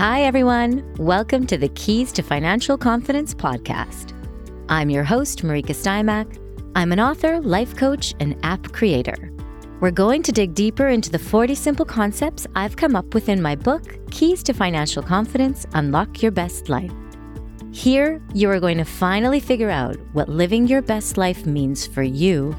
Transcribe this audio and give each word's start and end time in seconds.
Hi, 0.00 0.22
everyone. 0.22 0.94
Welcome 0.96 1.46
to 1.48 1.58
the 1.58 1.68
Keys 1.68 2.10
to 2.12 2.22
Financial 2.22 2.78
Confidence 2.78 3.34
podcast. 3.34 4.14
I'm 4.70 4.88
your 4.88 5.04
host, 5.04 5.42
Marika 5.42 5.74
Stymack. 5.74 6.38
I'm 6.74 6.90
an 6.90 6.98
author, 6.98 7.38
life 7.42 7.76
coach, 7.76 8.14
and 8.18 8.34
app 8.42 8.72
creator. 8.72 9.30
We're 9.78 9.90
going 9.90 10.22
to 10.22 10.32
dig 10.32 10.54
deeper 10.54 10.88
into 10.88 11.10
the 11.10 11.18
40 11.18 11.54
simple 11.54 11.84
concepts 11.84 12.46
I've 12.54 12.76
come 12.76 12.96
up 12.96 13.12
with 13.12 13.28
in 13.28 13.42
my 13.42 13.54
book, 13.54 13.98
Keys 14.10 14.42
to 14.44 14.54
Financial 14.54 15.02
Confidence 15.02 15.66
Unlock 15.74 16.22
Your 16.22 16.32
Best 16.32 16.70
Life. 16.70 16.94
Here, 17.70 18.22
you 18.32 18.48
are 18.48 18.58
going 18.58 18.78
to 18.78 18.86
finally 18.86 19.38
figure 19.38 19.68
out 19.68 19.98
what 20.14 20.30
living 20.30 20.66
your 20.66 20.80
best 20.80 21.18
life 21.18 21.44
means 21.44 21.86
for 21.86 22.02
you 22.02 22.56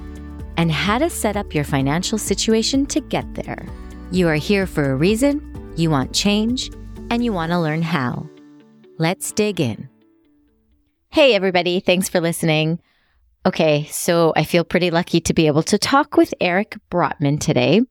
and 0.57 0.71
how 0.71 0.99
to 0.99 1.09
set 1.09 1.35
up 1.35 1.55
your 1.55 1.63
financial 1.63 2.19
situation 2.19 2.85
to 2.85 3.01
get 3.01 3.33
there. 3.33 3.65
You 4.11 4.27
are 4.27 4.35
here 4.35 4.67
for 4.67 4.91
a 4.91 4.95
reason, 4.95 5.73
you 5.75 5.89
want 5.89 6.13
change, 6.13 6.69
and 7.11 7.25
you 7.25 7.33
want 7.33 7.51
to 7.51 7.59
learn 7.59 7.81
how. 7.81 8.25
Let's 8.97 9.33
dig 9.33 9.59
in. 9.59 9.89
Hey, 11.09 11.35
everybody, 11.35 11.81
thanks 11.81 12.07
for 12.07 12.21
listening. 12.21 12.79
Okay, 13.45 13.85
so 13.91 14.31
I 14.37 14.45
feel 14.45 14.63
pretty 14.63 14.91
lucky 14.91 15.19
to 15.19 15.33
be 15.33 15.47
able 15.47 15.63
to 15.63 15.77
talk 15.77 16.15
with 16.15 16.33
Eric 16.39 16.77
Brotman 16.89 17.37
today. 17.37 17.81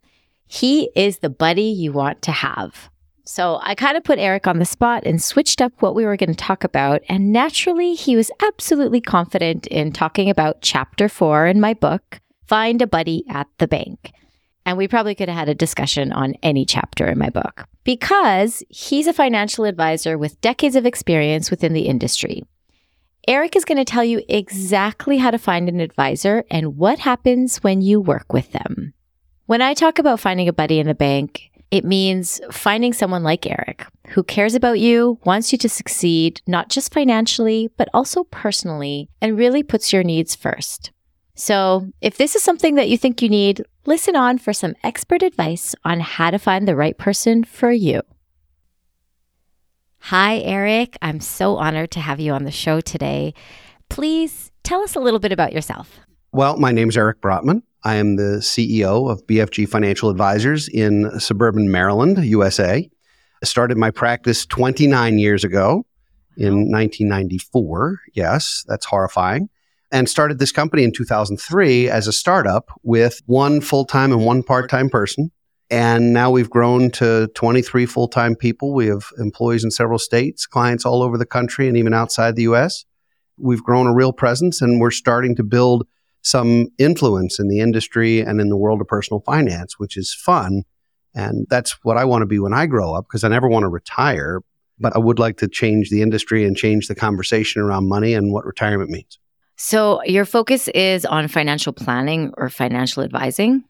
He 0.47 0.91
is 0.97 1.19
the 1.19 1.29
buddy 1.29 1.65
you 1.65 1.93
want 1.93 2.23
to 2.23 2.33
have. 2.33 2.89
So 3.27 3.61
I 3.63 3.75
kind 3.75 3.99
of 3.99 4.05
put 4.05 4.19
Eric 4.19 4.47
on 4.47 4.59
the 4.59 4.65
spot 4.65 5.03
and 5.05 5.23
switched 5.23 5.61
up 5.61 5.73
what 5.81 5.95
we 5.95 6.07
were 6.07 6.17
going 6.17 6.31
to 6.31 6.35
talk 6.35 6.65
about. 6.65 7.03
And 7.07 7.31
naturally, 7.31 7.95
he 7.95 8.17
was 8.17 8.31
absolutely 8.43 9.03
confident 9.03 9.67
in 9.67 9.93
talking 9.93 10.31
about 10.31 10.63
chapter 10.63 11.11
four 11.11 11.47
in 11.47 11.61
my 11.61 11.75
book, 11.75 12.21
Find 12.47 12.81
a 12.81 12.87
Buddy 12.87 13.25
at 13.29 13.49
the 13.59 13.69
Bank. 13.69 14.13
And 14.71 14.79
we 14.79 14.87
probably 14.87 15.17
could 15.17 15.29
have 15.29 15.37
had 15.37 15.49
a 15.49 15.55
discussion 15.57 16.13
on 16.13 16.37
any 16.45 16.65
chapter 16.65 17.09
in 17.09 17.19
my 17.19 17.29
book 17.29 17.67
because 17.83 18.63
he's 18.69 19.09
a 19.09 19.13
financial 19.13 19.65
advisor 19.65 20.17
with 20.17 20.41
decades 20.41 20.77
of 20.77 20.87
experience 20.87 21.51
within 21.51 21.73
the 21.73 21.87
industry. 21.87 22.45
Eric 23.27 23.57
is 23.57 23.65
going 23.65 23.79
to 23.79 23.85
tell 23.85 24.05
you 24.05 24.23
exactly 24.29 25.19
how 25.19 25.33
to 25.33 25.39
find 25.39 25.69
an 25.69 25.81
advisor 25.81 26.45
and 26.53 26.77
what 26.77 27.01
happens 27.01 27.57
when 27.65 27.83
you 27.83 28.01
work 28.01 28.33
with 28.33 28.53
them. 28.53 28.95
When 29.47 29.61
I 29.61 29.75
talk 29.75 29.99
about 29.99 30.21
finding 30.21 30.47
a 30.47 30.53
buddy 30.53 30.79
in 30.79 30.87
the 30.87 30.95
bank, 30.95 31.51
it 31.73 31.85
means 31.85 32.41
finding 32.53 32.93
someone 32.93 33.25
like 33.25 33.51
Eric 33.51 33.85
who 34.11 34.23
cares 34.23 34.55
about 34.55 34.79
you, 34.79 35.19
wants 35.25 35.51
you 35.51 35.59
to 35.59 35.69
succeed, 35.69 36.43
not 36.47 36.69
just 36.69 36.95
financially, 36.95 37.73
but 37.77 37.89
also 37.93 38.23
personally, 38.23 39.09
and 39.21 39.37
really 39.37 39.65
puts 39.65 39.93
your 39.93 40.05
needs 40.05 40.37
first. 40.37 40.93
So, 41.35 41.91
if 42.01 42.17
this 42.19 42.35
is 42.35 42.43
something 42.43 42.75
that 42.75 42.89
you 42.89 42.99
think 42.99 43.23
you 43.23 43.29
need, 43.29 43.65
listen 43.87 44.17
on 44.17 44.39
for 44.39 44.53
some 44.53 44.75
expert 44.83 45.23
advice 45.23 45.75
on 45.85 46.01
how 46.01 46.31
to 46.31 46.39
find 46.39 46.67
the 46.67 46.77
right 46.77 46.97
person 46.99 47.45
for 47.45 47.71
you. 47.71 48.03
Hi, 50.05 50.39
Eric. 50.39 50.97
I'm 51.03 51.21
so 51.21 51.57
honored 51.57 51.91
to 51.93 52.01
have 52.01 52.21
you 52.21 52.33
on 52.33 52.45
the 52.45 52.51
show 52.51 52.81
today. 52.81 53.35
Please 53.89 54.51
tell 54.65 54.83
us 54.83 54.97
a 54.97 55.01
little 55.01 55.21
bit 55.21 55.33
about 55.33 55.53
yourself. 55.53 56.01
Well, 56.33 56.57
my 56.57 56.73
name 56.73 56.89
is 56.89 56.97
Eric 56.97 57.21
Brotman. 57.21 57.63
I 57.85 57.97
am 57.97 58.17
the 58.17 58.39
CEO 58.41 59.11
of 59.11 59.27
BFG 59.27 59.69
Financial 59.69 60.11
Advisors 60.11 60.69
in 60.69 61.19
suburban 61.19 61.71
Maryland, 61.71 62.25
USA. 62.25 62.89
I 63.43 63.47
started 63.47 63.79
my 63.79 63.91
practice 63.91 64.45
29 64.47 65.19
years 65.19 65.45
ago 65.45 65.87
in 66.37 66.71
1994. 66.71 68.01
Yes, 68.13 68.65
that's 68.69 68.87
horrifying. 68.87 69.49
And 69.93 70.09
started 70.09 70.39
this 70.39 70.53
company 70.53 70.85
in 70.85 70.93
2003 70.93 71.89
as 71.89 72.07
a 72.07 72.13
startup 72.13 72.71
with 72.83 73.21
one 73.27 73.61
full 73.61 73.85
time 73.85 74.13
and 74.13 74.25
one 74.25 74.43
part 74.43 74.71
time 74.71 74.89
person. 74.89 75.33
And 75.71 76.13
now 76.13 76.31
we've 76.31 76.51
grown 76.51 76.91
to 76.93 77.29
23 77.35 77.87
full 77.87 78.09
time 78.09 78.35
people. 78.35 78.75
We 78.75 78.87
have 78.87 79.05
employees 79.19 79.65
in 79.65 79.71
several 79.71 79.99
states, 79.99 80.47
clients 80.47 80.85
all 80.85 81.03
over 81.03 81.17
the 81.17 81.27
country, 81.27 81.69
and 81.69 81.77
even 81.77 81.95
outside 81.95 82.37
the 82.37 82.43
US. 82.43 82.85
We've 83.37 83.63
grown 83.63 83.87
a 83.87 83.95
real 83.95 84.13
presence 84.13 84.61
and 84.61 84.81
we're 84.81 84.91
starting 84.91 85.35
to 85.37 85.43
build 85.43 85.87
some 86.23 86.69
influence 86.79 87.39
in 87.39 87.49
the 87.49 87.61
industry 87.61 88.21
and 88.21 88.41
in 88.41 88.49
the 88.49 88.57
world 88.57 88.81
of 88.81 88.89
personal 88.89 89.21
finance, 89.21 89.79
which 89.79 89.97
is 89.97 90.13
fun. 90.13 90.65
And 91.15 91.47
that's 91.49 91.83
what 91.83 91.97
I 91.97 92.05
want 92.05 92.23
to 92.23 92.27
be 92.27 92.39
when 92.39 92.53
I 92.53 92.67
grow 92.67 92.95
up 92.95 93.07
because 93.09 93.25
I 93.25 93.29
never 93.29 93.49
want 93.49 93.65
to 93.65 93.69
retire, 93.69 94.41
but 94.79 94.95
I 94.95 94.99
would 94.99 95.19
like 95.19 95.39
to 95.39 95.49
change 95.49 95.91
the 95.91 96.03
industry 96.03 96.45
and 96.45 96.57
change 96.57 96.89
the 96.89 96.95
conversation 96.95 97.63
around 97.63 97.89
money 97.89 98.15
and 98.15 98.33
what 98.33 98.45
retirement 98.45 98.91
means. 98.91 99.19
So, 99.63 100.03
your 100.05 100.25
focus 100.25 100.69
is 100.69 101.05
on 101.05 101.29
financial 101.29 101.75
planning 101.75 102.33
or 102.39 102.49
financial 102.49 103.03
advising? 103.03 103.63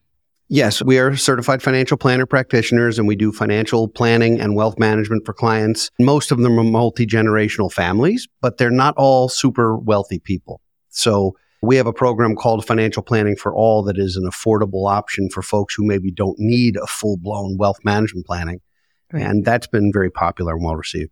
Yes, 0.49 0.81
we 0.81 1.01
are 1.01 1.17
certified 1.17 1.65
financial 1.65 1.97
planner 1.97 2.27
practitioners 2.27 2.97
and 2.97 3.09
we 3.09 3.17
do 3.17 3.33
financial 3.33 3.89
planning 3.89 4.41
and 4.41 4.55
wealth 4.55 4.79
management 4.79 5.27
for 5.27 5.33
clients. 5.33 5.91
Most 5.99 6.31
of 6.31 6.39
them 6.39 6.61
are 6.61 6.63
multi 6.63 7.07
generational 7.07 7.73
families, 7.73 8.29
but 8.41 8.57
they're 8.57 8.71
not 8.71 8.95
all 8.97 9.29
super 9.29 9.77
wealthy 9.77 10.21
people. 10.21 10.61
So, 10.91 11.35
we 11.61 11.75
have 11.75 11.89
a 11.89 11.93
program 11.93 12.37
called 12.37 12.65
Financial 12.65 13.03
Planning 13.03 13.35
for 13.35 13.53
All 13.53 13.83
that 13.83 13.99
is 13.99 14.15
an 14.15 14.31
affordable 14.31 14.89
option 14.89 15.29
for 15.29 15.43
folks 15.43 15.75
who 15.75 15.85
maybe 15.85 16.13
don't 16.13 16.39
need 16.39 16.77
a 16.77 16.87
full 16.87 17.17
blown 17.17 17.57
wealth 17.59 17.81
management 17.83 18.27
planning. 18.27 18.61
Right. 19.13 19.27
And 19.27 19.45
that's 19.45 19.67
been 19.67 19.91
very 19.93 20.11
popular 20.11 20.55
and 20.55 20.65
well 20.65 20.77
received. 20.77 21.11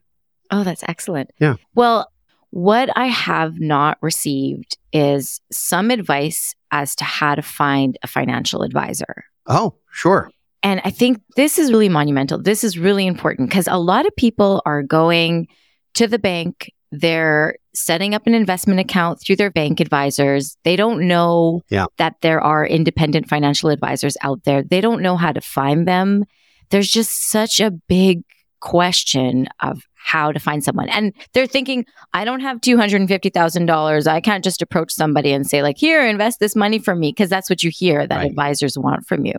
Oh, 0.52 0.62
that's 0.62 0.84
excellent. 0.86 1.32
Yeah. 1.40 1.56
Well, 1.74 2.12
what 2.50 2.90
I 2.96 3.06
have 3.06 3.60
not 3.60 3.98
received 4.00 4.78
is 4.92 5.40
some 5.52 5.90
advice 5.90 6.54
as 6.70 6.94
to 6.96 7.04
how 7.04 7.34
to 7.34 7.42
find 7.42 7.98
a 8.02 8.06
financial 8.06 8.62
advisor. 8.62 9.24
Oh, 9.46 9.76
sure. 9.92 10.30
And 10.62 10.80
I 10.84 10.90
think 10.90 11.22
this 11.36 11.58
is 11.58 11.70
really 11.70 11.88
monumental. 11.88 12.40
This 12.40 12.64
is 12.64 12.78
really 12.78 13.06
important 13.06 13.48
because 13.48 13.68
a 13.68 13.76
lot 13.76 14.06
of 14.06 14.16
people 14.16 14.62
are 14.66 14.82
going 14.82 15.48
to 15.94 16.06
the 16.06 16.18
bank 16.18 16.72
they're 16.90 17.56
setting 17.74 18.14
up 18.14 18.26
an 18.26 18.34
investment 18.34 18.80
account 18.80 19.20
through 19.20 19.36
their 19.36 19.50
bank 19.50 19.80
advisors. 19.80 20.56
They 20.64 20.76
don't 20.76 21.06
know 21.06 21.62
yeah. 21.68 21.86
that 21.98 22.16
there 22.22 22.40
are 22.40 22.66
independent 22.66 23.28
financial 23.28 23.70
advisors 23.70 24.16
out 24.22 24.44
there. 24.44 24.62
They 24.62 24.80
don't 24.80 25.02
know 25.02 25.16
how 25.16 25.32
to 25.32 25.40
find 25.40 25.86
them. 25.86 26.24
There's 26.70 26.90
just 26.90 27.30
such 27.30 27.60
a 27.60 27.70
big 27.70 28.24
question 28.60 29.48
of 29.60 29.82
how 30.04 30.32
to 30.32 30.38
find 30.38 30.64
someone. 30.64 30.88
And 30.88 31.12
they're 31.34 31.46
thinking, 31.46 31.84
I 32.12 32.24
don't 32.24 32.40
have 32.40 32.60
$250,000. 32.60 34.06
I 34.06 34.20
can't 34.20 34.44
just 34.44 34.62
approach 34.62 34.92
somebody 34.92 35.32
and 35.32 35.46
say, 35.46 35.62
like, 35.62 35.76
here, 35.78 36.06
invest 36.06 36.40
this 36.40 36.56
money 36.56 36.78
for 36.78 36.94
me, 36.94 37.10
because 37.10 37.28
that's 37.28 37.50
what 37.50 37.62
you 37.62 37.70
hear 37.70 38.06
that 38.06 38.16
right. 38.16 38.30
advisors 38.30 38.78
want 38.78 39.06
from 39.06 39.26
you. 39.26 39.34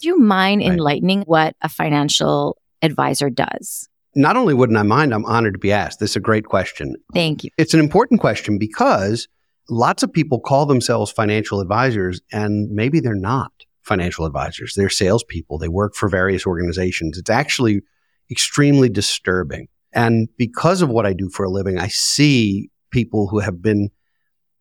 Do 0.00 0.08
you 0.08 0.18
mind 0.18 0.62
right. 0.62 0.72
enlightening 0.72 1.22
what 1.22 1.54
a 1.60 1.68
financial 1.68 2.56
advisor 2.82 3.28
does? 3.28 3.90
not 4.14 4.36
only 4.36 4.54
wouldn't 4.54 4.78
I 4.78 4.82
mind, 4.82 5.14
I'm 5.14 5.24
honored 5.24 5.54
to 5.54 5.58
be 5.58 5.72
asked. 5.72 6.00
This 6.00 6.10
is 6.10 6.16
a 6.16 6.20
great 6.20 6.44
question. 6.44 6.96
Thank 7.14 7.44
you. 7.44 7.50
It's 7.56 7.74
an 7.74 7.80
important 7.80 8.20
question 8.20 8.58
because 8.58 9.28
lots 9.68 10.02
of 10.02 10.12
people 10.12 10.40
call 10.40 10.66
themselves 10.66 11.12
financial 11.12 11.60
advisors 11.60 12.20
and 12.32 12.70
maybe 12.70 13.00
they're 13.00 13.14
not 13.14 13.52
financial 13.82 14.26
advisors. 14.26 14.74
They're 14.74 14.88
salespeople. 14.88 15.58
They 15.58 15.68
work 15.68 15.94
for 15.94 16.08
various 16.08 16.46
organizations. 16.46 17.18
It's 17.18 17.30
actually 17.30 17.82
extremely 18.30 18.88
disturbing. 18.88 19.68
And 19.92 20.28
because 20.36 20.82
of 20.82 20.88
what 20.88 21.06
I 21.06 21.12
do 21.12 21.28
for 21.28 21.44
a 21.44 21.50
living, 21.50 21.78
I 21.78 21.88
see 21.88 22.70
people 22.90 23.28
who 23.28 23.38
have 23.40 23.62
been 23.62 23.90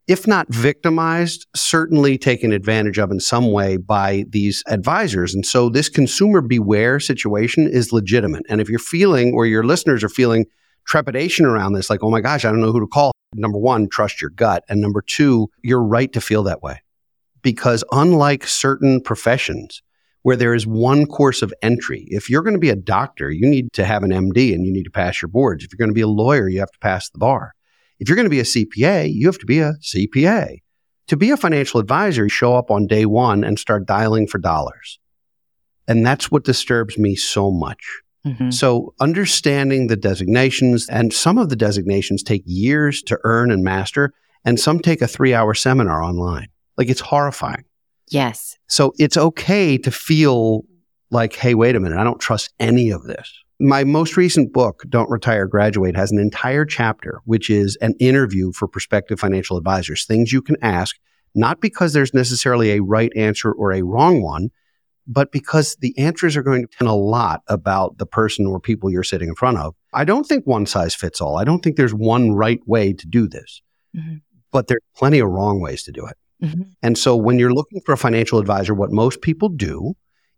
if 0.09 0.25
not 0.25 0.51
victimized, 0.51 1.45
certainly 1.56 2.17
taken 2.17 2.51
advantage 2.51 2.97
of 2.97 3.12
in 3.12 3.19
some 3.19 3.51
way 3.51 3.78
by 3.78 4.25
these 4.28 4.63
advisors. 4.66 5.35
And 5.35 5.45
so 5.45 5.69
this 5.69 5.88
consumer 5.88 6.41
beware 6.41 7.00
situation 7.00 7.67
is 7.67 7.94
legitimate. 7.94 8.41
And 8.50 8.59
if 8.59 8.69
you're 8.69 8.79
feeling 8.79 9.35
or 9.35 9.45
your 9.45 9.63
listeners 9.63 10.03
are 10.03 10.09
feeling 10.09 10.47
trepidation 10.88 11.46
around 11.46 11.73
this, 11.73 11.91
like, 11.91 12.01
oh 12.01 12.09
my 12.09 12.22
gosh, 12.22 12.44
I 12.44 12.50
don't 12.50 12.59
know 12.59 12.72
who 12.72 12.79
to 12.79 12.88
call. 12.88 13.11
Number 13.35 13.59
one, 13.59 13.88
trust 13.88 14.19
your 14.19 14.31
gut. 14.31 14.63
And 14.67 14.81
number 14.81 15.03
two, 15.03 15.50
you're 15.61 15.84
right 15.84 16.11
to 16.13 16.22
feel 16.22 16.41
that 16.41 16.63
way. 16.63 16.81
Because 17.44 17.84
unlike 17.91 18.47
certain 18.47 19.01
professions 19.01 19.84
where 20.24 20.35
there 20.35 20.53
is 20.53 20.68
one 20.68 21.06
course 21.06 21.41
of 21.41 21.53
entry, 21.62 22.06
if 22.09 22.30
you're 22.30 22.41
going 22.41 22.56
to 22.56 22.59
be 22.59 22.69
a 22.69 22.75
doctor, 22.75 23.31
you 23.31 23.47
need 23.47 23.72
to 23.74 23.85
have 23.85 24.03
an 24.03 24.11
MD 24.11 24.53
and 24.53 24.66
you 24.66 24.72
need 24.72 24.84
to 24.84 24.91
pass 24.91 25.22
your 25.22 25.29
boards. 25.29 25.64
If 25.64 25.72
you're 25.72 25.78
going 25.78 25.90
to 25.90 25.94
be 25.94 26.02
a 26.02 26.08
lawyer, 26.08 26.49
you 26.49 26.59
have 26.59 26.72
to 26.72 26.79
pass 26.79 27.09
the 27.09 27.20
bar. 27.20 27.53
If 27.99 28.08
you're 28.08 28.16
going 28.16 28.26
to 28.26 28.29
be 28.29 28.40
a 28.40 28.44
CPA, 28.44 29.14
you 29.14 29.28
have 29.28 29.40
to 29.40 29.46
be 29.46 29.59
a 29.59 29.73
CPA. 29.82 30.59
To 31.08 31.17
be 31.17 31.32
a 31.32 31.38
financial 31.38 31.79
advisor, 31.79 32.23
you 32.23 32.29
show 32.29 32.55
up 32.55 32.70
on 32.70 32.85
day 32.85 33.05
one 33.05 33.44
and 33.44 33.58
start 33.58 33.88
dialing 33.88 34.28
for 34.28 34.38
dollars. 34.38 34.99
And 35.88 36.05
that's 36.05 36.29
what 36.29 36.44
disturbs 36.44 36.97
me 36.97 37.16
so 37.16 37.49
much. 37.49 37.84
Mm-hmm. 38.26 38.52
So, 38.52 38.94
understanding 38.99 39.88
the 39.88 39.96
designations, 39.96 40.88
and 40.90 41.14
some 41.14 41.38
of 41.38 41.49
the 41.49 41.55
designations 41.55 42.22
take 42.22 42.44
years 42.46 43.02
to 43.03 43.17
earn 43.23 43.49
and 43.49 43.64
master, 43.64 44.14
and 44.46 44.59
some 44.59 44.79
take 44.79 45.02
a 45.02 45.08
three 45.08 45.34
hour 45.34 45.53
seminar 45.53 46.03
online. 46.03 46.49
Like 46.78 46.90
it's 46.90 47.02
horrifying. 47.02 47.64
Yes. 48.09 48.58
So, 48.67 48.94
it's 48.97 49.17
okay 49.17 49.78
to 49.78 49.91
feel 49.91 50.64
like, 51.11 51.34
hey, 51.35 51.56
wait 51.56 51.76
a 51.76 51.79
minute, 51.79 51.97
I 51.97 52.03
don't 52.03 52.20
trust 52.20 52.53
any 52.59 52.90
of 52.91 53.03
this. 53.03 53.32
My 53.59 53.84
most 53.84 54.16
recent 54.16 54.53
book, 54.53 54.84
Don't 54.88 55.09
Retire, 55.09 55.46
Graduate, 55.46 55.96
has 55.96 56.11
an 56.11 56.20
entire 56.20 56.66
chapter, 56.66 57.22
which 57.26 57.50
is 57.50 57.78
an 57.82 57.94
interview 58.00 58.53
for 58.53 58.67
prospective 58.67 59.20
financial 59.20 59.58
advisors, 59.58 60.06
things 60.06 60.32
you 60.32 60.41
can 60.41 60.56
ask, 60.61 60.96
not 61.35 61.59
because 61.59 61.91
there's 61.91 62.14
necessarily 62.14 62.72
a 62.72 62.82
right 62.82 63.11
answer 63.17 63.52
or 63.52 63.73
a 63.73 63.82
wrong 63.82 64.22
one, 64.22 64.50
but 65.06 65.32
because 65.32 65.76
the 65.82 65.97
answers 65.97 66.38
are 66.38 66.44
going 66.44 66.61
to 66.61 66.78
tell 66.78 66.90
a 66.90 66.96
lot 66.96 67.41
about 67.47 67.97
the 67.97 68.06
person 68.06 68.46
or 68.46 68.59
people 68.59 68.90
you're 68.90 69.03
sitting 69.03 69.28
in 69.28 69.35
front 69.35 69.58
of. 69.58 69.76
I 69.94 70.06
don't 70.06 70.26
think 70.26 70.46
one 70.46 70.66
size 70.66 70.96
fits 70.96 71.20
all. 71.20 71.38
I 71.38 71.44
don't 71.44 71.61
think 71.61 71.76
there's 71.76 71.94
one 71.94 72.34
right 72.34 72.61
way 72.66 72.94
to 72.94 73.08
do 73.08 73.28
this, 73.28 73.61
mm-hmm. 73.97 74.17
but 74.52 74.67
there's 74.67 74.84
plenty 74.96 75.20
of 75.20 75.28
wrong 75.28 75.59
ways 75.59 75.84
to 75.84 75.91
do 75.91 76.06
it. 76.06 76.16
Mm-hmm. 76.44 76.64
And 76.82 76.97
so 76.97 77.16
when 77.16 77.40
you're 77.40 77.53
looking 77.53 77.82
for 77.86 77.94
a 77.94 77.97
financial 77.97 78.40
advisor, 78.40 78.74
what 78.74 78.91
most 78.91 79.22
people 79.22 79.50
do 79.50 79.96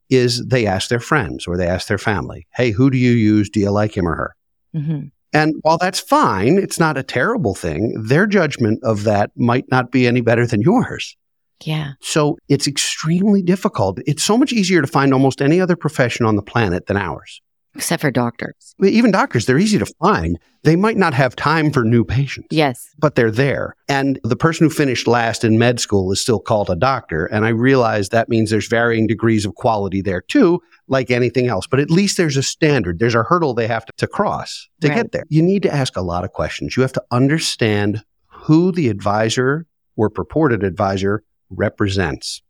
is 0.09 0.45
they 0.45 0.65
ask 0.65 0.89
their 0.89 1.00
friends 1.00 1.48
or 1.48 1.57
they 1.57 1.68
ask 1.68 1.88
their 1.88 1.98
family, 1.98 2.48
Hey, 2.53 2.71
who 2.71 2.89
do 2.89 2.98
you 2.98 3.12
use? 3.12 3.50
Do 3.50 3.59
you 3.59 3.71
like 3.71 3.95
him 3.95 4.07
or 4.07 4.15
her? 4.15 4.36
Mm-hmm. 4.75 5.07
And 5.33 5.56
while 5.62 5.77
that's 5.77 6.00
fine, 6.00 6.57
it's 6.57 6.80
not 6.80 6.98
a 6.98 7.03
terrible 7.03 7.56
thing. 7.56 7.94
Their 8.06 8.27
judgment 8.27 8.83
of 8.83 9.03
that 9.03 9.31
might 9.36 9.65
not 9.71 9.92
be 9.92 10.06
any 10.06 10.21
better 10.21 10.45
than 10.45 10.62
yours. 10.62 11.15
Yeah. 11.63 11.94
So 12.01 12.38
it's 12.50 12.68
extremely 12.68 13.42
difficult. 13.42 14.00
It's 14.06 14.24
so 14.24 14.38
much 14.38 14.51
easier 14.51 14.81
to 14.81 14.88
find 14.88 15.13
almost 15.13 15.42
any 15.42 15.62
other 15.62 15.75
profession 15.75 16.25
on 16.25 16.36
the 16.36 16.42
planet 16.42 16.88
than 16.88 16.97
ours. 16.97 17.42
Except 17.73 18.01
for 18.01 18.12
doctors. 18.12 18.75
Even 18.83 19.12
doctors, 19.12 19.45
they're 19.45 19.57
easy 19.57 19.79
to 19.79 19.85
find. 19.85 20.38
They 20.63 20.75
might 20.75 20.97
not 20.97 21.13
have 21.13 21.35
time 21.35 21.71
for 21.71 21.85
new 21.85 22.03
patients. 22.03 22.50
Yes. 22.51 22.89
But 23.00 23.15
they're 23.15 23.31
there. 23.31 23.75
And 23.88 24.19
the 24.23 24.35
person 24.35 24.65
who 24.65 24.69
finished 24.69 25.07
last 25.07 25.45
in 25.45 25.57
med 25.57 25.79
school 25.79 26.12
is 26.12 26.19
still 26.19 26.39
called 26.39 26.69
a 26.69 26.75
doctor. 26.75 27.25
And 27.27 27.45
I 27.45 27.50
realize 27.50 28.09
that 28.09 28.27
means 28.27 28.50
there's 28.50 28.68
varying 28.68 29.07
degrees 29.07 29.45
of 29.45 29.56
quality 29.56 30.01
there 30.01 30.21
too, 30.21 30.59
like 30.88 31.09
anything 31.09 31.47
else. 31.47 31.65
But 31.65 31.79
at 31.79 31.89
least 31.89 32.18
there's 32.18 32.35
a 32.35 32.44
standard, 32.44 33.00
there's 33.00 33.15
a 33.15 33.23
hurdle 33.23 33.53
they 33.53 33.68
have 33.68 33.85
to, 33.85 33.94
to 33.97 34.07
cross 34.07 34.68
to 34.81 34.89
right. 34.89 34.95
get 34.95 35.12
there. 35.13 35.23
You 35.29 35.41
need 35.41 35.63
to 35.63 35.73
ask 35.73 35.95
a 35.95 36.01
lot 36.01 36.25
of 36.25 36.31
questions. 36.33 36.75
You 36.75 36.81
have 36.81 36.94
to 36.94 37.03
understand 37.09 38.03
who 38.27 38.73
the 38.73 38.89
advisor 38.89 39.65
or 39.95 40.09
purported 40.09 40.63
advisor 40.63 41.23
represents. 41.50 42.41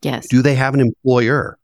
Yes. 0.00 0.26
Do 0.28 0.42
they 0.42 0.54
have 0.54 0.74
an 0.74 0.80
employer? 0.80 1.58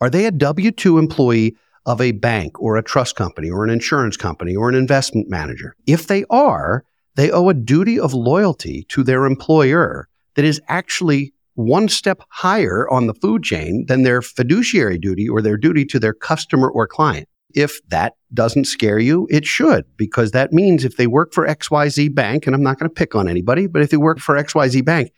Are 0.00 0.10
they 0.10 0.26
a 0.26 0.30
W 0.30 0.70
2 0.70 0.98
employee 0.98 1.56
of 1.86 2.00
a 2.00 2.12
bank 2.12 2.60
or 2.60 2.76
a 2.76 2.82
trust 2.82 3.16
company 3.16 3.50
or 3.50 3.64
an 3.64 3.70
insurance 3.70 4.16
company 4.16 4.54
or 4.54 4.68
an 4.68 4.74
investment 4.74 5.28
manager. 5.28 5.74
If 5.86 6.06
they 6.06 6.24
are, 6.30 6.84
they 7.16 7.30
owe 7.30 7.48
a 7.48 7.54
duty 7.54 7.98
of 7.98 8.14
loyalty 8.14 8.84
to 8.90 9.02
their 9.02 9.26
employer 9.26 10.08
that 10.34 10.44
is 10.44 10.60
actually 10.68 11.32
one 11.54 11.88
step 11.88 12.22
higher 12.30 12.88
on 12.90 13.06
the 13.06 13.14
food 13.14 13.42
chain 13.42 13.84
than 13.88 14.02
their 14.02 14.22
fiduciary 14.22 14.98
duty 14.98 15.28
or 15.28 15.42
their 15.42 15.56
duty 15.56 15.84
to 15.86 15.98
their 15.98 16.14
customer 16.14 16.70
or 16.70 16.86
client. 16.86 17.28
If 17.54 17.80
that 17.88 18.14
doesn't 18.32 18.66
scare 18.66 19.00
you, 19.00 19.26
it 19.30 19.44
should, 19.44 19.84
because 19.96 20.30
that 20.30 20.52
means 20.52 20.84
if 20.84 20.96
they 20.96 21.08
work 21.08 21.32
for 21.34 21.46
XYZ 21.46 22.14
Bank, 22.14 22.46
and 22.46 22.54
I'm 22.54 22.62
not 22.62 22.78
going 22.78 22.88
to 22.88 22.94
pick 22.94 23.16
on 23.16 23.28
anybody, 23.28 23.66
but 23.66 23.82
if 23.82 23.90
they 23.90 23.96
work 23.96 24.20
for 24.20 24.36
XYZ 24.36 24.84
Bank, 24.84 25.10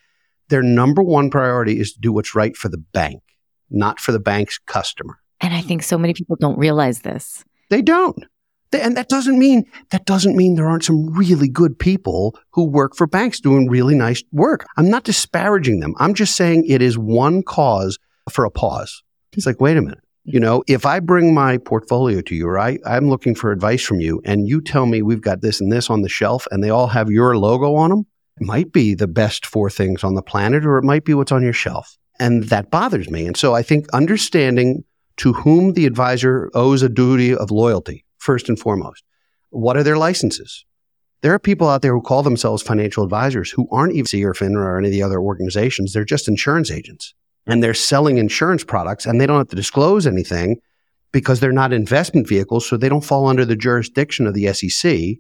their 0.49 0.63
number 0.63 1.03
one 1.03 1.31
priority 1.31 1.79
is 1.79 1.93
to 1.93 2.01
do 2.01 2.13
what's 2.13 2.35
right 2.35 2.57
for 2.57 2.69
the 2.69 2.79
bank, 2.79 3.23
not 3.71 4.01
for 4.01 4.13
the 4.13 4.19
bank's 4.19 4.59
customer. 4.59 5.19
And 5.43 5.53
I 5.53 5.61
think 5.61 5.83
so 5.83 5.99
many 5.99 6.15
people 6.15 6.37
don't 6.41 6.59
realize 6.59 7.01
this. 7.01 7.45
They 7.69 7.83
don't. 7.83 8.25
And 8.73 8.97
that 8.97 9.09
doesn't 9.09 9.39
mean 9.39 9.65
that 9.91 10.07
doesn't 10.07 10.37
mean 10.37 10.55
there 10.55 10.69
aren't 10.69 10.85
some 10.85 11.13
really 11.13 11.49
good 11.49 11.79
people 11.79 12.39
who 12.53 12.65
work 12.65 12.97
for 12.97 13.07
banks 13.07 13.39
doing 13.39 13.69
really 13.69 13.95
nice 13.95 14.23
work. 14.33 14.67
I'm 14.79 14.89
not 14.89 15.05
disparaging 15.05 15.81
them. 15.81 15.95
I'm 15.99 16.15
just 16.15 16.37
saying 16.37 16.65
it 16.67 16.81
is 16.81 16.97
one 16.97 17.43
cause 17.43 17.99
for 18.31 18.45
a 18.45 18.51
pause. 18.51 19.03
It's 19.37 19.45
like, 19.45 19.61
wait 19.61 19.77
a 19.77 19.83
minute. 19.83 19.99
You 20.25 20.39
know, 20.39 20.63
if 20.69 20.87
I 20.87 21.01
bring 21.01 21.35
my 21.35 21.59
portfolio 21.59 22.21
to 22.23 22.35
you, 22.35 22.47
right? 22.47 22.81
I'm 22.87 23.11
looking 23.11 23.35
for 23.35 23.51
advice 23.51 23.83
from 23.83 24.01
you 24.01 24.23
and 24.25 24.47
you 24.47 24.61
tell 24.61 24.87
me 24.87 25.03
we've 25.03 25.21
got 25.21 25.41
this 25.41 25.61
and 25.61 25.73
this 25.73 25.91
on 25.91 26.03
the 26.03 26.09
shelf 26.09 26.47
and 26.51 26.63
they 26.63 26.71
all 26.71 26.87
have 26.87 27.11
your 27.11 27.37
logo 27.37 27.75
on 27.75 27.91
them, 27.91 28.07
it 28.41 28.47
might 28.47 28.73
be 28.73 28.95
the 28.95 29.09
best 29.09 29.45
four 29.45 29.69
things 29.69 30.05
on 30.05 30.15
the 30.15 30.23
planet 30.23 30.65
or 30.65 30.79
it 30.79 30.85
might 30.85 31.05
be 31.05 31.13
what's 31.13 31.33
on 31.33 31.43
your 31.43 31.53
shelf. 31.53 31.99
And 32.21 32.45
that 32.45 32.71
bothers 32.71 33.11
me. 33.11 33.27
And 33.27 33.37
so 33.37 33.55
I 33.55 33.63
think 33.63 33.87
understanding 33.93 34.85
to 35.23 35.33
whom 35.33 35.75
the 35.75 35.87
advisor 35.87 36.51
owes 36.53 36.83
a 36.83 36.89
duty 36.89 37.33
of 37.33 37.53
loyalty, 37.53 38.05
first 38.19 38.49
and 38.49 38.59
foremost. 38.59 39.05
What 39.51 39.77
are 39.77 39.85
their 39.85 39.97
licenses? 39.97 40.65
There 41.21 41.33
are 41.33 41.39
people 41.39 41.69
out 41.69 41.81
there 41.81 41.93
who 41.93 42.03
call 42.03 42.25
themselves 42.25 42.61
financial 42.61 43.05
advisors 43.05 43.49
who 43.49 43.69
aren't 43.71 43.95
even 43.95 44.07
FINRA 44.07 44.57
or 44.57 44.79
any 44.79 44.89
of 44.89 44.93
the 44.93 45.05
other 45.05 45.21
organizations. 45.21 45.93
They're 45.93 46.05
just 46.05 46.27
insurance 46.27 46.73
agents 46.73 47.15
and 47.47 47.63
they're 47.63 47.73
selling 47.73 48.19
insurance 48.19 48.65
products 48.65 49.07
and 49.07 49.21
they 49.21 49.27
don't 49.29 49.39
have 49.39 49.47
to 49.51 49.55
disclose 49.55 50.09
anything 50.09 50.57
because 51.13 51.39
they're 51.39 51.53
not 51.53 51.73
investment 51.73 52.27
vehicles. 52.27 52.69
So 52.69 52.77
they 52.77 52.89
don't 52.89 53.05
fall 53.05 53.29
under 53.29 53.45
the 53.45 53.55
jurisdiction 53.55 54.27
of 54.27 54.35
the 54.35 54.53
SEC. 54.53 55.19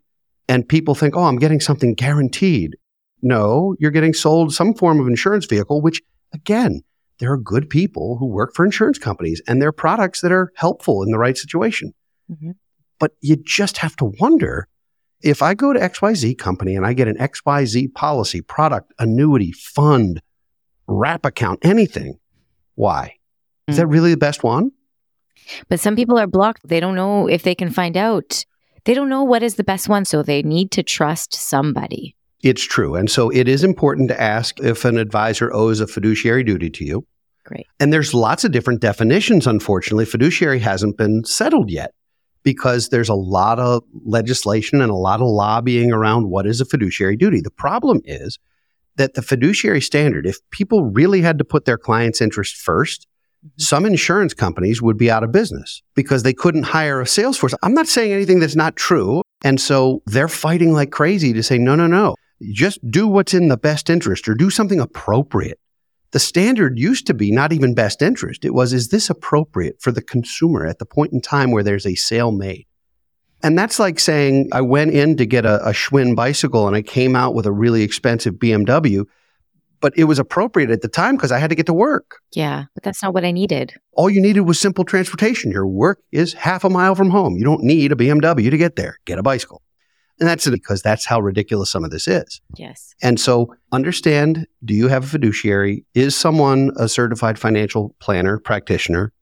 And 0.49 0.69
people 0.69 0.97
think, 0.97 1.15
oh, 1.17 1.27
I'm 1.27 1.39
getting 1.39 1.61
something 1.61 1.95
guaranteed. 1.95 2.77
No, 3.23 3.77
you're 3.79 3.93
getting 3.93 4.15
sold 4.15 4.53
some 4.53 4.75
form 4.75 4.99
of 4.99 5.07
insurance 5.07 5.47
vehicle, 5.47 5.81
which 5.81 6.03
again, 6.35 6.83
there 7.23 7.33
are 7.33 7.39
good 7.39 7.71
people 7.71 8.17
who 8.19 8.27
work 8.27 8.53
for 8.53 8.65
insurance 8.65 8.99
companies 8.99 9.41
and 9.47 9.63
they're 9.63 9.71
products 9.71 10.23
that 10.23 10.33
are 10.33 10.53
helpful 10.57 11.05
in 11.05 11.13
the 11.13 11.19
right 11.19 11.39
situation. 11.39 11.95
Mm-hmm. 12.29 12.51
But 12.99 13.13
you 13.21 13.37
just 13.37 13.79
have 13.79 13.95
to 13.97 14.07
wonder 14.19 14.67
if 15.23 15.41
I 15.41 15.55
go 15.55 15.73
to 15.73 15.79
XYZ 15.79 16.37
company 16.37 16.75
and 16.75 16.85
I 16.85 16.95
get 16.95 17.07
an 17.07 17.17
XYZ 17.19 17.95
policy, 17.95 18.41
product, 18.41 18.93
annuity, 18.99 19.53
fund, 19.53 20.21
wrap 20.89 21.25
account, 21.25 21.61
anything, 21.63 22.19
why? 22.75 23.15
Is 23.69 23.77
that 23.77 23.87
mm. 23.87 23.93
really 23.93 24.11
the 24.11 24.17
best 24.17 24.43
one? 24.43 24.73
But 25.69 25.79
some 25.79 25.95
people 25.95 26.19
are 26.19 26.27
blocked. 26.27 26.67
They 26.67 26.81
don't 26.81 26.97
know 26.97 27.29
if 27.29 27.45
they 27.45 27.55
can 27.55 27.71
find 27.71 27.97
out. 27.97 28.45
They 28.85 28.95
don't 28.95 29.09
know 29.09 29.23
what 29.23 29.45
is 29.45 29.55
the 29.55 29.65
best 29.65 29.89
one. 29.89 30.05
So 30.05 30.25
they 30.25 30.43
need 30.43 30.73
to 30.73 30.83
trust 30.83 31.35
somebody. 31.35 32.17
It's 32.43 32.65
true. 32.65 32.97
And 32.97 33.09
so 33.09 33.31
it 33.31 33.47
is 33.47 33.63
important 33.63 34.09
to 34.09 34.21
ask 34.21 34.59
if 34.59 34.85
an 34.85 34.99
advisor 34.99 35.55
owes 35.55 35.79
a 35.79 35.87
fiduciary 35.87 36.43
duty 36.43 36.69
to 36.71 36.85
you. 36.85 37.07
Great. 37.45 37.67
And 37.81 37.93
there's 37.93 38.15
lots 38.15 38.45
of 38.45 38.53
different 38.53 38.81
definitions, 38.81 39.47
unfortunately. 39.47 40.05
Fiduciary 40.05 40.61
hasn't 40.61 40.97
been 40.97 41.25
settled 41.25 41.71
yet 41.71 41.93
because 42.43 42.89
there's 42.89 43.09
a 43.09 43.15
lot 43.15 43.59
of 43.59 43.83
legislation 44.05 44.81
and 44.81 44.91
a 44.91 44.97
lot 44.97 45.21
of 45.21 45.29
lobbying 45.29 45.93
around 45.93 46.31
what 46.31 46.47
is 46.47 46.61
a 46.61 46.65
fiduciary 46.65 47.17
duty. 47.17 47.41
The 47.41 47.51
problem 47.51 48.01
is 48.05 48.39
that 48.97 49.15
the 49.15 49.23
fiduciary 49.23 49.81
standard, 49.81 50.27
if 50.27 50.39
people 50.51 50.85
really 50.85 51.21
had 51.21 51.39
to 51.39 51.45
put 51.45 51.65
their 51.65 51.79
client's 51.79 52.21
interest 52.21 52.57
1st 52.67 53.01
mm-hmm. 53.01 53.49
some 53.59 53.87
insurance 53.87 54.35
companies 54.35 54.83
would 54.83 54.99
be 54.99 55.11
out 55.11 55.25
of 55.25 55.33
business 55.33 55.83
because 55.95 56.23
they 56.23 56.35
couldn't 56.35 56.65
hire 56.65 57.01
a 57.01 57.07
sales 57.07 57.39
force. 57.39 57.55
I'm 57.63 57.75
not 57.75 57.89
saying 57.89 58.13
anything 58.13 58.41
that's 58.41 58.57
not 58.57 58.77
true. 58.77 59.23
And 59.45 59.61
so 59.61 60.03
they're 60.07 60.29
fighting 60.29 60.73
like 60.73 60.91
crazy 60.91 61.33
to 61.33 61.43
say, 61.43 61.59
no, 61.59 61.75
no, 61.75 61.87
no. 61.87 62.15
Just 62.53 62.79
do 62.91 63.07
what's 63.07 63.35
in 63.35 63.49
the 63.49 63.57
best 63.57 63.89
interest 63.89 64.29
or 64.29 64.35
do 64.35 64.51
something 64.51 64.81
appropriate 64.81 65.61
the 66.13 66.19
standard 66.19 66.79
used 66.79 67.07
to 67.07 67.15
be 67.15 67.31
not 67.33 67.53
even 67.53 67.75
best 67.75 68.03
interest. 68.03 68.45
It 68.45 68.55
was, 68.55 68.73
is 68.73 68.89
this 68.89 69.11
appropriate 69.11 69.81
for 69.81 69.91
the 69.91 70.03
consumer 70.03 70.67
at 70.67 70.79
the 70.79 70.87
point 70.87 71.13
in 71.13 71.21
time 71.21 71.51
where 71.51 71.63
there's 71.63 71.87
a 71.87 71.95
sale 71.95 72.33
made? 72.33 72.67
And 73.43 73.59
that's 73.59 73.79
like 73.79 73.99
saying 73.99 74.51
I 74.53 74.61
went 74.61 74.93
in 74.93 75.17
to 75.17 75.27
get 75.27 75.45
a, 75.45 75.67
a 75.67 75.73
Schwinn 75.73 76.15
bicycle 76.15 76.69
and 76.69 76.77
I 76.77 76.83
came 76.83 77.17
out 77.17 77.35
with 77.35 77.47
a 77.47 77.51
really 77.51 77.83
expensive 77.83 78.35
BMW, 78.35 79.05
but 79.81 79.93
it 79.97 80.05
was 80.05 80.21
appropriate 80.21 80.71
at 80.71 80.83
the 80.83 80.89
time 80.89 81.17
because 81.17 81.33
I 81.33 81.39
had 81.39 81.51
to 81.51 81.57
get 81.57 81.67
to 81.67 81.75
work. 81.75 82.19
Yeah, 82.33 82.65
but 82.75 82.85
that's 82.85 83.03
not 83.03 83.15
what 83.15 83.25
I 83.25 83.33
needed. 83.33 83.75
All 83.95 84.09
you 84.09 84.21
needed 84.21 84.43
was 84.43 84.61
simple 84.61 84.85
transportation. 84.85 85.51
Your 85.51 85.67
work 85.67 85.99
is 86.13 86.35
half 86.35 86.63
a 86.63 86.71
mile 86.71 86.95
from 86.95 87.11
home. 87.11 87.37
You 87.37 87.45
don't 87.45 87.65
need 87.65 87.91
a 87.91 87.97
BMW 87.97 88.49
to 88.49 88.57
get 88.57 88.77
there. 88.77 88.99
Get 89.07 89.19
a 89.19 89.23
bicycle. 89.23 89.61
And 90.23 90.29
that's 90.29 90.49
because 90.49 90.83
that's 90.83 91.05
how 91.05 91.19
ridiculous 91.19 91.69
some 91.69 91.83
of 91.83 91.91
this 91.91 92.07
is. 92.07 92.41
Yes. 92.57 92.95
And 93.03 93.19
so 93.19 93.53
understand 93.73 94.47
do 94.65 94.73
you 94.73 94.87
have 94.87 95.03
a 95.03 95.09
fiduciary? 95.09 95.85
Is 95.97 96.15
someone 96.15 96.71
a 96.77 96.89
certified 96.89 97.41
financial 97.41 97.97
planner, 97.99 98.39
practitioner? 98.39 99.13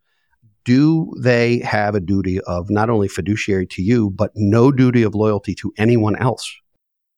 Do 0.67 1.11
they 1.19 1.61
have 1.61 1.95
a 1.95 2.01
duty 2.01 2.39
of 2.43 2.69
not 2.69 2.91
only 2.91 3.09
fiduciary 3.09 3.67
to 3.69 3.83
you, 3.83 4.11
but 4.11 4.33
no 4.35 4.71
duty 4.71 5.03
of 5.03 5.15
loyalty 5.15 5.55
to 5.55 5.73
anyone 5.79 6.17
else? 6.17 6.55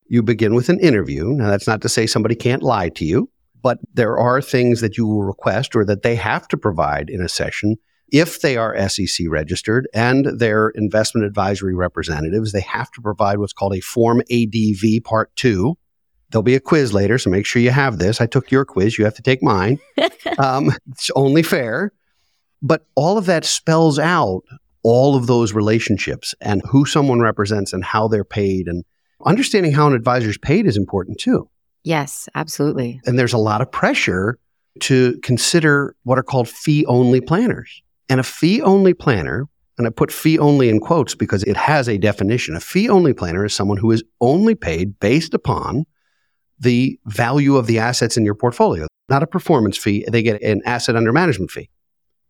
You 0.06 0.22
begin 0.22 0.54
with 0.54 0.68
an 0.68 0.78
interview. 0.78 1.24
Now, 1.30 1.50
that's 1.50 1.66
not 1.66 1.82
to 1.82 1.88
say 1.88 2.06
somebody 2.06 2.36
can't 2.36 2.62
lie 2.62 2.90
to 2.90 3.04
you, 3.04 3.28
but 3.64 3.78
there 3.94 4.16
are 4.16 4.40
things 4.40 4.80
that 4.80 4.96
you 4.96 5.08
will 5.08 5.24
request 5.24 5.74
or 5.74 5.84
that 5.86 6.02
they 6.02 6.14
have 6.14 6.46
to 6.46 6.56
provide 6.56 7.10
in 7.10 7.20
a 7.20 7.28
session 7.28 7.78
if 8.12 8.42
they 8.42 8.58
are 8.58 8.88
SEC 8.88 9.26
registered 9.28 9.88
and 9.94 10.26
they're 10.38 10.68
investment 10.68 11.26
advisory 11.26 11.74
representatives, 11.74 12.52
they 12.52 12.60
have 12.60 12.90
to 12.92 13.00
provide 13.00 13.38
what's 13.38 13.54
called 13.54 13.74
a 13.74 13.80
Form 13.80 14.20
ADV 14.30 15.02
Part 15.02 15.34
2. 15.36 15.74
There'll 16.30 16.42
be 16.42 16.54
a 16.54 16.60
quiz 16.60 16.92
later, 16.92 17.18
so 17.18 17.30
make 17.30 17.46
sure 17.46 17.60
you 17.60 17.70
have 17.70 17.98
this. 17.98 18.20
I 18.20 18.26
took 18.26 18.50
your 18.50 18.64
quiz, 18.64 18.98
you 18.98 19.04
have 19.04 19.14
to 19.14 19.22
take 19.22 19.42
mine. 19.42 19.78
um, 20.38 20.70
it's 20.90 21.10
only 21.16 21.42
fair. 21.42 21.92
But 22.60 22.86
all 22.94 23.18
of 23.18 23.26
that 23.26 23.44
spells 23.44 23.98
out 23.98 24.42
all 24.82 25.16
of 25.16 25.26
those 25.26 25.52
relationships 25.52 26.34
and 26.40 26.62
who 26.68 26.84
someone 26.84 27.20
represents 27.20 27.72
and 27.72 27.84
how 27.84 28.08
they're 28.08 28.24
paid. 28.24 28.66
And 28.68 28.84
understanding 29.24 29.72
how 29.72 29.86
an 29.86 29.94
advisor 29.94 30.28
is 30.28 30.38
paid 30.38 30.66
is 30.66 30.76
important 30.76 31.18
too. 31.18 31.48
Yes, 31.82 32.28
absolutely. 32.34 33.00
And 33.06 33.18
there's 33.18 33.32
a 33.32 33.38
lot 33.38 33.60
of 33.60 33.72
pressure 33.72 34.38
to 34.80 35.18
consider 35.22 35.96
what 36.04 36.18
are 36.18 36.22
called 36.22 36.48
fee 36.48 36.86
only 36.86 37.20
planners. 37.20 37.81
And 38.08 38.20
a 38.20 38.24
fee 38.24 38.60
only 38.62 38.94
planner, 38.94 39.46
and 39.78 39.86
I 39.86 39.90
put 39.90 40.12
fee 40.12 40.38
only 40.38 40.68
in 40.68 40.80
quotes 40.80 41.14
because 41.14 41.42
it 41.44 41.56
has 41.56 41.88
a 41.88 41.98
definition. 41.98 42.54
A 42.54 42.60
fee 42.60 42.88
only 42.88 43.12
planner 43.12 43.44
is 43.44 43.54
someone 43.54 43.78
who 43.78 43.90
is 43.90 44.02
only 44.20 44.54
paid 44.54 44.98
based 45.00 45.34
upon 45.34 45.84
the 46.58 46.98
value 47.06 47.56
of 47.56 47.66
the 47.66 47.78
assets 47.78 48.16
in 48.16 48.24
your 48.24 48.34
portfolio, 48.34 48.86
not 49.08 49.22
a 49.22 49.26
performance 49.26 49.76
fee. 49.76 50.04
They 50.10 50.22
get 50.22 50.42
an 50.42 50.62
asset 50.64 50.94
under 50.94 51.12
management 51.12 51.50
fee 51.50 51.70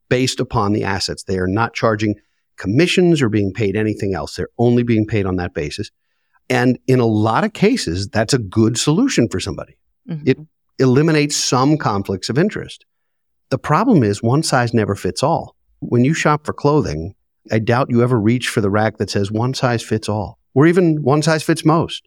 based 0.09 0.41
upon 0.41 0.73
the 0.73 0.85
assets. 0.85 1.25
They 1.25 1.39
are 1.39 1.47
not 1.47 1.75
charging 1.75 2.15
commissions 2.57 3.21
or 3.21 3.29
being 3.29 3.53
paid 3.53 3.77
anything 3.77 4.15
else. 4.15 4.37
They're 4.37 4.49
only 4.59 4.83
being 4.83 5.07
paid 5.07 5.27
on 5.27 5.37
that 5.37 5.55
basis. 5.55 5.91
And 6.49 6.79
in 6.87 7.01
a 7.01 7.07
lot 7.07 7.45
of 7.45 7.53
cases, 7.53 8.09
that's 8.09 8.35
a 8.35 8.39
good 8.39 8.79
solution 8.79 9.29
for 9.29 9.41
somebody. 9.41 9.77
Mm-hmm. 10.09 10.29
It 10.29 10.39
eliminates 10.79 11.37
some 11.37 11.77
conflicts 11.77 12.29
of 12.29 12.39
interest. 12.39 12.85
The 13.51 13.59
problem 13.59 14.03
is 14.03 14.23
one 14.23 14.43
size 14.43 14.73
never 14.75 14.95
fits 14.95 15.23
all. 15.23 15.57
When 15.83 16.05
you 16.05 16.15
shop 16.15 16.47
for 16.47 16.53
clothing, 16.53 17.15
I 17.51 17.59
doubt 17.59 17.91
you 17.91 18.03
ever 18.03 18.21
reach 18.21 18.49
for 18.49 18.61
the 18.61 18.71
rack 18.71 18.99
that 18.99 19.11
says 19.11 19.33
one 19.33 19.53
size 19.53 19.83
fits 19.83 20.09
all, 20.09 20.39
or 20.55 20.67
even 20.67 21.03
one 21.03 21.23
size 21.23 21.43
fits 21.43 21.65
most. 21.65 22.07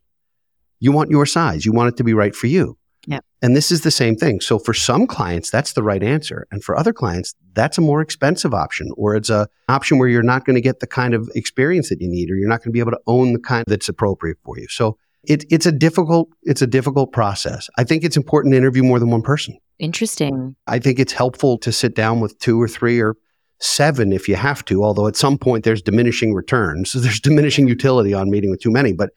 You 0.79 0.93
want 0.93 1.11
your 1.11 1.25
size. 1.25 1.65
You 1.65 1.73
want 1.73 1.89
it 1.89 1.97
to 1.97 2.03
be 2.03 2.13
right 2.13 2.33
for 2.33 2.47
you. 2.47 2.77
Yeah. 3.05 3.19
And 3.41 3.55
this 3.55 3.71
is 3.71 3.81
the 3.81 3.91
same 3.91 4.15
thing. 4.15 4.39
So 4.39 4.57
for 4.57 4.73
some 4.73 5.07
clients, 5.07 5.51
that's 5.51 5.73
the 5.73 5.83
right 5.83 6.01
answer. 6.01 6.47
And 6.51 6.63
for 6.63 6.75
other 6.75 6.93
clients, 6.93 7.35
that's 7.53 7.77
a 7.77 7.81
more 7.81 8.01
expensive 8.01 8.53
option, 8.53 8.89
or 8.97 9.15
it's 9.15 9.29
a 9.29 9.47
option 9.67 9.99
where 9.99 10.07
you're 10.07 10.23
not 10.23 10.45
going 10.45 10.55
to 10.55 10.61
get 10.61 10.79
the 10.79 10.87
kind 10.87 11.13
of 11.13 11.29
experience 11.35 11.89
that 11.89 12.01
you 12.01 12.07
need, 12.07 12.31
or 12.31 12.35
you're 12.35 12.49
not 12.49 12.59
going 12.59 12.69
to 12.69 12.71
be 12.71 12.79
able 12.79 12.91
to 12.91 13.01
own 13.05 13.33
the 13.33 13.39
kind 13.39 13.65
that's 13.67 13.89
appropriate 13.89 14.37
for 14.43 14.57
you. 14.57 14.67
So 14.69 14.97
it, 15.23 15.43
it's 15.51 15.65
a 15.65 15.71
difficult, 15.71 16.29
it's 16.43 16.61
a 16.61 16.67
difficult 16.67 17.11
process. 17.11 17.69
I 17.77 17.83
think 17.83 18.03
it's 18.03 18.17
important 18.17 18.53
to 18.53 18.57
interview 18.57 18.83
more 18.83 18.99
than 18.99 19.11
one 19.11 19.21
person. 19.21 19.57
Interesting. 19.79 20.55
I 20.65 20.79
think 20.79 20.97
it's 20.97 21.13
helpful 21.13 21.57
to 21.59 21.71
sit 21.71 21.93
down 21.93 22.21
with 22.21 22.39
two 22.39 22.59
or 22.61 22.67
three 22.67 23.01
or 23.01 23.15
seven 23.59 24.11
if 24.11 24.27
you 24.27 24.35
have 24.35 24.63
to, 24.65 24.83
although 24.83 25.07
at 25.07 25.15
some 25.15 25.37
point 25.37 25.63
there's 25.63 25.81
diminishing 25.81 26.33
returns. 26.33 26.91
So 26.91 26.99
there's 27.01 27.19
diminishing 27.19 27.67
utility 27.67 28.13
on 28.13 28.29
meeting 28.29 28.49
with 28.49 28.61
too 28.61 28.71
many. 28.71 28.93
But 28.93 29.11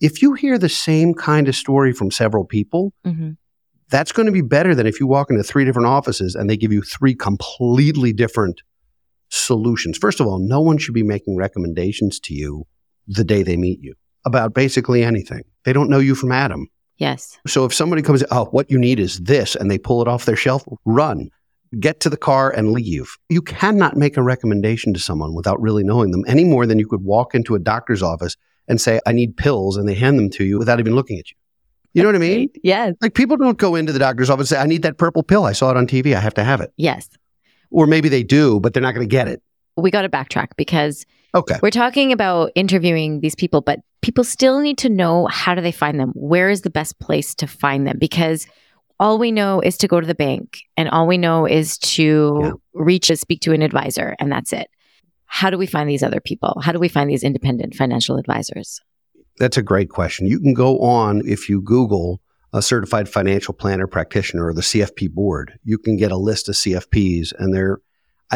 if 0.00 0.22
you 0.22 0.34
hear 0.34 0.58
the 0.58 0.68
same 0.68 1.14
kind 1.14 1.48
of 1.48 1.56
story 1.56 1.92
from 1.92 2.10
several 2.10 2.44
people, 2.44 2.92
mm-hmm. 3.04 3.32
that's 3.88 4.12
going 4.12 4.26
to 4.26 4.32
be 4.32 4.42
better 4.42 4.74
than 4.74 4.86
if 4.86 5.00
you 5.00 5.06
walk 5.06 5.30
into 5.30 5.42
three 5.42 5.64
different 5.64 5.88
offices 5.88 6.34
and 6.34 6.48
they 6.48 6.56
give 6.56 6.72
you 6.72 6.82
three 6.82 7.14
completely 7.14 8.12
different 8.12 8.60
solutions. 9.30 9.98
First 9.98 10.20
of 10.20 10.26
all, 10.26 10.38
no 10.38 10.60
one 10.60 10.78
should 10.78 10.94
be 10.94 11.02
making 11.02 11.36
recommendations 11.36 12.20
to 12.20 12.34
you 12.34 12.64
the 13.06 13.24
day 13.24 13.42
they 13.42 13.56
meet 13.56 13.80
you 13.82 13.94
about 14.24 14.54
basically 14.54 15.02
anything. 15.02 15.42
They 15.64 15.72
don't 15.72 15.90
know 15.90 15.98
you 15.98 16.14
from 16.14 16.32
Adam. 16.32 16.68
Yes. 16.98 17.38
So 17.46 17.64
if 17.64 17.72
somebody 17.72 18.02
comes, 18.02 18.24
oh, 18.30 18.46
what 18.46 18.70
you 18.70 18.78
need 18.78 18.98
is 18.98 19.18
this, 19.20 19.54
and 19.54 19.70
they 19.70 19.78
pull 19.78 20.02
it 20.02 20.08
off 20.08 20.24
their 20.24 20.36
shelf, 20.36 20.64
run, 20.84 21.30
get 21.78 22.00
to 22.00 22.10
the 22.10 22.16
car 22.16 22.50
and 22.50 22.72
leave. 22.72 23.16
You 23.28 23.42
cannot 23.42 23.96
make 23.96 24.16
a 24.16 24.22
recommendation 24.22 24.94
to 24.94 25.00
someone 25.00 25.34
without 25.34 25.60
really 25.60 25.84
knowing 25.84 26.10
them 26.10 26.24
any 26.26 26.44
more 26.44 26.66
than 26.66 26.78
you 26.78 26.86
could 26.86 27.02
walk 27.02 27.34
into 27.34 27.54
a 27.54 27.58
doctor's 27.58 28.02
office 28.02 28.36
and 28.68 28.80
say, 28.80 29.00
I 29.06 29.12
need 29.12 29.36
pills, 29.36 29.76
and 29.76 29.88
they 29.88 29.94
hand 29.94 30.18
them 30.18 30.30
to 30.30 30.44
you 30.44 30.58
without 30.58 30.78
even 30.78 30.94
looking 30.94 31.18
at 31.18 31.30
you. 31.30 31.36
You 31.94 32.02
know 32.02 32.10
what 32.10 32.16
I 32.16 32.18
mean? 32.18 32.50
Yes. 32.62 32.94
Like 33.00 33.14
people 33.14 33.36
don't 33.36 33.58
go 33.58 33.74
into 33.74 33.92
the 33.92 33.98
doctor's 33.98 34.30
office 34.30 34.52
and 34.52 34.58
say, 34.58 34.62
I 34.62 34.66
need 34.66 34.82
that 34.82 34.98
purple 34.98 35.22
pill. 35.22 35.44
I 35.44 35.52
saw 35.52 35.70
it 35.70 35.76
on 35.76 35.86
TV. 35.86 36.14
I 36.14 36.20
have 36.20 36.34
to 36.34 36.44
have 36.44 36.60
it. 36.60 36.72
Yes. 36.76 37.08
Or 37.70 37.86
maybe 37.86 38.08
they 38.08 38.22
do, 38.22 38.60
but 38.60 38.72
they're 38.72 38.82
not 38.82 38.94
going 38.94 39.08
to 39.08 39.10
get 39.10 39.26
it. 39.26 39.42
We 39.76 39.90
got 39.90 40.02
to 40.02 40.08
backtrack 40.08 40.48
because 40.56 41.06
okay. 41.34 41.56
we're 41.62 41.70
talking 41.70 42.12
about 42.12 42.52
interviewing 42.54 43.20
these 43.20 43.34
people, 43.34 43.62
but 43.62 43.80
people 44.02 44.22
still 44.22 44.60
need 44.60 44.78
to 44.78 44.88
know 44.88 45.26
how 45.26 45.54
do 45.54 45.60
they 45.60 45.72
find 45.72 45.98
them? 45.98 46.12
Where 46.14 46.50
is 46.50 46.62
the 46.62 46.70
best 46.70 46.98
place 46.98 47.34
to 47.36 47.46
find 47.46 47.86
them? 47.86 47.98
Because 47.98 48.46
all 49.00 49.18
we 49.18 49.30
know 49.30 49.60
is 49.60 49.76
to 49.78 49.88
go 49.88 50.00
to 50.00 50.06
the 50.06 50.14
bank 50.14 50.58
and 50.76 50.88
all 50.88 51.06
we 51.06 51.18
know 51.18 51.46
is 51.46 51.78
to 51.78 52.40
yeah. 52.42 52.52
reach 52.74 53.10
and 53.10 53.18
speak 53.18 53.40
to 53.42 53.52
an 53.52 53.62
advisor 53.62 54.16
and 54.18 54.30
that's 54.30 54.52
it 54.52 54.68
how 55.28 55.50
do 55.50 55.58
we 55.58 55.66
find 55.66 55.88
these 55.88 56.02
other 56.02 56.20
people? 56.20 56.58
How 56.62 56.72
do 56.72 56.80
we 56.80 56.88
find 56.88 57.08
these 57.08 57.22
independent 57.22 57.74
financial 57.74 58.16
advisors? 58.16 58.80
That's 59.36 59.58
a 59.58 59.62
great 59.62 59.90
question. 59.90 60.26
You 60.26 60.40
can 60.40 60.54
go 60.54 60.80
on 60.80 61.22
if 61.24 61.48
you 61.48 61.60
Google 61.60 62.20
a 62.52 62.62
certified 62.62 63.08
financial 63.08 63.52
planner 63.52 63.86
practitioner 63.86 64.46
or 64.46 64.54
the 64.54 64.62
CFP 64.62 65.10
board. 65.10 65.58
You 65.64 65.78
can 65.78 65.98
get 65.98 66.10
a 66.10 66.16
list 66.16 66.48
of 66.48 66.54
CFPs, 66.54 67.32
and 67.38 67.54
there 67.54 67.78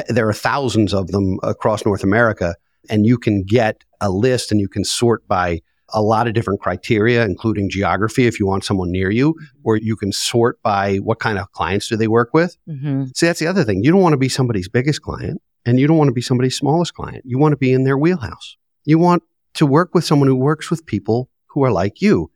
there 0.09 0.29
are 0.29 0.35
thousands 0.35 0.95
of 0.95 1.09
them 1.09 1.39
across 1.43 1.85
North 1.85 2.05
America. 2.05 2.55
And 2.91 3.07
you 3.07 3.17
can 3.17 3.43
get 3.43 3.85
a 4.01 4.11
list, 4.11 4.53
and 4.53 4.61
you 4.61 4.69
can 4.69 4.85
sort 4.85 5.27
by 5.27 5.63
a 5.93 6.03
lot 6.03 6.27
of 6.27 6.35
different 6.35 6.61
criteria, 6.61 7.25
including 7.25 7.71
geography, 7.71 8.27
if 8.27 8.39
you 8.41 8.47
want 8.47 8.65
someone 8.65 8.91
near 8.91 9.11
you, 9.11 9.35
or 9.65 9.77
you 9.77 9.97
can 9.97 10.13
sort 10.13 10.61
by 10.63 10.97
what 10.97 11.19
kind 11.19 11.39
of 11.39 11.51
clients 11.53 11.89
do 11.89 11.97
they 11.97 12.09
work 12.09 12.33
with. 12.33 12.57
Mm-hmm. 12.69 13.05
See, 13.15 13.27
that's 13.27 13.41
the 13.41 13.47
other 13.47 13.65
thing. 13.65 13.83
You 13.85 13.91
don't 13.93 14.01
want 14.01 14.15
to 14.15 14.19
be 14.19 14.29
somebody's 14.29 14.69
biggest 14.69 15.03
client. 15.03 15.41
And 15.65 15.79
you 15.79 15.87
don't 15.87 15.97
want 15.97 16.09
to 16.09 16.15
be 16.15 16.23
somebody's 16.23 16.57
smallest 16.57 16.95
client. 16.95 17.25
You 17.25 17.39
want 17.39 17.53
to 17.53 17.57
be 17.57 17.73
in 17.73 17.85
their 17.85 17.97
wheelhouse. 17.97 18.57
You 18.85 18.99
want 18.99 19.23
to 19.55 19.67
work 19.67 19.95
with 19.95 20.05
someone 20.05 20.29
who 20.29 20.37
works 20.37 20.71
with 20.71 20.87
people 20.87 21.31
who 21.47 21.63
are 21.65 21.71
like 21.71 22.03
you. 22.03 22.31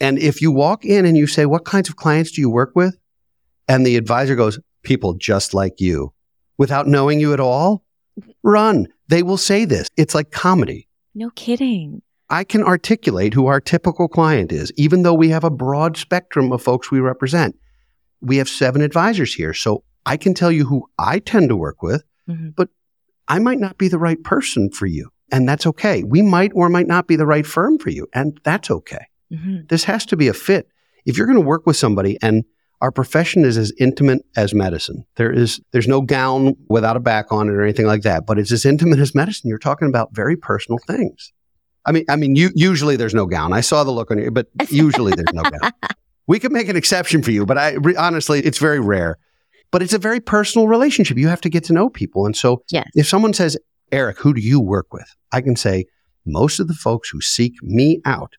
And 0.00 0.18
if 0.18 0.40
you 0.40 0.52
walk 0.52 0.84
in 0.84 1.04
and 1.04 1.16
you 1.16 1.26
say, 1.26 1.46
What 1.46 1.64
kinds 1.64 1.88
of 1.88 1.96
clients 1.96 2.32
do 2.32 2.40
you 2.40 2.50
work 2.50 2.72
with? 2.74 2.96
And 3.68 3.86
the 3.86 3.96
advisor 3.96 4.36
goes, 4.36 4.60
People 4.82 5.14
just 5.14 5.54
like 5.54 5.80
you, 5.80 6.12
without 6.58 6.86
knowing 6.86 7.20
you 7.20 7.32
at 7.32 7.40
all, 7.40 7.84
run. 8.42 8.88
They 9.08 9.22
will 9.22 9.36
say 9.36 9.64
this. 9.64 9.88
It's 9.96 10.14
like 10.14 10.30
comedy. 10.30 10.88
No 11.14 11.30
kidding. 11.30 12.02
I 12.32 12.42
can 12.44 12.64
articulate 12.64 13.34
who 13.34 13.46
our 13.46 13.60
typical 13.60 14.08
client 14.08 14.50
is, 14.50 14.72
even 14.76 15.02
though 15.02 15.14
we 15.14 15.28
have 15.28 15.44
a 15.44 15.50
broad 15.50 15.96
spectrum 15.96 16.50
of 16.50 16.62
folks 16.62 16.90
we 16.90 16.98
represent. 16.98 17.56
We 18.20 18.38
have 18.38 18.48
seven 18.48 18.82
advisors 18.82 19.34
here. 19.34 19.54
So 19.54 19.84
I 20.06 20.16
can 20.16 20.34
tell 20.34 20.50
you 20.50 20.64
who 20.64 20.88
I 20.98 21.20
tend 21.20 21.50
to 21.50 21.56
work 21.56 21.82
with 21.82 22.02
Mm-hmm. 22.28 22.50
But 22.56 22.68
I 23.28 23.38
might 23.38 23.58
not 23.58 23.78
be 23.78 23.88
the 23.88 23.98
right 23.98 24.22
person 24.22 24.70
for 24.70 24.86
you. 24.86 25.10
And 25.30 25.48
that's 25.48 25.66
okay. 25.66 26.02
We 26.02 26.22
might 26.22 26.52
or 26.54 26.68
might 26.68 26.86
not 26.86 27.06
be 27.06 27.16
the 27.16 27.26
right 27.26 27.46
firm 27.46 27.78
for 27.78 27.90
you. 27.90 28.06
And 28.12 28.38
that's 28.44 28.70
okay. 28.70 29.06
Mm-hmm. 29.32 29.66
This 29.68 29.84
has 29.84 30.04
to 30.06 30.16
be 30.16 30.28
a 30.28 30.34
fit. 30.34 30.68
If 31.06 31.16
you're 31.16 31.26
going 31.26 31.38
to 31.38 31.46
work 31.46 31.66
with 31.66 31.76
somebody 31.76 32.18
and 32.20 32.44
our 32.80 32.90
profession 32.90 33.44
is 33.44 33.56
as 33.56 33.72
intimate 33.78 34.22
as 34.36 34.52
medicine. 34.52 35.04
There 35.14 35.32
is 35.32 35.60
there's 35.70 35.86
no 35.86 36.00
gown 36.00 36.56
without 36.68 36.96
a 36.96 37.00
back 37.00 37.30
on 37.30 37.48
it 37.48 37.52
or 37.52 37.62
anything 37.62 37.86
like 37.86 38.02
that, 38.02 38.26
but 38.26 38.40
it's 38.40 38.50
as 38.50 38.66
intimate 38.66 38.98
as 38.98 39.14
medicine. 39.14 39.48
You're 39.48 39.58
talking 39.58 39.86
about 39.86 40.12
very 40.12 40.36
personal 40.36 40.78
things. 40.84 41.32
I 41.84 41.92
mean, 41.92 42.04
I 42.08 42.16
mean, 42.16 42.36
you, 42.36 42.50
usually 42.54 42.96
there's 42.96 43.14
no 43.14 43.26
gown. 43.26 43.52
I 43.52 43.60
saw 43.60 43.84
the 43.84 43.90
look 43.90 44.10
on 44.10 44.18
you, 44.18 44.30
but 44.30 44.48
usually 44.70 45.12
there's 45.12 45.32
no 45.32 45.42
gown. 45.42 45.72
We 46.26 46.38
can 46.38 46.52
make 46.52 46.68
an 46.68 46.76
exception 46.76 47.22
for 47.22 47.32
you, 47.32 47.44
but 47.44 47.58
I 47.58 47.72
re- 47.72 47.96
honestly, 47.96 48.40
it's 48.40 48.58
very 48.58 48.80
rare 48.80 49.18
but 49.72 49.82
it's 49.82 49.94
a 49.94 49.98
very 49.98 50.20
personal 50.20 50.68
relationship. 50.68 51.16
You 51.16 51.28
have 51.28 51.40
to 51.40 51.48
get 51.48 51.64
to 51.64 51.72
know 51.72 51.88
people. 51.88 52.26
And 52.26 52.36
so 52.36 52.62
yes. 52.70 52.88
if 52.94 53.08
someone 53.08 53.32
says, 53.32 53.58
Eric, 53.90 54.18
who 54.20 54.32
do 54.32 54.40
you 54.40 54.60
work 54.60 54.92
with? 54.92 55.16
I 55.32 55.40
can 55.40 55.56
say, 55.56 55.86
most 56.24 56.60
of 56.60 56.68
the 56.68 56.74
folks 56.74 57.08
who 57.08 57.20
seek 57.20 57.54
me 57.62 58.00
out 58.04 58.34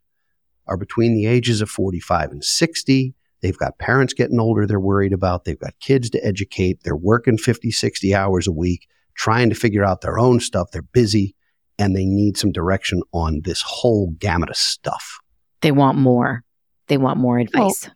are 0.68 0.78
between 0.78 1.16
the 1.16 1.26
ages 1.26 1.60
of 1.60 1.70
45 1.70 2.32
and 2.32 2.44
60. 2.44 3.14
They've 3.42 3.58
got 3.58 3.78
parents 3.78 4.14
getting 4.14 4.40
older 4.40 4.66
they're 4.66 4.80
worried 4.80 5.12
about. 5.12 5.44
They've 5.44 5.60
got 5.60 5.78
kids 5.82 6.10
to 6.12 6.26
educate. 6.26 6.80
They're 6.84 6.96
working 6.96 7.38
50, 7.38 7.72
60 7.72 8.16
hours 8.16 8.48
a 8.48 8.54
week, 8.54 8.88
trying 9.16 9.50
to 9.50 9.56
figure 9.56 9.84
out 9.84 10.02
their 10.02 10.18
own 10.18 10.40
stuff. 10.40 10.72
They're 10.72 10.82
busy 10.82 11.36
and 11.78 11.96
they 11.96 12.06
need 12.06 12.38
some 12.38 12.52
direction 12.52 13.02
on 13.12 13.42
this 13.44 13.62
whole 13.62 14.12
gamut 14.20 14.50
of 14.50 14.58
stuff. 14.58 15.20
They 15.62 15.72
want 15.72 15.98
more. 15.98 16.44
They 16.88 16.98
want 16.98 17.20
more 17.20 17.40
advice. 17.40 17.86
Well, 17.86 17.96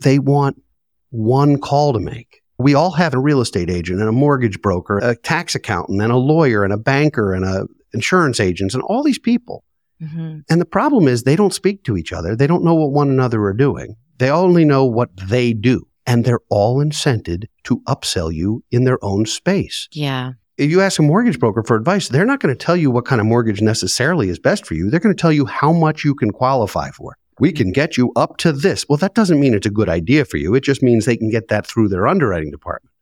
they 0.00 0.18
want 0.18 0.62
one 1.10 1.58
call 1.58 1.92
to 1.92 2.00
make. 2.00 2.42
We 2.58 2.74
all 2.74 2.92
have 2.92 3.14
a 3.14 3.18
real 3.18 3.40
estate 3.40 3.70
agent 3.70 4.00
and 4.00 4.08
a 4.08 4.12
mortgage 4.12 4.60
broker, 4.60 4.98
a 4.98 5.16
tax 5.16 5.54
accountant 5.54 6.02
and 6.02 6.12
a 6.12 6.16
lawyer 6.16 6.64
and 6.64 6.72
a 6.72 6.78
banker 6.78 7.32
and 7.32 7.44
a 7.44 7.66
insurance 7.92 8.40
agents 8.40 8.74
and 8.74 8.82
all 8.82 9.02
these 9.02 9.18
people. 9.18 9.64
Mm-hmm. 10.02 10.40
And 10.50 10.60
the 10.60 10.66
problem 10.66 11.08
is 11.08 11.22
they 11.22 11.36
don't 11.36 11.54
speak 11.54 11.84
to 11.84 11.96
each 11.96 12.12
other. 12.12 12.36
They 12.36 12.46
don't 12.46 12.64
know 12.64 12.74
what 12.74 12.92
one 12.92 13.10
another 13.10 13.42
are 13.44 13.54
doing. 13.54 13.96
They 14.18 14.30
only 14.30 14.64
know 14.64 14.84
what 14.84 15.10
they 15.16 15.52
do. 15.52 15.86
And 16.06 16.24
they're 16.24 16.40
all 16.48 16.82
incented 16.82 17.44
to 17.64 17.80
upsell 17.86 18.32
you 18.32 18.64
in 18.70 18.84
their 18.84 18.98
own 19.04 19.26
space. 19.26 19.88
Yeah. 19.92 20.32
If 20.58 20.70
you 20.70 20.80
ask 20.80 20.98
a 20.98 21.02
mortgage 21.02 21.38
broker 21.38 21.62
for 21.62 21.76
advice, 21.76 22.08
they're 22.08 22.26
not 22.26 22.40
going 22.40 22.54
to 22.54 22.58
tell 22.58 22.76
you 22.76 22.90
what 22.90 23.06
kind 23.06 23.20
of 23.20 23.26
mortgage 23.26 23.62
necessarily 23.62 24.28
is 24.28 24.38
best 24.38 24.66
for 24.66 24.74
you. 24.74 24.90
They're 24.90 25.00
going 25.00 25.14
to 25.14 25.20
tell 25.20 25.32
you 25.32 25.46
how 25.46 25.72
much 25.72 26.04
you 26.04 26.14
can 26.14 26.32
qualify 26.32 26.90
for 26.90 27.16
we 27.38 27.52
can 27.52 27.72
get 27.72 27.96
you 27.96 28.12
up 28.16 28.36
to 28.38 28.52
this. 28.52 28.84
Well, 28.88 28.96
that 28.98 29.14
doesn't 29.14 29.40
mean 29.40 29.54
it's 29.54 29.66
a 29.66 29.70
good 29.70 29.88
idea 29.88 30.24
for 30.24 30.36
you. 30.36 30.54
It 30.54 30.62
just 30.62 30.82
means 30.82 31.04
they 31.04 31.16
can 31.16 31.30
get 31.30 31.48
that 31.48 31.66
through 31.66 31.88
their 31.88 32.06
underwriting 32.06 32.50
department. 32.50 32.94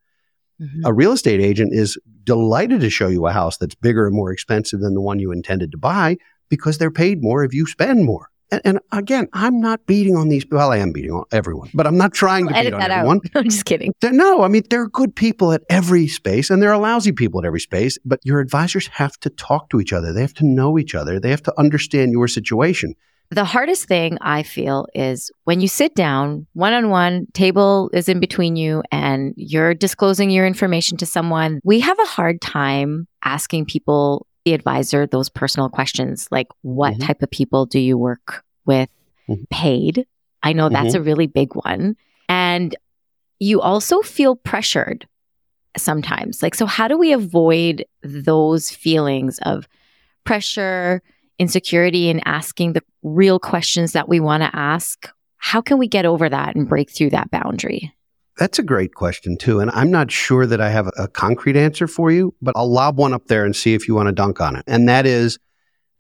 Mm-hmm. 0.61 0.85
A 0.85 0.93
real 0.93 1.13
estate 1.13 1.41
agent 1.41 1.73
is 1.73 1.99
delighted 2.25 2.81
to 2.81 2.91
show 2.91 3.09
you 3.09 3.27
a 3.27 3.33
house 3.33 3.57
that's 3.57 3.75
bigger 3.75 4.07
and 4.07 4.17
more 4.17 4.33
expensive 4.33 4.81
than 4.81 4.95
the 4.95 5.01
one 5.01 5.19
you 5.19 5.33
intended 5.33 5.71
to 5.73 5.79
buy 5.79 6.17
because 6.49 6.79
they're 6.79 6.91
paid 6.91 7.23
more 7.23 7.45
if 7.45 7.53
you 7.53 7.67
spend 7.67 8.05
more. 8.05 8.31
And, 8.51 8.63
and 8.65 8.81
again, 8.93 9.29
I'm 9.33 9.61
not 9.61 9.87
beating 9.87 10.17
on 10.17 10.29
these. 10.29 10.45
Well, 10.51 10.71
I 10.71 10.79
am 10.79 10.93
beating 10.93 11.11
on 11.13 11.25
everyone, 11.33 11.71
but 11.75 11.87
I'm 11.87 11.97
not 11.97 12.13
trying 12.15 12.47
to 12.49 12.55
beat 12.55 12.73
on 12.73 12.81
everyone. 12.81 13.21
I'm 13.35 13.45
just 13.45 13.65
kidding. 13.65 13.93
They're, 14.01 14.13
no, 14.13 14.43
I 14.43 14.49
mean 14.49 14.63
there 14.71 14.83
are 14.83 14.89
good 14.89 15.15
people 15.15 15.53
at 15.53 15.63
every 15.69 16.07
space, 16.07 16.51
and 16.51 16.63
there 16.63 16.73
are 16.73 16.79
lousy 16.79 17.13
people 17.13 17.41
at 17.41 17.47
every 17.47 17.61
space. 17.61 17.99
But 18.05 18.21
your 18.25 18.41
advisors 18.41 18.87
have 18.89 19.19
to 19.21 19.31
talk 19.31 19.71
to 19.71 19.81
each 19.81 19.93
other. 19.93 20.13
They 20.13 20.21
have 20.21 20.35
to 20.35 20.47
know 20.47 20.79
each 20.79 20.95
other. 20.95 21.19
They 21.19 21.31
have 21.31 21.43
to 21.45 21.55
understand 21.59 22.13
your 22.13 22.29
situation. 22.29 22.95
The 23.31 23.45
hardest 23.45 23.87
thing 23.87 24.19
I 24.21 24.45
feel 24.45 24.87
is 24.95 25.33
when 25.45 25.61
you 25.61 25.67
sit 25.67 25.97
down 25.97 26.47
one 26.53 26.73
on 26.73 26.91
one, 26.91 27.27
table 27.33 27.91
is 27.93 28.09
in 28.09 28.21
between 28.21 28.55
you, 28.55 28.85
and 28.93 29.35
you're 29.37 29.75
disclosing 29.75 30.31
your 30.31 30.47
information 30.47 30.97
to 30.99 31.07
someone. 31.07 31.61
We 31.65 31.81
have 31.81 31.99
a 31.99 32.05
hard 32.05 32.41
time 32.41 33.09
asking 33.25 33.67
people, 33.67 34.27
the 34.47 34.55
advisor, 34.55 35.07
those 35.09 35.29
personal 35.29 35.69
questions 35.69 36.29
like 36.31 36.47
what 36.63 36.93
mm-hmm. 36.95 37.03
type 37.03 37.21
of 37.21 37.31
people 37.31 37.67
do 37.67 37.81
you 37.81 37.99
work 37.99 38.45
with 38.65 38.89
mm-hmm. 39.29 39.43
paid? 39.51 40.07
I 40.43 40.53
know 40.53 40.69
that's 40.69 40.95
mm-hmm. 40.95 40.99
a 40.99 41.05
really 41.05 41.27
big 41.27 41.55
one. 41.57 41.97
And 42.29 42.75
you 43.41 43.61
also 43.61 44.03
feel 44.03 44.37
pressured 44.37 45.07
sometimes. 45.77 46.45
Like, 46.45 46.55
so 46.55 46.65
how 46.65 46.87
do 46.87 46.97
we 46.97 47.13
avoid 47.13 47.85
those 48.03 48.71
feelings 48.71 49.41
of 49.43 49.67
pressure, 50.23 51.03
insecurity, 51.41 52.09
and 52.09 52.23
asking 52.25 52.75
the 52.75 52.85
real 53.03 53.41
questions 53.41 53.93
that 53.93 54.09
we 54.09 54.21
want 54.21 54.45
to 54.45 54.51
ask? 54.57 55.11
How 55.39 55.61
can 55.61 55.79
we 55.79 55.89
get 55.89 56.07
over 56.07 56.29
that 56.29 56.55
and 56.55 56.69
break 56.69 56.91
through 56.91 57.11
that 57.11 57.33
boundary? 57.33 57.93
That's 58.39 58.59
a 58.59 58.63
great 58.63 58.95
question, 58.95 59.39
too. 59.39 59.61
And 59.61 59.71
I'm 59.71 59.91
not 59.91 60.11
sure 60.11 60.47
that 60.47 60.61
I 60.61 60.69
have 60.69 60.91
a 60.99 61.09
concrete 61.09 61.57
answer 61.57 61.87
for 61.87 62.11
you, 62.11 62.35
but 62.43 62.55
I'll 62.55 62.71
lob 62.71 62.99
one 62.99 63.15
up 63.15 63.29
there 63.29 63.45
and 63.45 63.57
see 63.57 63.73
if 63.73 63.89
you 63.89 63.95
want 63.95 64.09
to 64.09 64.13
dunk 64.13 64.41
on 64.41 64.57
it. 64.57 64.65
And 64.67 64.89
that 64.89 65.07
is 65.07 65.39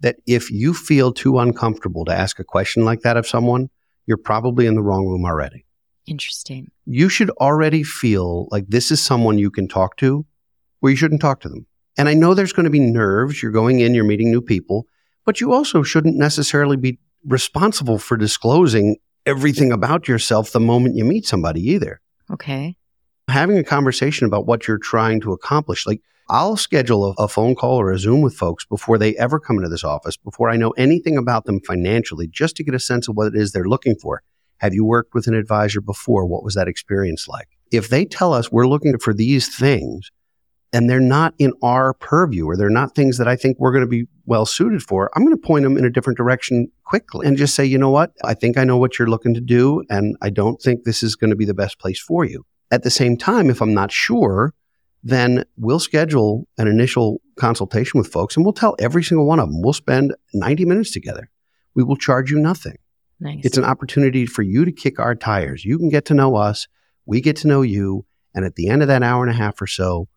that 0.01 0.17
if 0.27 0.51
you 0.51 0.75
feel 0.75 1.13
too 1.13 1.39
uncomfortable 1.39 2.05
to 2.05 2.13
ask 2.13 2.39
a 2.39 2.45
question 2.45 2.85
like 2.85 3.01
that 3.01 3.17
of 3.17 3.27
someone, 3.27 3.71
you're 4.07 4.19
probably 4.19 4.67
in 4.67 4.75
the 4.75 4.83
wrong 4.83 5.07
room 5.07 5.25
already. 5.25 5.65
Interesting. 6.07 6.71
You 6.85 7.09
should 7.09 7.31
already 7.31 7.83
feel 7.83 8.49
like 8.51 8.67
this 8.69 8.91
is 8.91 9.03
someone 9.03 9.39
you 9.39 9.51
can 9.51 9.67
talk 9.67 9.97
to 9.97 10.27
where 10.81 10.91
you 10.91 10.97
shouldn't 10.97 11.23
talk 11.23 11.41
to 11.41 11.49
them. 11.49 11.67
And 11.99 12.09
I 12.09 12.15
know 12.15 12.35
there's 12.35 12.53
going 12.53 12.65
to 12.65 12.71
be 12.71 12.81
nerves. 12.81 13.43
You're 13.43 13.51
going 13.51 13.81
in, 13.81 13.95
you're 13.95 14.05
meeting 14.05 14.31
new 14.31 14.43
people, 14.43 14.87
but 15.25 15.41
you 15.41 15.53
also 15.53 15.83
shouldn't 15.83 16.17
necessarily 16.17 16.77
be 16.77 16.99
responsible 17.25 17.99
for 17.99 18.17
disclosing 18.17 18.97
everything 19.25 19.73
about 19.73 20.07
yourself 20.07 20.53
the 20.53 20.61
moment 20.61 20.97
you 20.97 21.05
meet 21.05 21.27
somebody 21.27 21.61
either. 21.63 22.01
Okay. 22.31 22.77
Having 23.29 23.59
a 23.59 23.65
conversation 23.65 24.27
about 24.27 24.47
what 24.47 24.67
you're 24.69 24.79
trying 24.79 25.21
to 25.23 25.33
accomplish. 25.33 25.87
Like, 25.87 26.01
I'll 26.29 26.57
schedule 26.57 27.15
a, 27.19 27.23
a, 27.23 27.29
phone 27.29 27.55
call 27.55 27.81
or 27.81 27.93
a 27.93 27.99
Zoom 27.99 28.21
with 28.21 28.35
folks 28.35 28.65
before 28.65 28.99
they 28.99 29.17
ever 29.17 29.39
come 29.39 29.59
into 29.59 29.69
this 29.69 29.85
office, 29.85 30.17
before 30.17 30.51
I 30.51 30.57
know 30.57 30.71
anything 30.71 31.17
about 31.17 31.45
them 31.45 31.61
financially, 31.61 32.27
just 32.27 32.57
to 32.57 32.65
get 32.65 32.75
a 32.75 32.81
sense 32.81 33.07
of 33.07 33.17
what 33.17 33.29
it 33.29 33.37
is 33.37 33.53
they're 33.53 33.69
looking 33.69 33.95
for. 33.95 34.23
Have 34.59 34.75
you 34.75 34.85
worked 34.85 35.15
with 35.15 35.29
an 35.29 35.35
advisor 35.35 35.81
before? 35.81 36.27
What 36.27 36.43
was 36.43 36.55
that 36.55 36.67
experience 36.67 37.29
like? 37.29 37.49
If 37.71 37.89
they 37.89 38.05
tell 38.05 38.33
us 38.33 38.51
we're 38.51 38.67
looking 38.67 38.99
for 38.99 39.15
these 39.15 39.55
things 39.55 40.11
and 40.77 40.91
they're 40.91 41.01
not 41.01 41.33
in 41.39 41.55
our 41.63 41.95
purview 41.95 42.45
or 42.45 42.55
they're 42.55 42.69
not 42.69 42.95
things 42.95 43.17
that 43.17 43.27
I 43.27 43.35
think 43.35 43.57
we're 43.59 43.73
going 43.73 43.85
to 43.85 43.89
be 43.89 44.05
well 44.27 44.45
suited 44.45 44.83
for, 44.83 45.11
I'm 45.15 45.25
going 45.25 45.35
to 45.35 45.41
point 45.41 45.63
them 45.63 45.79
in 45.79 45.87
a 45.87 45.91
different 45.91 46.19
direction 46.19 46.71
quickly 46.85 47.27
and 47.27 47.39
just 47.39 47.55
say, 47.55 47.65
you 47.65 47.79
know 47.79 47.89
what? 47.89 48.13
I 48.23 48.35
think 48.35 48.59
I 48.59 48.65
know 48.65 48.77
what 48.77 48.99
you're 48.99 49.09
looking 49.09 49.33
to 49.33 49.41
do 49.41 49.83
and 49.89 50.19
I 50.21 50.29
don't 50.29 50.61
think 50.61 50.85
this 50.85 51.03
is 51.03 51.17
going 51.17 51.31
to 51.31 51.37
be 51.37 51.47
the 51.47 51.55
best 51.55 51.79
place 51.79 51.99
for 51.99 52.27
you. 52.27 52.45
At 52.71 52.83
the 52.83 52.91
same 52.91 53.17
time, 53.17 53.49
if 53.49 53.63
I'm 53.63 53.73
not 53.73 53.91
sure, 53.91 54.53
then 55.03 55.47
we'll 55.57 55.79
schedule 55.79 56.47
an 56.59 56.69
initial 56.69 57.23
consultation 57.37 57.97
with 57.97 58.13
folks 58.13 58.37
and 58.37 58.45
we'll 58.45 58.53
tell 58.53 58.77
every 58.79 59.03
single 59.03 59.25
one 59.25 59.41
of 59.41 59.51
them 59.51 59.63
we'll 59.63 59.73
spend 59.73 60.15
90 60.35 60.67
minutes 60.67 60.91
together. 60.91 61.31
We 61.75 61.85
will 61.85 61.97
charge 61.97 62.31
you 62.31 62.39
nothing. 62.39 62.77
Nice. 63.19 63.41
It's 63.45 63.57
an 63.57 63.65
opportunity 63.65 64.27
for 64.27 64.43
you 64.43 64.67
to 64.67 64.73
kick 64.73 64.99
our 64.99 65.15
tires. 65.15 65.65
You 65.65 65.79
can 65.79 65.89
get 65.89 66.05
to 66.07 66.15
know 66.15 66.37
us, 66.37 66.69
we 67.07 67.23
get 67.23 67.37
to 67.37 67.49
know 67.49 67.63
you, 67.63 68.05
and 68.35 68.45
at 68.45 68.57
the 68.57 68.69
end 68.69 68.83
of 68.83 68.89
that 68.89 69.03
hour 69.03 69.23
and 69.25 69.31
a 69.31 69.39
half 69.39 69.63
or 69.63 69.67
so, 69.67 70.09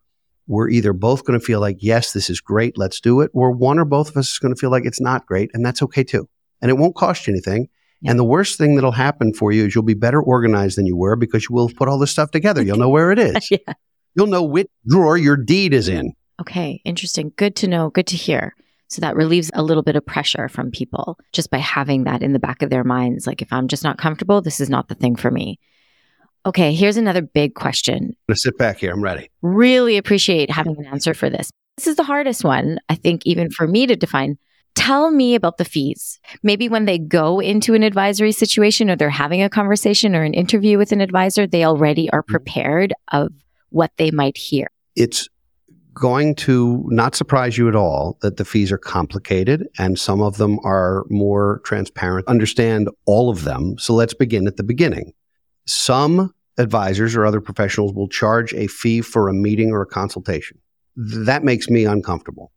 we're 0.50 0.68
either 0.68 0.92
both 0.92 1.24
going 1.24 1.38
to 1.38 1.44
feel 1.44 1.60
like, 1.60 1.76
yes, 1.78 2.12
this 2.12 2.28
is 2.28 2.40
great, 2.40 2.76
let's 2.76 3.00
do 3.00 3.20
it, 3.20 3.30
or 3.32 3.52
one 3.52 3.78
or 3.78 3.84
both 3.84 4.10
of 4.10 4.16
us 4.16 4.32
is 4.32 4.38
going 4.38 4.52
to 4.52 4.58
feel 4.58 4.70
like 4.70 4.84
it's 4.84 5.00
not 5.00 5.24
great, 5.24 5.48
and 5.54 5.64
that's 5.64 5.80
okay 5.80 6.02
too. 6.02 6.28
And 6.60 6.70
it 6.70 6.76
won't 6.76 6.96
cost 6.96 7.26
you 7.26 7.32
anything. 7.32 7.68
Yeah. 8.00 8.10
And 8.10 8.18
the 8.18 8.24
worst 8.24 8.58
thing 8.58 8.74
that'll 8.74 8.90
happen 8.90 9.32
for 9.32 9.52
you 9.52 9.66
is 9.66 9.74
you'll 9.74 9.84
be 9.84 9.94
better 9.94 10.20
organized 10.20 10.76
than 10.76 10.86
you 10.86 10.96
were 10.96 11.14
because 11.14 11.46
you 11.48 11.54
will 11.54 11.68
have 11.68 11.76
put 11.76 11.86
all 11.86 11.98
this 11.98 12.10
stuff 12.10 12.32
together. 12.32 12.62
You'll 12.62 12.78
know 12.78 12.88
where 12.88 13.12
it 13.12 13.18
is. 13.18 13.48
yeah. 13.50 13.74
You'll 14.16 14.26
know 14.26 14.42
which 14.42 14.66
drawer 14.88 15.16
your 15.16 15.36
deed 15.36 15.72
is 15.72 15.86
in. 15.86 16.14
Okay, 16.40 16.80
interesting. 16.84 17.32
Good 17.36 17.54
to 17.56 17.68
know. 17.68 17.90
Good 17.90 18.08
to 18.08 18.16
hear. 18.16 18.54
So 18.88 19.00
that 19.02 19.14
relieves 19.14 19.52
a 19.54 19.62
little 19.62 19.84
bit 19.84 19.94
of 19.94 20.04
pressure 20.04 20.48
from 20.48 20.72
people 20.72 21.16
just 21.32 21.50
by 21.50 21.58
having 21.58 22.04
that 22.04 22.22
in 22.22 22.32
the 22.32 22.40
back 22.40 22.62
of 22.62 22.70
their 22.70 22.82
minds. 22.82 23.24
Like, 23.24 23.40
if 23.40 23.52
I'm 23.52 23.68
just 23.68 23.84
not 23.84 23.98
comfortable, 23.98 24.40
this 24.40 24.58
is 24.58 24.68
not 24.68 24.88
the 24.88 24.96
thing 24.96 25.14
for 25.14 25.30
me. 25.30 25.60
Okay, 26.46 26.72
here's 26.74 26.96
another 26.96 27.20
big 27.20 27.54
question. 27.54 28.16
I'm 28.28 28.34
sit 28.34 28.56
back 28.56 28.78
here. 28.78 28.92
I'm 28.92 29.02
ready. 29.02 29.30
Really 29.42 29.98
appreciate 29.98 30.50
having 30.50 30.76
an 30.78 30.86
answer 30.86 31.12
for 31.12 31.28
this. 31.28 31.50
This 31.76 31.86
is 31.86 31.96
the 31.96 32.04
hardest 32.04 32.44
one, 32.44 32.78
I 32.88 32.94
think, 32.94 33.26
even 33.26 33.50
for 33.50 33.66
me 33.66 33.86
to 33.86 33.96
define. 33.96 34.38
Tell 34.74 35.10
me 35.10 35.34
about 35.34 35.58
the 35.58 35.64
fees. 35.64 36.18
Maybe 36.42 36.68
when 36.68 36.84
they 36.84 36.98
go 36.98 37.40
into 37.40 37.74
an 37.74 37.82
advisory 37.82 38.32
situation 38.32 38.88
or 38.88 38.96
they're 38.96 39.10
having 39.10 39.42
a 39.42 39.50
conversation 39.50 40.14
or 40.14 40.22
an 40.22 40.32
interview 40.32 40.78
with 40.78 40.92
an 40.92 41.00
advisor, 41.00 41.46
they 41.46 41.64
already 41.64 42.08
are 42.10 42.22
mm-hmm. 42.22 42.32
prepared 42.32 42.94
of 43.12 43.32
what 43.70 43.92
they 43.98 44.10
might 44.10 44.38
hear. 44.38 44.68
It's 44.96 45.28
going 45.92 46.34
to 46.36 46.84
not 46.88 47.14
surprise 47.14 47.58
you 47.58 47.68
at 47.68 47.74
all 47.74 48.16
that 48.22 48.36
the 48.36 48.44
fees 48.44 48.72
are 48.72 48.78
complicated 48.78 49.68
and 49.78 49.98
some 49.98 50.22
of 50.22 50.38
them 50.38 50.58
are 50.64 51.04
more 51.10 51.60
transparent. 51.64 52.26
Understand 52.28 52.88
all 53.06 53.28
of 53.28 53.44
them. 53.44 53.76
So 53.78 53.92
let's 53.92 54.14
begin 54.14 54.46
at 54.46 54.56
the 54.56 54.62
beginning. 54.62 55.12
Some 55.66 56.34
advisors 56.58 57.16
or 57.16 57.24
other 57.24 57.40
professionals 57.40 57.92
will 57.92 58.08
charge 58.08 58.52
a 58.54 58.66
fee 58.66 59.00
for 59.00 59.28
a 59.28 59.32
meeting 59.32 59.70
or 59.70 59.82
a 59.82 59.86
consultation. 59.86 60.58
That 60.96 61.44
makes 61.44 61.68
me 61.68 61.84
uncomfortable. 61.84 62.52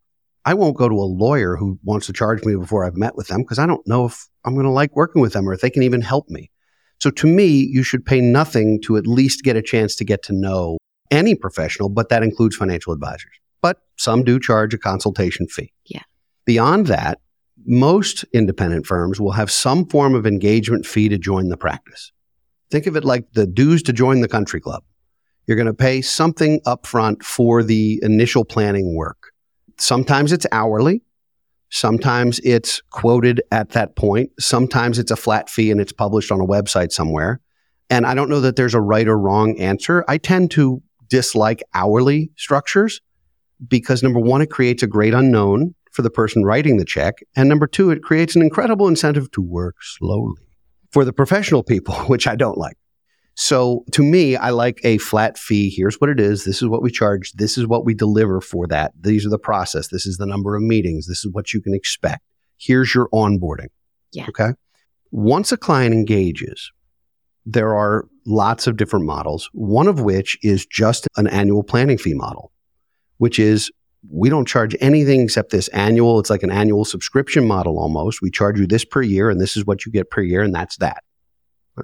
I 0.46 0.54
won't 0.54 0.76
go 0.76 0.90
to 0.90 0.96
a 0.96 1.06
lawyer 1.06 1.56
who 1.56 1.80
wants 1.84 2.08
to 2.08 2.14
charge 2.14 2.44
me 2.44 2.56
before 2.56 2.84
I've 2.84 2.98
met 2.98 3.16
with 3.16 3.28
them 3.28 3.42
because 3.42 3.60
I 3.60 3.66
don't 3.66 3.86
know 3.88 4.06
if 4.06 4.28
I'm 4.44 4.54
going 4.54 4.66
to 4.66 4.72
like 4.72 4.96
working 4.96 5.22
with 5.22 5.34
them 5.34 5.48
or 5.48 5.54
if 5.54 5.62
they 5.62 5.70
can 5.70 5.84
even 5.84 6.02
help 6.02 6.30
me. 6.30 6.52
So 7.00 7.10
to 7.12 7.28
me, 7.28 7.48
you 7.48 7.84
should 7.84 8.06
pay 8.06 8.20
nothing 8.20 8.82
to 8.84 8.98
at 8.98 9.08
least 9.08 9.44
get 9.44 9.56
a 9.56 9.62
chance 9.62 9.96
to 9.96 10.06
get 10.06 10.24
to 10.24 10.34
know 10.34 10.78
any 11.12 11.36
professional, 11.36 11.90
but 11.90 12.10
that 12.10 12.24
includes 12.24 12.56
financial 12.56 12.94
advisors. 12.94 13.40
But 13.62 13.78
some 13.98 14.24
do 14.24 14.40
charge 14.40 14.74
a 14.74 14.78
consultation 14.78 15.48
fee. 15.48 15.72
Yeah. 15.86 16.02
Beyond 16.46 16.88
that, 16.88 17.20
most 17.66 18.26
independent 18.34 18.86
firms 18.86 19.22
will 19.22 19.32
have 19.32 19.50
some 19.50 19.86
form 19.88 20.16
of 20.16 20.26
engagement 20.26 20.86
fee 20.86 21.08
to 21.10 21.18
join 21.18 21.48
the 21.48 21.58
practice. 21.58 22.12
Think 22.74 22.88
of 22.88 22.96
it 22.96 23.06
like 23.06 23.34
the 23.34 23.46
dues 23.46 23.84
to 23.84 23.94
join 23.94 24.22
the 24.22 24.28
country 24.28 24.60
club. 24.60 24.84
You're 25.46 25.58
going 25.58 25.68
to 25.68 25.76
pay 25.76 26.02
something 26.02 26.60
upfront 26.62 27.22
for 27.22 27.62
the 27.62 28.00
initial 28.02 28.44
planning 28.44 28.96
work. 28.96 29.32
Sometimes 29.78 30.32
it's 30.32 30.48
hourly. 30.52 31.04
Sometimes 31.70 32.40
it's 32.40 32.82
quoted 32.90 33.44
at 33.52 33.70
that 33.74 33.96
point. 33.96 34.32
Sometimes 34.40 34.98
it's 34.98 35.12
a 35.12 35.16
flat 35.16 35.52
fee 35.52 35.70
and 35.70 35.80
it's 35.80 35.92
published 35.92 36.32
on 36.32 36.42
a 36.42 36.48
website 36.48 36.92
somewhere. 36.92 37.42
And 37.92 38.08
I 38.08 38.16
don't 38.16 38.28
know 38.28 38.42
that 38.42 38.56
there's 38.56 38.74
a 38.74 38.82
right 38.82 39.08
or 39.08 39.20
wrong 39.20 39.56
answer. 39.60 40.04
I 40.08 40.18
tend 40.18 40.50
to 40.52 40.82
dislike 41.10 41.62
hourly 41.76 42.32
structures 42.38 43.02
because 43.68 44.02
number 44.02 44.20
one, 44.20 44.42
it 44.42 44.50
creates 44.50 44.82
a 44.82 44.88
great 44.88 45.14
unknown 45.14 45.76
for 45.92 46.02
the 46.02 46.10
person 46.10 46.44
writing 46.44 46.78
the 46.78 46.86
check. 46.86 47.20
And 47.36 47.48
number 47.48 47.68
two, 47.68 47.92
it 47.92 48.02
creates 48.02 48.36
an 48.36 48.42
incredible 48.42 48.88
incentive 48.88 49.30
to 49.34 49.42
work 49.44 49.76
slowly 49.84 50.43
for 50.94 51.04
the 51.04 51.12
professional 51.12 51.64
people, 51.64 51.96
which 52.08 52.28
I 52.28 52.36
don't 52.36 52.58
like. 52.58 52.78
So 53.36 53.84
to 53.94 54.04
me, 54.04 54.36
I 54.36 54.52
like 54.52 54.80
a 54.84 55.00
flat 55.00 55.40
fee. 55.40 55.74
Here's 55.76 56.00
what 56.00 56.12
it 56.12 56.20
is. 56.20 56.46
This 56.46 56.62
is 56.62 56.68
what 56.68 56.84
we 56.84 56.92
charge. 56.92 57.32
This 57.34 57.58
is 57.58 57.66
what 57.66 57.84
we 57.84 57.96
deliver 57.96 58.40
for 58.40 58.68
that. 58.68 58.94
These 59.02 59.26
are 59.26 59.30
the 59.30 59.40
process. 59.40 59.88
This 59.88 60.06
is 60.06 60.18
the 60.18 60.28
number 60.28 60.56
of 60.56 60.62
meetings. 60.62 61.08
This 61.08 61.26
is 61.26 61.34
what 61.34 61.52
you 61.52 61.60
can 61.60 61.74
expect. 61.74 62.22
Here's 62.58 62.94
your 62.94 63.10
onboarding. 63.12 63.70
Yeah. 64.12 64.28
Okay. 64.30 64.52
Once 65.12 65.52
a 65.52 65.58
client 65.58 65.96
engages, 65.96 66.72
there 67.46 67.76
are 67.76 68.08
lots 68.26 68.68
of 68.68 68.78
different 68.78 69.06
models, 69.06 69.50
one 69.54 69.88
of 69.88 70.02
which 70.02 70.38
is 70.44 70.66
just 70.66 71.08
an 71.18 71.26
annual 71.28 71.64
planning 71.64 71.98
fee 71.98 72.14
model, 72.14 72.52
which 73.18 73.40
is 73.40 73.72
we 74.10 74.30
don't 74.30 74.48
charge 74.48 74.76
anything 74.80 75.22
except 75.22 75.52
this 75.52 75.68
annual. 75.70 76.20
It's 76.20 76.30
like 76.30 76.44
an 76.44 76.52
annual 76.52 76.86
subscription 76.86 77.46
model 77.48 77.80
almost. 77.80 78.22
We 78.22 78.30
charge 78.30 78.60
you 78.60 78.68
this 78.68 78.86
per 78.86 79.02
year, 79.02 79.30
and 79.30 79.40
this 79.40 79.56
is 79.56 79.66
what 79.66 79.86
you 79.86 79.92
get 79.92 80.10
per 80.10 80.22
year, 80.22 80.42
and 80.42 80.54
that's 80.54 80.78
that. 80.78 81.04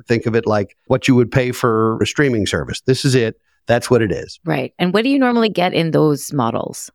Think 0.08 0.26
of 0.26 0.36
it 0.36 0.46
like 0.46 0.78
what 0.86 1.08
you 1.08 1.16
would 1.16 1.32
pay 1.32 1.52
for 1.52 2.00
a 2.02 2.06
streaming 2.06 2.46
service. 2.46 2.82
This 2.82 3.06
is 3.06 3.16
it. 3.16 3.40
That's 3.66 3.90
what 3.90 4.02
it 4.02 4.12
is. 4.12 4.40
Right. 4.46 4.74
And 4.78 4.94
what 4.94 5.04
do 5.04 5.10
you 5.10 5.20
normally 5.20 5.50
get 5.50 5.74
in 5.74 5.92
those 5.92 6.34
models? 6.34 6.92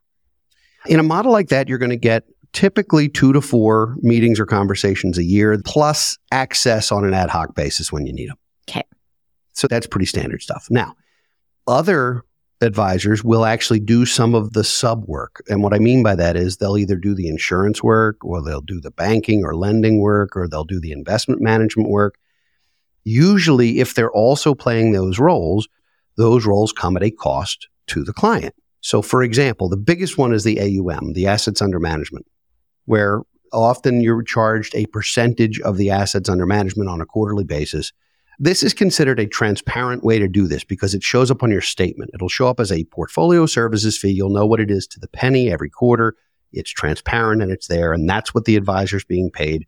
In 0.85 0.99
a 0.99 1.03
model 1.03 1.31
like 1.31 1.49
that, 1.49 1.67
you're 1.67 1.77
going 1.77 1.89
to 1.89 1.97
get 1.97 2.23
typically 2.53 3.09
two 3.09 3.33
to 3.33 3.41
four 3.41 3.97
meetings 3.99 4.39
or 4.39 4.45
conversations 4.45 5.17
a 5.17 5.23
year, 5.23 5.59
plus 5.65 6.17
access 6.31 6.91
on 6.91 7.03
an 7.03 7.13
ad 7.13 7.29
hoc 7.29 7.53
basis 7.55 7.91
when 7.91 8.05
you 8.05 8.13
need 8.13 8.29
them. 8.29 8.37
Okay. 8.69 8.83
So 9.51 9.67
that's 9.67 9.87
pretty 9.87 10.05
standard 10.05 10.41
stuff. 10.41 10.67
Now, 10.69 10.95
other 11.67 12.23
advisors 12.61 13.23
will 13.23 13.45
actually 13.45 13.79
do 13.79 14.05
some 14.05 14.33
of 14.33 14.53
the 14.53 14.63
sub 14.63 15.05
work. 15.07 15.43
And 15.49 15.61
what 15.61 15.73
I 15.73 15.79
mean 15.79 16.03
by 16.03 16.15
that 16.15 16.35
is 16.35 16.57
they'll 16.57 16.77
either 16.77 16.95
do 16.95 17.13
the 17.13 17.27
insurance 17.27 17.83
work 17.83 18.23
or 18.23 18.41
they'll 18.41 18.61
do 18.61 18.79
the 18.79 18.91
banking 18.91 19.43
or 19.43 19.55
lending 19.55 19.99
work 19.99 20.35
or 20.35 20.47
they'll 20.47 20.63
do 20.63 20.79
the 20.79 20.91
investment 20.91 21.41
management 21.41 21.89
work. 21.89 22.17
Usually, 23.03 23.79
if 23.79 23.93
they're 23.93 24.11
also 24.11 24.55
playing 24.55 24.91
those 24.91 25.19
roles, 25.19 25.67
those 26.17 26.45
roles 26.45 26.71
come 26.71 26.95
at 26.95 27.03
a 27.03 27.11
cost 27.11 27.67
to 27.87 28.03
the 28.03 28.13
client. 28.13 28.55
So, 28.81 29.01
for 29.01 29.21
example, 29.21 29.67
the 29.67 29.77
biggest 29.77 30.17
one 30.17 30.33
is 30.33 30.43
the 30.43 30.59
AUM, 30.59 31.13
the 31.13 31.27
assets 31.27 31.61
under 31.61 31.79
management, 31.79 32.25
where 32.85 33.21
often 33.51 34.01
you're 34.01 34.23
charged 34.23 34.75
a 34.75 34.85
percentage 34.87 35.59
of 35.61 35.77
the 35.77 35.89
assets 35.89 36.29
under 36.29 36.45
management 36.45 36.89
on 36.89 37.01
a 37.01 37.05
quarterly 37.05 37.43
basis 37.43 37.91
this 38.39 38.63
is 38.63 38.73
considered 38.73 39.19
a 39.19 39.27
transparent 39.27 40.03
way 40.03 40.19
to 40.19 40.27
do 40.27 40.47
this 40.47 40.63
because 40.63 40.93
it 40.93 41.03
shows 41.03 41.31
up 41.31 41.43
on 41.43 41.51
your 41.51 41.61
statement. 41.61 42.11
It'll 42.13 42.29
show 42.29 42.47
up 42.47 42.59
as 42.59 42.71
a 42.71 42.83
portfolio 42.85 43.45
services 43.45 43.97
fee. 43.97 44.11
You'll 44.11 44.29
know 44.29 44.45
what 44.45 44.59
it 44.59 44.69
is 44.69 44.87
to 44.87 44.99
the 44.99 45.07
penny 45.07 45.51
every 45.51 45.69
quarter. 45.69 46.15
It's 46.51 46.71
transparent 46.71 47.41
and 47.41 47.51
it's 47.51 47.67
there. 47.67 47.93
And 47.93 48.09
that's 48.09 48.33
what 48.33 48.45
the 48.45 48.55
advisor 48.55 48.97
is 48.97 49.05
being 49.05 49.31
paid. 49.31 49.65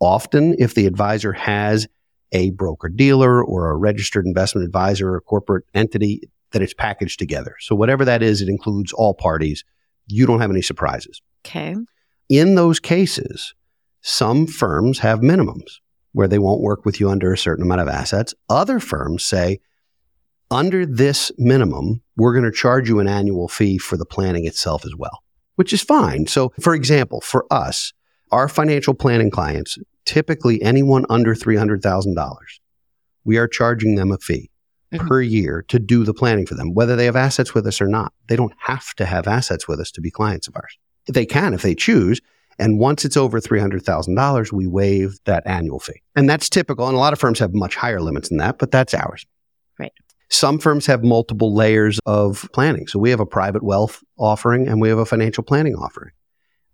Often, 0.00 0.56
if 0.58 0.74
the 0.74 0.86
advisor 0.86 1.32
has 1.32 1.86
a 2.32 2.50
broker 2.50 2.88
dealer 2.88 3.44
or 3.44 3.70
a 3.70 3.76
registered 3.76 4.26
investment 4.26 4.64
advisor 4.64 5.10
or 5.10 5.16
a 5.16 5.20
corporate 5.20 5.64
entity, 5.74 6.22
that 6.52 6.62
it's 6.62 6.74
packaged 6.74 7.18
together. 7.18 7.56
So 7.60 7.74
whatever 7.74 8.04
that 8.04 8.22
is, 8.22 8.42
it 8.42 8.48
includes 8.48 8.92
all 8.92 9.14
parties. 9.14 9.64
You 10.06 10.26
don't 10.26 10.40
have 10.40 10.50
any 10.50 10.62
surprises. 10.62 11.22
Okay. 11.46 11.76
In 12.28 12.54
those 12.54 12.80
cases, 12.80 13.54
some 14.00 14.46
firms 14.46 14.98
have 14.98 15.20
minimums 15.20 15.80
where 16.12 16.28
they 16.28 16.38
won't 16.38 16.60
work 16.60 16.84
with 16.84 17.00
you 17.00 17.10
under 17.10 17.32
a 17.32 17.38
certain 17.38 17.64
amount 17.64 17.80
of 17.80 17.88
assets. 17.88 18.34
Other 18.48 18.78
firms 18.78 19.24
say, 19.24 19.60
under 20.50 20.84
this 20.84 21.32
minimum, 21.38 22.02
we're 22.16 22.32
going 22.32 22.44
to 22.44 22.52
charge 22.52 22.88
you 22.88 23.00
an 23.00 23.08
annual 23.08 23.48
fee 23.48 23.78
for 23.78 23.96
the 23.96 24.04
planning 24.04 24.46
itself 24.46 24.84
as 24.84 24.94
well, 24.94 25.22
which 25.56 25.72
is 25.72 25.82
fine. 25.82 26.26
So, 26.26 26.52
for 26.60 26.74
example, 26.74 27.20
for 27.22 27.46
us, 27.50 27.92
our 28.30 28.48
financial 28.48 28.92
planning 28.94 29.30
clients, 29.30 29.78
typically 30.04 30.60
anyone 30.62 31.06
under 31.08 31.34
$300,000, 31.34 32.60
we 33.24 33.38
are 33.38 33.48
charging 33.48 33.94
them 33.94 34.12
a 34.12 34.18
fee 34.18 34.50
Mhm. 34.92 35.06
per 35.08 35.22
year 35.22 35.64
to 35.68 35.78
do 35.78 36.04
the 36.04 36.12
planning 36.12 36.44
for 36.44 36.54
them, 36.54 36.74
whether 36.74 36.96
they 36.96 37.06
have 37.06 37.16
assets 37.16 37.54
with 37.54 37.66
us 37.66 37.80
or 37.80 37.86
not. 37.88 38.12
They 38.28 38.36
don't 38.36 38.52
have 38.58 38.94
to 38.96 39.06
have 39.06 39.26
assets 39.26 39.66
with 39.66 39.80
us 39.80 39.90
to 39.92 40.02
be 40.02 40.10
clients 40.10 40.48
of 40.48 40.56
ours. 40.56 40.76
They 41.08 41.24
can 41.24 41.54
if 41.54 41.62
they 41.62 41.74
choose. 41.74 42.20
And 42.58 42.78
once 42.78 43.04
it's 43.04 43.16
over 43.16 43.40
$300,000, 43.40 44.52
we 44.52 44.66
waive 44.66 45.18
that 45.24 45.42
annual 45.46 45.78
fee. 45.78 46.02
And 46.14 46.28
that's 46.28 46.48
typical. 46.48 46.86
And 46.86 46.96
a 46.96 47.00
lot 47.00 47.12
of 47.12 47.18
firms 47.18 47.38
have 47.38 47.54
much 47.54 47.76
higher 47.76 48.00
limits 48.00 48.28
than 48.28 48.38
that, 48.38 48.58
but 48.58 48.70
that's 48.70 48.94
ours. 48.94 49.26
Right. 49.78 49.92
Some 50.28 50.58
firms 50.58 50.86
have 50.86 51.04
multiple 51.04 51.54
layers 51.54 51.98
of 52.06 52.48
planning. 52.52 52.86
So 52.86 52.98
we 52.98 53.10
have 53.10 53.20
a 53.20 53.26
private 53.26 53.62
wealth 53.62 54.02
offering 54.18 54.68
and 54.68 54.80
we 54.80 54.88
have 54.88 54.98
a 54.98 55.04
financial 55.04 55.44
planning 55.44 55.74
offering. 55.74 56.12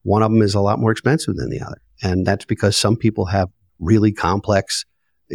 One 0.03 0.23
of 0.23 0.31
them 0.31 0.43
is 0.43 0.55
a 0.55 0.61
lot 0.61 0.79
more 0.79 0.93
expensive 0.93 1.37
than 1.37 1.51
the 1.51 1.61
other. 1.61 1.81
And 2.03 2.27
that's 2.27 2.45
because 2.45 2.77
some 2.77 2.97
people 2.97 3.27
have 3.27 3.49
really 3.81 4.13
complex 4.13 4.85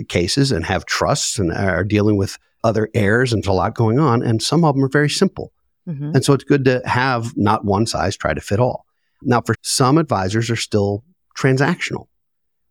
cases 0.09 0.51
and 0.51 0.65
have 0.65 0.85
trusts 0.85 1.37
and 1.37 1.51
are 1.51 1.83
dealing 1.83 2.17
with 2.17 2.37
other 2.63 2.89
heirs 2.93 3.33
and 3.33 3.43
there's 3.43 3.49
a 3.49 3.53
lot 3.53 3.75
going 3.75 3.99
on. 3.99 4.23
And 4.23 4.41
some 4.41 4.63
of 4.63 4.75
them 4.75 4.83
are 4.83 4.89
very 4.89 5.09
simple. 5.09 5.51
hmm 5.85 6.11
And 6.13 6.23
so 6.23 6.33
it's 6.33 6.43
good 6.43 6.65
to 6.65 6.81
have 6.85 7.35
not 7.35 7.65
one 7.65 7.85
size 7.85 8.15
try 8.15 8.33
to 8.33 8.41
fit 8.41 8.59
all. 8.59 8.85
Now, 9.25 9.41
for 9.41 9.55
some 9.61 9.97
advisors 9.97 10.49
are 10.49 10.55
still 10.55 11.03
transactional, 11.37 12.07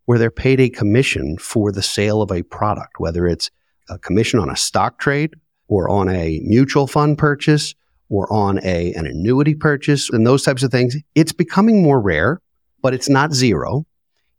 where 0.04 0.18
they're 0.18 0.30
paid 0.30 0.60
a 0.60 0.68
commission 0.68 1.38
for 1.38 1.72
the 1.72 1.82
sale 1.82 2.22
of 2.22 2.30
a 2.30 2.42
product, 2.42 2.98
whether 2.98 3.26
it's 3.26 3.50
a 3.88 3.98
commission 3.98 4.38
on 4.38 4.50
a 4.50 4.56
stock 4.56 4.98
trade 4.98 5.34
or 5.68 5.88
on 5.88 6.08
a 6.08 6.40
mutual 6.44 6.86
fund 6.86 7.18
purchase 7.18 7.74
or 8.08 8.30
on 8.32 8.58
a, 8.64 8.92
an 8.94 9.06
annuity 9.06 9.54
purchase 9.54 10.10
and 10.10 10.26
those 10.26 10.42
types 10.42 10.62
of 10.62 10.70
things. 10.70 10.96
It's 11.14 11.32
becoming 11.32 11.82
more 11.82 12.00
rare, 12.00 12.40
but 12.82 12.94
it's 12.94 13.08
not 13.08 13.32
zero. 13.32 13.86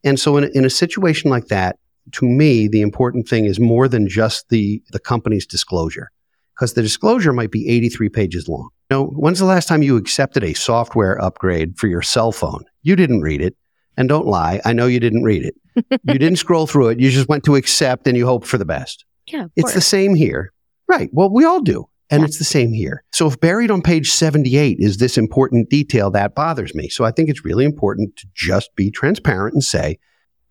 And 0.03 0.19
so 0.19 0.37
in 0.37 0.49
in 0.53 0.65
a 0.65 0.69
situation 0.69 1.29
like 1.31 1.47
that, 1.47 1.77
to 2.11 2.25
me, 2.25 2.67
the 2.67 2.81
important 2.81 3.27
thing 3.27 3.45
is 3.45 3.59
more 3.59 3.87
than 3.87 4.07
just 4.07 4.49
the, 4.49 4.81
the 4.91 4.99
company's 4.99 5.45
disclosure 5.45 6.11
because 6.55 6.73
the 6.73 6.81
disclosure 6.81 7.33
might 7.33 7.51
be 7.51 7.67
83 7.69 8.09
pages 8.09 8.47
long. 8.47 8.69
You 8.89 8.97
know, 8.97 9.05
when's 9.07 9.39
the 9.39 9.45
last 9.45 9.67
time 9.67 9.81
you 9.83 9.97
accepted 9.97 10.43
a 10.43 10.53
software 10.53 11.19
upgrade 11.21 11.77
for 11.77 11.87
your 11.87 12.01
cell 12.01 12.31
phone? 12.31 12.63
You 12.83 12.95
didn't 12.95 13.21
read 13.21 13.41
it. 13.41 13.55
And 13.95 14.09
don't 14.09 14.25
lie, 14.25 14.59
I 14.65 14.73
know 14.73 14.87
you 14.87 14.99
didn't 14.99 15.23
read 15.23 15.43
it. 15.45 15.55
you 16.03 16.17
didn't 16.17 16.37
scroll 16.37 16.65
through 16.65 16.89
it. 16.89 16.99
You 16.99 17.11
just 17.11 17.29
went 17.29 17.43
to 17.45 17.55
accept 17.55 18.07
and 18.07 18.17
you 18.17 18.25
hope 18.25 18.45
for 18.45 18.57
the 18.57 18.65
best. 18.65 19.05
Yeah. 19.27 19.47
It's 19.55 19.73
the 19.73 19.81
same 19.81 20.15
here. 20.15 20.51
Right. 20.87 21.09
Well, 21.13 21.29
we 21.31 21.45
all 21.45 21.61
do. 21.61 21.85
And 22.09 22.21
Yeah. 22.21 22.25
it's 22.25 22.37
the 22.39 22.43
same 22.43 22.73
here. 22.73 23.03
So 23.13 23.27
if 23.27 23.39
buried 23.39 23.71
on 23.71 23.81
page 23.81 24.09
78 24.11 24.77
is 24.79 24.97
this 24.97 25.17
important 25.17 25.69
detail, 25.69 26.09
that 26.11 26.35
bothers 26.35 26.73
me. 26.75 26.89
So 26.89 27.05
I 27.05 27.11
think 27.11 27.29
it's 27.29 27.45
really 27.45 27.65
important 27.65 28.15
to 28.17 28.27
just 28.35 28.75
be 28.75 28.89
transparent 28.91 29.53
and 29.53 29.63
say, 29.63 29.97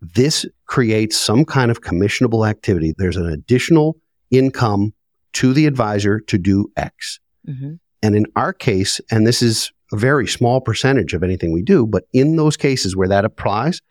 this 0.01 0.45
creates 0.65 1.17
some 1.17 1.45
kind 1.45 1.69
of 1.69 1.81
commissionable 1.81 2.47
activity. 2.49 2.93
There's 2.97 3.17
an 3.17 3.29
additional 3.29 3.97
income 4.31 4.93
to 5.33 5.53
the 5.53 5.65
advisor 5.65 6.19
to 6.19 6.37
do 6.37 6.71
X. 6.77 7.19
Mhm. 7.47 7.79
And 8.01 8.15
in 8.15 8.25
our 8.35 8.53
case, 8.53 8.99
and 9.11 9.25
this 9.25 9.41
is 9.41 9.71
a 9.91 9.97
very 9.97 10.27
small 10.27 10.59
percentage 10.61 11.13
of 11.13 11.23
anything 11.23 11.51
we 11.53 11.61
do, 11.61 11.85
but 11.85 12.05
in 12.13 12.35
those 12.35 12.57
cases 12.57 12.95
where 12.95 13.07
that 13.07 13.25
applies, 13.25 13.81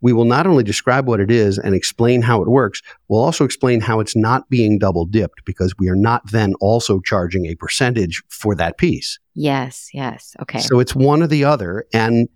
we 0.00 0.12
will 0.12 0.24
not 0.24 0.46
only 0.46 0.64
describe 0.64 1.06
what 1.06 1.20
it 1.20 1.30
is 1.30 1.58
and 1.58 1.74
explain 1.74 2.22
how 2.22 2.40
it 2.40 2.48
works, 2.48 2.80
we'll 3.08 3.22
also 3.22 3.44
explain 3.44 3.80
how 3.80 4.00
it's 4.00 4.16
not 4.16 4.48
being 4.48 4.78
double 4.78 5.04
dipped 5.04 5.44
because 5.44 5.74
we 5.78 5.88
are 5.88 5.96
not 5.96 6.30
then 6.30 6.54
also 6.60 7.00
charging 7.00 7.46
a 7.46 7.54
percentage 7.54 8.22
for 8.28 8.54
that 8.54 8.78
piece. 8.78 9.18
Yes. 9.34 9.90
Yes. 9.92 10.34
Okay. 10.40 10.60
So 10.60 10.80
it's 10.80 10.94
one 10.94 11.22
or 11.22 11.26
the 11.26 11.44
other. 11.44 11.84
And 11.92 12.28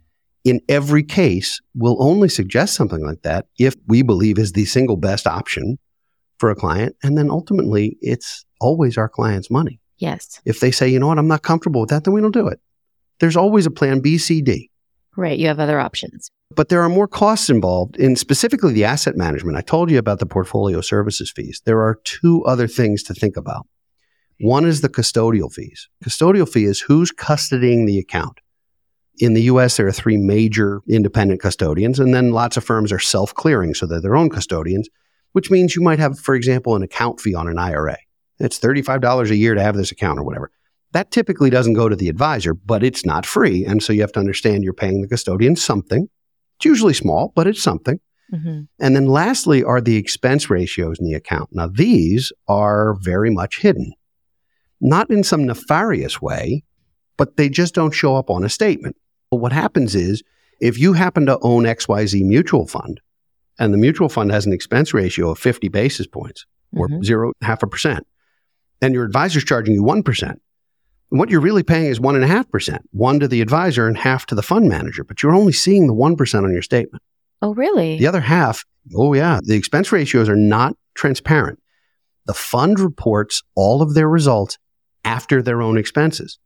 in 0.45 0.61
every 0.69 1.03
case, 1.03 1.61
we'll 1.75 2.03
only 2.03 2.29
suggest 2.29 2.75
something 2.75 3.05
like 3.05 3.23
that 3.23 3.47
if 3.59 3.75
we 3.89 4.03
believe 4.03 4.39
is 4.39 4.53
the 4.53 4.67
single 4.67 4.97
best 4.97 5.27
option 5.27 5.79
for 6.45 6.51
a 6.51 6.55
client. 6.55 6.95
And 7.03 7.17
then 7.17 7.31
ultimately, 7.31 7.97
it's 8.03 8.45
always 8.61 8.99
our 8.99 9.09
client's 9.09 9.51
money. 9.51 9.81
yes. 9.97 10.43
If 10.45 10.61
they 10.61 10.71
say, 10.71 10.87
you 10.91 10.99
know 10.99 11.07
what, 11.07 11.19
I'm 11.19 11.27
not 11.27 11.43
comfortable 11.43 11.81
with 11.81 11.89
that, 11.89 12.05
then 12.05 12.13
we 12.13 12.21
don't 12.21 12.35
do 12.35 12.49
it. 12.49 12.61
There's 13.19 13.35
always 13.35 13.65
a 13.65 13.71
plan 13.71 14.01
B, 14.01 14.19
C, 14.19 14.43
D. 14.43 14.71
Right. 15.17 15.39
You 15.39 15.47
have 15.47 15.59
other 15.59 15.81
options. 15.81 16.31
But 16.55 16.69
there 16.69 16.83
are 16.83 16.91
more 16.91 17.09
costs 17.09 17.49
involved 17.49 17.97
in 17.97 18.15
specifically 18.15 18.75
the 18.75 18.85
asset 18.85 19.17
management. 19.17 19.57
I 19.57 19.63
told 19.63 19.91
you 19.91 19.97
about 19.97 20.19
the 20.19 20.27
portfolio 20.27 20.83
services 20.83 21.33
fees. 21.35 21.63
There 21.65 21.81
are 21.81 21.99
two 22.05 22.45
other 22.45 22.69
things 22.69 23.03
to 23.05 23.15
think 23.15 23.39
about. 23.39 23.67
One 24.41 24.67
is 24.67 24.83
the 24.83 24.91
custodial 24.91 25.51
fees. 25.51 25.89
Custodial 26.05 26.47
fee 26.47 26.65
is 26.67 26.83
who's 26.83 27.11
custodying 27.11 27.87
the 27.87 27.99
account. 27.99 28.39
In 29.19 29.33
the 29.33 29.43
US, 29.45 29.79
there 29.79 29.87
are 29.87 29.93
three 29.93 30.19
major 30.19 30.83
independent 30.91 31.41
custodians, 31.41 31.99
and 31.99 32.13
then 32.13 32.33
lots 32.33 32.59
of 32.59 32.65
firms 32.65 32.93
are 32.93 32.99
self 32.99 33.33
clearing, 33.33 33.73
so 33.73 33.87
they're 33.87 34.03
their 34.03 34.17
own 34.17 34.29
custodians, 34.29 34.91
which 35.35 35.51
means 35.51 35.75
you 35.75 35.83
might 35.83 35.99
have, 35.99 36.19
for 36.19 36.37
example, 36.37 36.77
an 36.77 36.83
account 36.85 37.21
fee 37.21 37.35
on 37.35 37.49
an 37.49 37.59
IRA. 37.59 37.97
It's 38.39 38.59
$35 38.59 39.31
a 39.31 39.37
year 39.37 39.55
to 39.55 39.63
have 39.63 39.77
this 39.77 39.91
account 39.91 40.21
or 40.21 40.23
whatever. 40.23 40.53
That 40.93 41.11
typically 41.11 41.51
doesn't 41.51 41.75
go 41.75 41.89
to 41.89 41.97
the 41.97 42.09
advisor, 42.09 42.55
but 42.55 42.85
it's 42.85 43.05
not 43.05 43.27
free. 43.27 43.65
And 43.65 43.83
so 43.83 43.93
you 43.93 44.01
have 44.03 44.13
to 44.13 44.21
understand 44.21 44.63
you're 44.63 44.73
paying 44.73 45.03
the 45.03 45.09
custodian 45.09 45.57
something. 45.57 46.09
It's 46.57 46.65
usually 46.65 46.95
small, 46.95 47.33
but 47.35 47.49
it's 47.49 47.61
something. 47.61 47.99
hmm 48.31 48.63
And 48.79 48.95
then 48.95 49.07
lastly 49.07 49.65
are 49.65 49.81
the 49.81 49.97
expense 49.97 50.49
ratios 50.49 51.01
in 51.01 51.05
the 51.05 51.15
account. 51.15 51.51
Now, 51.53 51.67
these 51.67 52.33
are 52.47 52.95
very 53.01 53.31
much 53.31 53.59
hidden, 53.59 53.93
not 54.81 55.11
in 55.11 55.25
some 55.25 55.47
nefarious 55.47 56.23
way, 56.23 56.63
but 57.17 57.37
they 57.37 57.49
just 57.49 57.75
don't 57.75 57.93
show 57.93 58.15
up 58.15 58.31
on 58.31 58.45
a 58.45 58.49
statement. 58.49 58.95
But 59.33 59.39
what 59.39 59.53
happens 59.53 59.97
is 59.97 60.23
if 60.61 60.79
you 60.79 60.93
happen 60.93 61.27
to 61.27 61.41
own 61.43 61.65
XYZ 61.65 62.25
mutual 62.25 62.69
fund 62.69 63.01
and 63.59 63.73
the 63.73 63.79
mutual 63.79 64.09
fund 64.09 64.31
has 64.33 64.47
an 64.47 64.53
expense 64.53 64.93
ratio 64.95 65.31
of 65.31 65.39
50 65.39 65.69
basis 65.69 66.07
points 66.07 66.47
or 66.77 66.89
Mhm. 66.89 67.05
zero, 67.05 67.33
half 67.43 67.63
a 67.63 67.67
percent, 67.67 68.07
and 68.83 68.95
your 68.95 69.05
advisor's 69.05 69.45
charging 69.45 69.75
you 69.75 69.83
1%, 69.83 70.41
what 71.11 71.31
you're 71.31 71.41
really 71.41 71.63
paying 71.63 71.87
is 71.87 72.01
1.5%, 72.01 72.81
one 72.91 73.21
to 73.21 73.29
the 73.29 73.41
advisor 73.41 73.87
and 73.87 73.97
half 73.99 74.27
to 74.27 74.35
the 74.35 74.43
fund 74.43 74.69
manager, 74.69 75.05
but 75.05 75.23
you're 75.23 75.35
only 75.35 75.53
seeing 75.53 75.87
the 75.87 75.95
1% 75.95 76.45
on 76.45 76.53
your 76.53 76.63
statement. 76.63 77.03
Oh, 77.43 77.55
really? 77.55 77.99
The 77.99 78.07
other 78.07 78.23
half, 78.23 78.65
oh 78.95 79.13
yeah, 79.15 79.39
the 79.43 79.55
expense 79.55 79.93
ratios 79.93 80.29
are 80.29 80.37
not 80.37 80.77
transparent. 80.95 81.61
The 82.27 82.35
fund 82.35 82.81
reports 82.81 83.43
all 83.55 83.83
of 83.83 83.95
their 83.95 84.09
results 84.09 84.59
after 85.05 85.43
their 85.43 85.61
own 85.63 85.77
expenses. 85.77 86.39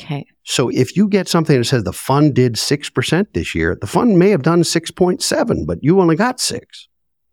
Okay. 0.00 0.26
So 0.44 0.68
if 0.70 0.96
you 0.96 1.08
get 1.08 1.28
something 1.28 1.56
that 1.58 1.64
says 1.64 1.84
the 1.84 1.92
fund 1.92 2.34
did 2.34 2.54
6% 2.54 3.26
this 3.34 3.54
year, 3.54 3.76
the 3.80 3.86
fund 3.86 4.18
may 4.18 4.30
have 4.30 4.42
done 4.42 4.62
6.7, 4.62 5.66
but 5.66 5.78
you 5.82 6.00
only 6.00 6.16
got 6.16 6.40
6. 6.40 6.88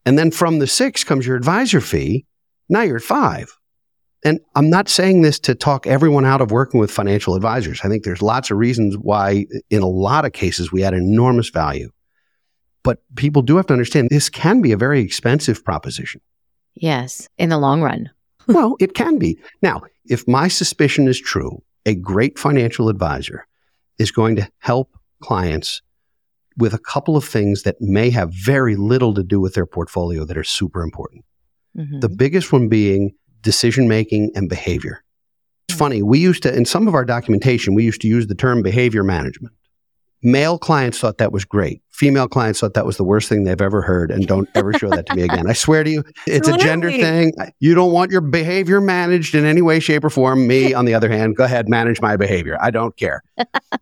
And 0.06 0.18
then 0.20 0.32
from 0.32 0.60
the 0.60 0.68
6 0.68 1.04
comes 1.04 1.26
your 1.26 1.38
advisor 1.38 1.82
fee. 1.82 2.26
Now 2.70 2.82
you're 2.82 2.98
at 2.98 3.04
5. 3.04 3.58
And 4.26 4.40
I'm 4.56 4.70
not 4.70 4.90
saying 4.90 5.22
this 5.22 5.40
to 5.42 5.56
talk 5.56 5.88
everyone 5.88 6.26
out 6.26 6.42
of 6.42 6.52
working 6.52 6.80
with 6.80 6.92
financial 6.92 7.36
advisors. 7.36 7.82
I 7.84 7.88
think 7.88 8.04
there's 8.04 8.22
lots 8.22 8.52
of 8.52 8.58
reasons 8.58 8.98
why 8.98 9.46
in 9.70 9.82
a 9.82 9.88
lot 9.88 10.26
of 10.26 10.34
cases 10.34 10.72
we 10.72 10.84
add 10.84 10.94
enormous 10.94 11.50
value. 11.50 11.92
But 12.84 13.00
people 13.16 13.42
do 13.42 13.58
have 13.58 13.68
to 13.68 13.74
understand 13.74 14.10
this 14.10 14.30
can 14.30 14.62
be 14.62 14.72
a 14.72 14.78
very 14.78 15.02
expensive 15.02 15.64
proposition. 15.64 16.22
Yes. 16.74 17.28
In 17.38 17.50
the 17.50 17.58
long 17.58 17.82
run. 17.82 18.10
well, 18.48 18.76
it 18.80 18.96
can 18.96 19.18
be. 19.18 19.40
Now, 19.62 19.82
if 20.06 20.28
my 20.28 20.48
suspicion 20.48 21.08
is 21.08 21.20
true, 21.20 21.62
a 21.88 21.96
great 21.96 22.38
financial 22.38 22.90
advisor 22.90 23.48
is 23.98 24.12
going 24.12 24.36
to 24.36 24.48
help 24.60 24.96
clients 25.22 25.82
with 26.58 26.74
a 26.74 26.80
couple 26.80 27.16
of 27.16 27.24
things 27.24 27.64
that 27.64 27.78
may 27.80 28.10
have 28.10 28.32
very 28.32 28.76
little 28.76 29.14
to 29.14 29.24
do 29.24 29.40
with 29.40 29.54
their 29.54 29.66
portfolio 29.66 30.26
that 30.26 30.38
are 30.38 30.44
super 30.44 30.84
important. 30.84 31.24
Mhm. 31.76 32.02
The 32.02 32.10
biggest 32.10 32.52
one 32.52 32.68
being 32.68 33.12
decision 33.42 33.88
making 33.88 34.32
and 34.36 34.50
behavior. 34.50 35.04
It's 35.70 35.78
funny, 35.78 36.02
we 36.04 36.20
used 36.20 36.44
to, 36.44 36.54
in 36.54 36.66
some 36.66 36.88
of 36.88 36.94
our 36.94 37.06
documentation, 37.06 37.74
we 37.74 37.84
used 37.84 38.02
to 38.02 38.08
use 38.08 38.28
the 38.28 38.36
term 38.36 38.62
behavior 38.62 39.04
management. 39.04 39.54
Male 40.28 40.60
clients 40.60 41.00
thought 41.00 41.20
that 41.20 41.32
was 41.32 41.46
great. 41.46 41.82
Female 41.90 42.28
clients 42.28 42.60
thought 42.60 42.74
that 42.74 42.86
was 42.86 42.98
the 42.98 43.06
worst 43.06 43.30
thing 43.30 43.46
they've 43.46 43.62
ever 43.62 43.82
heard 43.82 44.12
and 44.12 44.28
don't 44.28 44.50
ever 44.56 44.74
show 44.74 44.90
that 44.90 45.06
to 45.06 45.16
me 45.16 45.22
again. 45.22 45.48
I 45.50 45.54
swear 45.54 45.86
to 45.86 45.90
you, 45.90 46.04
it's 46.26 46.50
a 46.50 46.58
gender 46.58 46.92
thing. 46.92 47.32
You 47.62 47.74
don't 47.76 47.94
want 47.94 48.12
your 48.12 48.20
behavior 48.20 48.82
managed 48.82 49.36
in 49.36 49.46
any 49.46 49.62
way, 49.62 49.80
shape, 49.80 50.04
or 50.04 50.10
form. 50.10 50.46
Me, 50.46 50.74
on 50.80 50.84
the 50.84 50.94
other 50.94 51.08
hand, 51.10 51.38
go 51.38 51.46
ahead, 51.46 51.70
manage 51.70 52.02
my 52.02 52.18
behavior. 52.18 52.58
I 52.60 52.72
don't 52.72 52.98
care. 52.98 53.24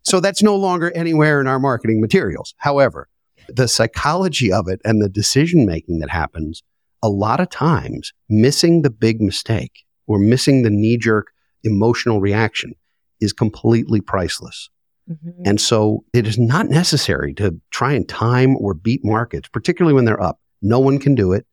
so 0.04 0.20
that's 0.20 0.44
no 0.44 0.56
longer 0.56 0.92
anywhere 0.96 1.42
in 1.42 1.48
our 1.48 1.58
marketing 1.58 2.00
materials. 2.00 2.54
However, 2.58 3.10
the 3.50 3.68
psychology 3.68 4.52
of 4.52 4.68
it 4.68 4.82
and 4.86 5.02
the 5.02 5.10
decision 5.10 5.66
making 5.66 5.98
that 5.98 6.12
happens 6.12 6.62
a 7.02 7.10
lot 7.10 7.40
of 7.40 7.50
times 7.50 8.14
missing 8.30 8.84
the 8.84 8.92
big 8.92 9.20
mistake 9.20 9.84
or 10.06 10.20
missing 10.20 10.62
the 10.62 10.70
knee 10.70 11.00
jerk 11.00 11.32
emotional 11.64 12.22
reaction 12.22 12.76
is 13.20 13.34
completely 13.34 14.00
priceless. 14.00 14.70
Mm-hmm. 15.10 15.44
And 15.46 15.62
so 15.62 16.04
it 16.13 16.26
is 16.28 16.38
not 16.38 16.68
necessary 16.68 17.34
to 17.36 17.60
try 17.70 17.94
and 17.94 18.08
time 18.08 18.56
or 18.58 18.74
beat 18.74 19.02
markets, 19.04 19.48
particularly 19.48 19.94
when 19.94 20.06
they're 20.06 20.22
up. 20.22 20.39
No 20.62 20.80
one 20.80 20.98
can 21.00 21.15
do 21.15 21.32
it. 21.32 21.46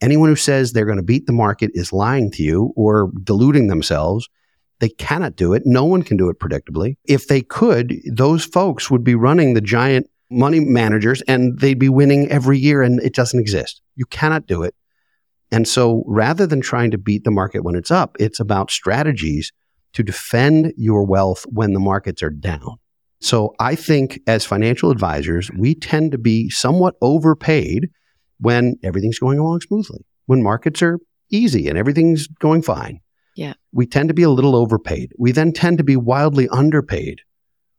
Anyone 0.00 0.28
who 0.28 0.36
says 0.36 0.72
they're 0.72 0.86
going 0.86 0.96
to 0.96 1.02
beat 1.02 1.26
the 1.26 1.32
market 1.32 1.70
is 1.74 1.92
lying 1.92 2.30
to 2.32 2.42
you 2.42 2.72
or 2.76 3.10
deluding 3.22 3.68
themselves. 3.68 4.28
They 4.80 4.88
cannot 4.88 5.36
do 5.36 5.52
it. 5.52 5.62
No 5.66 5.84
one 5.84 6.02
can 6.02 6.16
do 6.16 6.30
it 6.30 6.38
predictably. 6.38 6.96
If 7.04 7.28
they 7.28 7.42
could, 7.42 7.94
those 8.10 8.44
folks 8.44 8.90
would 8.90 9.04
be 9.04 9.14
running 9.14 9.52
the 9.52 9.60
giant 9.60 10.08
money 10.30 10.60
managers 10.60 11.22
and 11.22 11.58
they'd 11.58 11.78
be 11.78 11.88
winning 11.88 12.30
every 12.30 12.58
year 12.58 12.82
and 12.82 13.00
it 13.02 13.14
doesn't 13.14 13.40
exist. 13.40 13.82
You 13.96 14.06
cannot 14.06 14.46
do 14.46 14.62
it. 14.62 14.74
And 15.52 15.66
so 15.66 16.04
rather 16.06 16.46
than 16.46 16.60
trying 16.60 16.92
to 16.92 16.98
beat 16.98 17.24
the 17.24 17.30
market 17.30 17.64
when 17.64 17.74
it's 17.74 17.90
up, 17.90 18.16
it's 18.20 18.40
about 18.40 18.70
strategies 18.70 19.52
to 19.92 20.02
defend 20.02 20.72
your 20.76 21.04
wealth 21.04 21.44
when 21.48 21.72
the 21.72 21.80
markets 21.80 22.22
are 22.22 22.30
down. 22.30 22.78
So 23.20 23.54
I 23.60 23.74
think 23.74 24.20
as 24.26 24.44
financial 24.44 24.90
advisors, 24.90 25.50
we 25.56 25.74
tend 25.74 26.12
to 26.12 26.18
be 26.18 26.48
somewhat 26.50 26.94
overpaid 27.02 27.90
when 28.40 28.76
everything's 28.82 29.18
going 29.18 29.38
along 29.38 29.60
smoothly, 29.60 30.04
when 30.26 30.42
markets 30.42 30.82
are 30.82 30.98
easy 31.30 31.68
and 31.68 31.76
everything's 31.76 32.26
going 32.26 32.62
fine. 32.62 33.00
Yeah. 33.36 33.54
We 33.72 33.86
tend 33.86 34.08
to 34.08 34.14
be 34.14 34.22
a 34.22 34.30
little 34.30 34.56
overpaid. 34.56 35.12
We 35.18 35.32
then 35.32 35.52
tend 35.52 35.78
to 35.78 35.84
be 35.84 35.96
wildly 35.96 36.48
underpaid 36.48 37.20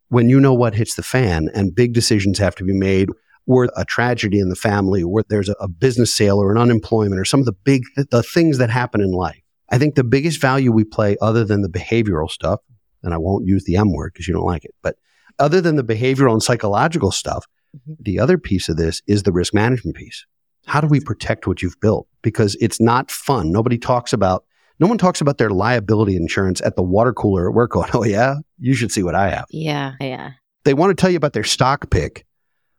when 0.10 0.30
you 0.30 0.40
know 0.40 0.54
what 0.54 0.76
hits 0.76 0.96
the 0.96 1.04
fan 1.04 1.50
and 1.54 1.76
big 1.76 1.94
decisions 1.94 2.38
have 2.38 2.56
to 2.56 2.64
be 2.64 2.74
made 2.74 3.10
or 3.48 3.70
a 3.76 3.86
tragedy 3.86 4.40
in 4.40 4.50
the 4.50 4.56
family 4.56 5.02
or 5.02 5.24
there's 5.28 5.50
a, 5.50 5.56
a 5.60 5.68
business 5.68 6.14
sale 6.14 6.38
or 6.38 6.52
an 6.52 6.58
unemployment 6.58 7.20
or 7.20 7.26
some 7.26 7.40
of 7.40 7.46
the 7.46 7.52
big 7.52 7.84
the 8.12 8.22
things 8.22 8.60
that 8.60 8.70
happen 8.70 9.02
in 9.02 9.12
life. 9.12 9.42
I 9.70 9.78
think 9.78 9.96
the 9.96 10.04
biggest 10.04 10.40
value 10.40 10.72
we 10.72 10.84
play 10.84 11.18
other 11.22 11.46
than 11.46 11.62
the 11.62 11.70
behavioral 11.70 12.30
stuff, 12.30 12.60
and 13.04 13.14
I 13.14 13.18
won't 13.18 13.48
use 13.48 13.64
the 13.64 13.78
M 13.78 13.94
word 13.94 14.12
because 14.14 14.28
you 14.28 14.34
don't 14.34 14.46
like 14.46 14.66
it, 14.66 14.76
but 14.84 14.98
other 15.42 15.60
than 15.60 15.76
the 15.76 15.84
behavioral 15.84 16.32
and 16.32 16.44
psychological 16.44 17.12
stuff, 17.12 17.46
mm-hmm. 17.76 17.94
the 18.00 18.20
other 18.20 18.38
piece 18.38 18.70
of 18.70 18.78
this 18.78 19.02
is 19.08 19.24
the 19.24 19.32
risk 19.32 19.54
management 19.54 19.98
piece. 19.98 20.26
How 20.68 20.80
do 20.80 20.88
we 20.88 21.00
protect 21.00 21.48
what 21.48 21.62
you've 21.62 21.80
built? 21.82 22.08
Because 22.22 22.56
it's 22.62 22.80
not 22.80 23.10
fun. 23.10 23.52
Nobody 23.52 23.78
talks 23.78 24.14
about, 24.14 24.46
no 24.80 24.88
one 24.88 24.98
talks 24.98 25.20
about 25.20 25.40
their 25.40 25.50
liability 25.50 26.16
insurance 26.16 26.62
at 26.62 26.76
the 26.76 26.84
water 26.84 27.12
cooler 27.12 27.50
at 27.50 27.56
work 27.56 27.72
going, 27.74 27.90
oh, 27.94 28.06
yeah, 28.06 28.36
you 28.60 28.76
should 28.76 28.92
see 28.92 29.04
what 29.04 29.16
I 29.16 29.30
have. 29.30 29.46
Yeah, 29.50 29.94
yeah. 30.00 30.32
They 30.64 30.76
want 30.76 30.96
to 30.96 31.02
tell 31.02 31.10
you 31.10 31.18
about 31.18 31.34
their 31.34 31.44
stock 31.44 31.90
pick 31.90 32.26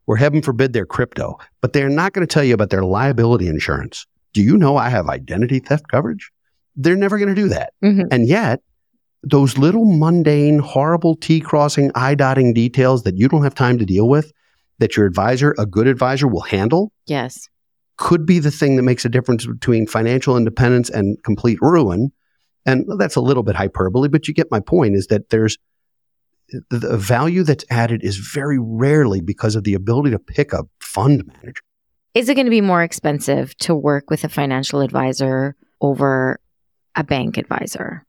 or 0.06 0.16
heaven 0.16 0.40
forbid 0.40 0.72
their 0.72 0.86
crypto, 0.86 1.38
but 1.60 1.72
they're 1.72 1.88
not 1.88 2.12
going 2.12 2.26
to 2.26 2.32
tell 2.32 2.44
you 2.44 2.54
about 2.54 2.70
their 2.70 2.84
liability 2.84 3.48
insurance. 3.48 4.06
Do 4.32 4.42
you 4.42 4.56
know 4.56 4.76
I 4.76 4.88
have 4.88 5.08
identity 5.08 5.58
theft 5.58 5.88
coverage? 5.90 6.30
They're 6.76 6.96
never 6.96 7.18
going 7.18 7.28
to 7.28 7.34
do 7.34 7.48
that. 7.48 7.74
Mm-hmm. 7.84 8.06
And 8.10 8.26
yet, 8.26 8.60
those 9.22 9.56
little 9.56 9.84
mundane, 9.84 10.58
horrible 10.58 11.16
T 11.16 11.40
crossing, 11.40 11.90
I 11.94 12.14
dotting 12.14 12.54
details 12.54 13.04
that 13.04 13.16
you 13.16 13.28
don't 13.28 13.44
have 13.44 13.54
time 13.54 13.78
to 13.78 13.86
deal 13.86 14.08
with, 14.08 14.32
that 14.78 14.96
your 14.96 15.06
advisor, 15.06 15.54
a 15.58 15.66
good 15.66 15.86
advisor, 15.86 16.26
will 16.26 16.40
handle. 16.40 16.92
Yes. 17.06 17.48
Could 17.98 18.26
be 18.26 18.38
the 18.38 18.50
thing 18.50 18.76
that 18.76 18.82
makes 18.82 19.04
a 19.04 19.08
difference 19.08 19.46
between 19.46 19.86
financial 19.86 20.36
independence 20.36 20.90
and 20.90 21.22
complete 21.22 21.58
ruin. 21.60 22.10
And 22.66 22.84
that's 22.98 23.16
a 23.16 23.20
little 23.20 23.42
bit 23.42 23.54
hyperbole, 23.54 24.08
but 24.08 24.26
you 24.26 24.34
get 24.34 24.50
my 24.50 24.60
point 24.60 24.94
is 24.94 25.08
that 25.08 25.30
there's 25.30 25.58
the 26.70 26.96
value 26.98 27.44
that's 27.44 27.64
added 27.70 28.02
is 28.02 28.16
very 28.16 28.58
rarely 28.60 29.20
because 29.20 29.56
of 29.56 29.64
the 29.64 29.74
ability 29.74 30.10
to 30.10 30.18
pick 30.18 30.52
a 30.52 30.64
fund 30.80 31.24
manager. 31.26 31.62
Is 32.14 32.28
it 32.28 32.34
going 32.34 32.46
to 32.46 32.50
be 32.50 32.60
more 32.60 32.82
expensive 32.82 33.56
to 33.58 33.74
work 33.74 34.10
with 34.10 34.22
a 34.24 34.28
financial 34.28 34.80
advisor 34.80 35.56
over 35.80 36.40
a 36.94 37.04
bank 37.04 37.38
advisor? 37.38 38.04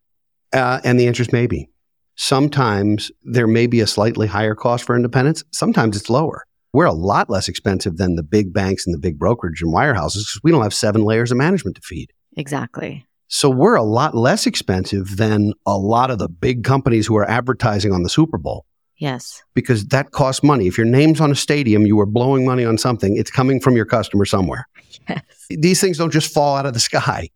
Uh, 0.54 0.80
and 0.84 1.00
the 1.00 1.08
answer 1.08 1.24
is 1.24 1.32
maybe. 1.32 1.70
Sometimes 2.16 3.12
there 3.24 3.48
may 3.48 3.68
be 3.68 3.80
a 3.80 3.88
slightly 3.88 4.28
higher 4.28 4.56
cost 4.56 4.84
for 4.86 4.96
independence. 4.96 5.44
Sometimes 5.52 5.98
it's 5.98 6.10
lower. 6.10 6.46
We're 6.72 6.86
a 6.86 6.94
lot 6.94 7.30
less 7.30 7.48
expensive 7.48 7.98
than 7.98 8.16
the 8.16 8.24
big 8.24 8.54
banks 8.54 8.86
and 8.86 8.94
the 8.94 9.00
big 9.00 9.18
brokerage 9.18 9.62
and 9.62 9.74
wirehouses 9.74 10.22
because 10.22 10.40
we 10.44 10.52
don't 10.52 10.64
have 10.64 10.74
seven 10.74 11.04
layers 11.04 11.32
of 11.32 11.38
management 11.38 11.76
to 11.76 11.82
feed. 11.82 12.12
Exactly. 12.38 13.06
So 13.28 13.50
we're 13.50 13.76
a 13.76 13.84
lot 13.84 14.16
less 14.16 14.46
expensive 14.46 15.18
than 15.18 15.54
a 15.66 15.78
lot 15.78 16.12
of 16.12 16.20
the 16.20 16.30
big 16.30 16.64
companies 16.64 17.08
who 17.08 17.16
are 17.16 17.30
advertising 17.30 17.92
on 17.92 18.04
the 18.04 18.10
Super 18.10 18.38
Bowl. 18.38 18.66
Yes. 18.98 19.44
Because 19.54 19.86
that 19.88 20.12
costs 20.12 20.44
money. 20.44 20.68
If 20.68 20.78
your 20.78 20.86
name's 20.86 21.20
on 21.20 21.32
a 21.32 21.36
stadium, 21.36 21.86
you 21.86 22.00
are 22.00 22.06
blowing 22.06 22.46
money 22.46 22.64
on 22.64 22.78
something, 22.78 23.18
it's 23.18 23.32
coming 23.32 23.60
from 23.60 23.76
your 23.76 23.86
customer 23.86 24.26
somewhere. 24.26 24.68
Yes. 25.10 25.22
These 25.50 25.82
things 25.82 25.98
don't 25.98 26.14
just 26.14 26.34
fall 26.34 26.56
out 26.56 26.66
of 26.66 26.74
the 26.74 26.80
sky. 26.80 27.30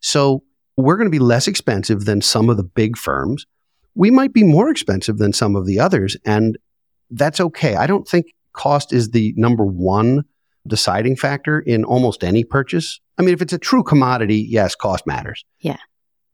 So 0.00 0.42
we're 0.76 0.96
going 0.96 1.06
to 1.06 1.10
be 1.10 1.18
less 1.18 1.48
expensive 1.48 2.04
than 2.04 2.20
some 2.20 2.50
of 2.50 2.56
the 2.56 2.64
big 2.64 2.96
firms. 2.96 3.46
We 3.94 4.10
might 4.10 4.32
be 4.32 4.42
more 4.42 4.68
expensive 4.68 5.18
than 5.18 5.32
some 5.32 5.56
of 5.56 5.66
the 5.66 5.80
others, 5.80 6.16
and 6.24 6.58
that's 7.10 7.40
okay. 7.40 7.76
I 7.76 7.86
don't 7.86 8.06
think 8.06 8.26
cost 8.52 8.92
is 8.92 9.10
the 9.10 9.32
number 9.36 9.64
one 9.64 10.24
deciding 10.66 11.16
factor 11.16 11.60
in 11.60 11.84
almost 11.84 12.24
any 12.24 12.44
purchase. 12.44 13.00
I 13.18 13.22
mean, 13.22 13.32
if 13.32 13.40
it's 13.40 13.52
a 13.52 13.58
true 13.58 13.82
commodity, 13.82 14.46
yes, 14.48 14.74
cost 14.74 15.06
matters. 15.06 15.44
Yeah. 15.60 15.78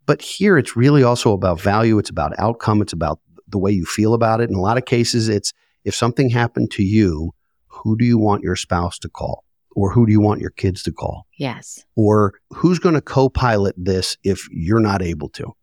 But 0.07 0.23
here 0.23 0.59
it's 0.59 0.77
really 0.77 1.03
also 1.03 1.33
about 1.33 1.61
value, 1.61 1.99
it's 1.99 2.11
about 2.11 2.33
outcome, 2.39 2.83
it's 2.83 2.93
about 2.93 3.21
the 3.47 3.59
way 3.59 3.71
you 3.71 3.85
feel 3.85 4.15
about 4.15 4.41
it. 4.41 4.51
In 4.51 4.57
a 4.57 4.61
lot 4.61 4.79
of 4.79 4.85
cases, 4.85 5.29
it's 5.29 5.53
if 5.85 5.95
something 5.95 6.31
happened 6.31 6.71
to 6.73 6.83
you, 6.83 7.33
who 7.67 7.97
do 7.97 8.05
you 8.05 8.19
want 8.19 8.43
your 8.43 8.57
spouse 8.57 8.99
to 9.01 9.09
call? 9.09 9.45
Or 9.75 9.93
who 9.93 10.07
do 10.07 10.13
you 10.13 10.21
want 10.21 10.41
your 10.41 10.51
kids 10.51 10.83
to 10.85 10.93
call? 10.93 11.27
Yes. 11.39 11.85
Or 11.97 12.35
who's 12.51 12.79
going 12.79 12.95
to 12.95 13.01
co 13.01 13.29
pilot 13.29 13.75
this 13.77 14.17
if 14.25 14.49
you're 14.51 14.81
not 14.81 15.03
able 15.03 15.29
to? 15.31 15.55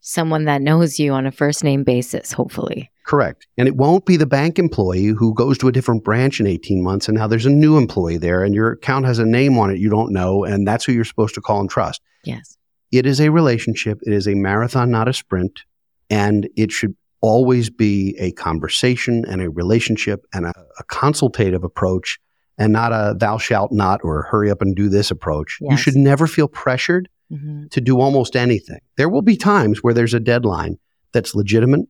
Someone 0.00 0.44
that 0.46 0.62
knows 0.62 0.98
you 0.98 1.12
on 1.12 1.26
a 1.26 1.32
first 1.32 1.62
name 1.62 1.84
basis, 1.84 2.32
hopefully. 2.32 2.90
Correct. 3.04 3.46
And 3.58 3.68
it 3.68 3.76
won't 3.76 4.06
be 4.06 4.16
the 4.16 4.26
bank 4.26 4.58
employee 4.58 5.06
who 5.06 5.34
goes 5.34 5.58
to 5.58 5.68
a 5.68 5.72
different 5.72 6.04
branch 6.04 6.40
in 6.40 6.46
18 6.46 6.82
months 6.82 7.08
and 7.08 7.18
now 7.18 7.26
there's 7.26 7.44
a 7.44 7.50
new 7.50 7.76
employee 7.76 8.18
there 8.18 8.44
and 8.44 8.54
your 8.54 8.72
account 8.72 9.04
has 9.04 9.18
a 9.18 9.26
name 9.26 9.58
on 9.58 9.70
it 9.70 9.78
you 9.78 9.90
don't 9.90 10.12
know 10.12 10.44
and 10.44 10.66
that's 10.66 10.84
who 10.84 10.92
you're 10.92 11.04
supposed 11.04 11.34
to 11.34 11.40
call 11.40 11.60
and 11.60 11.68
trust. 11.68 12.00
Yes. 12.24 12.56
It 12.92 13.06
is 13.06 13.20
a 13.20 13.30
relationship, 13.30 14.00
it 14.02 14.12
is 14.12 14.26
a 14.26 14.34
marathon, 14.34 14.90
not 14.90 15.08
a 15.08 15.12
sprint. 15.12 15.64
And 16.08 16.48
it 16.56 16.72
should 16.72 16.96
always 17.20 17.68
be 17.68 18.16
a 18.18 18.32
conversation 18.32 19.24
and 19.26 19.42
a 19.42 19.50
relationship 19.50 20.24
and 20.32 20.46
a, 20.46 20.52
a 20.78 20.84
consultative 20.84 21.64
approach 21.64 22.18
and 22.60 22.74
not 22.74 22.92
a 22.92 23.14
thou 23.16 23.38
shalt 23.38 23.72
not 23.72 24.00
or 24.04 24.22
hurry 24.22 24.50
up 24.50 24.60
and 24.60 24.76
do 24.76 24.90
this 24.90 25.10
approach. 25.10 25.58
Yes. 25.62 25.70
You 25.72 25.76
should 25.78 25.96
never 25.96 26.26
feel 26.26 26.46
pressured 26.46 27.08
mm-hmm. 27.32 27.68
to 27.68 27.80
do 27.80 27.98
almost 27.98 28.36
anything. 28.36 28.80
There 28.98 29.08
will 29.08 29.22
be 29.22 29.36
times 29.36 29.82
where 29.82 29.94
there's 29.94 30.14
a 30.14 30.20
deadline 30.20 30.78
that's 31.12 31.34
legitimate, 31.34 31.88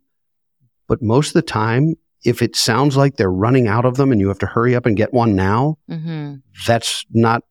but 0.87 1.03
most 1.03 1.29
of 1.29 1.33
the 1.35 1.43
time, 1.43 1.95
if 2.25 2.41
it 2.41 2.55
sounds 2.55 2.97
like 2.97 3.17
they're 3.17 3.33
running 3.33 3.67
out 3.67 3.85
of 3.85 3.97
them 3.97 4.13
and 4.13 4.21
you 4.21 4.29
have 4.29 4.39
to 4.39 4.47
hurry 4.47 4.77
up 4.77 4.87
and 4.87 4.97
get 4.97 5.13
one 5.13 5.35
now, 5.35 5.77
mm-hmm. 5.91 6.37
that's 6.67 7.05
not 7.11 7.43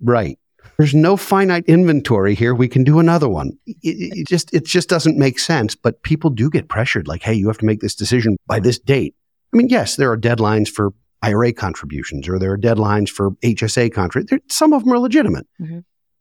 right. 0.00 0.38
There's 0.76 0.94
no 0.94 1.16
finite 1.16 1.64
inventory 1.66 2.36
here. 2.36 2.54
We 2.54 2.68
can 2.68 2.84
do 2.84 3.00
another 3.00 3.28
one. 3.28 3.58
It, 3.66 3.78
it, 3.82 4.28
just 4.28 4.54
it 4.54 4.64
just 4.64 4.88
doesn't 4.88 5.18
make 5.18 5.40
sense. 5.40 5.74
But 5.74 6.04
people 6.04 6.30
do 6.30 6.48
get 6.48 6.68
pressured, 6.68 7.08
like, 7.08 7.22
hey, 7.22 7.34
you 7.34 7.48
have 7.48 7.58
to 7.58 7.64
make 7.64 7.80
this 7.80 7.96
decision 7.96 8.36
by 8.46 8.60
this 8.60 8.78
date. 8.78 9.16
I 9.52 9.56
mean, 9.56 9.68
yes, 9.68 9.96
there 9.96 10.12
are 10.12 10.16
deadlines 10.16 10.68
for 10.68 10.92
IRA 11.22 11.52
contributions 11.52 12.28
or 12.28 12.38
there 12.38 12.52
are 12.52 12.58
deadlines 12.58 13.08
for 13.08 13.32
HSA 13.42 13.92
contributions. 13.92 14.42
Some 14.48 14.72
of 14.72 14.84
them 14.84 14.92
are 14.92 14.98
legitimate. 14.98 15.46
Mm-hmm. 15.60 15.80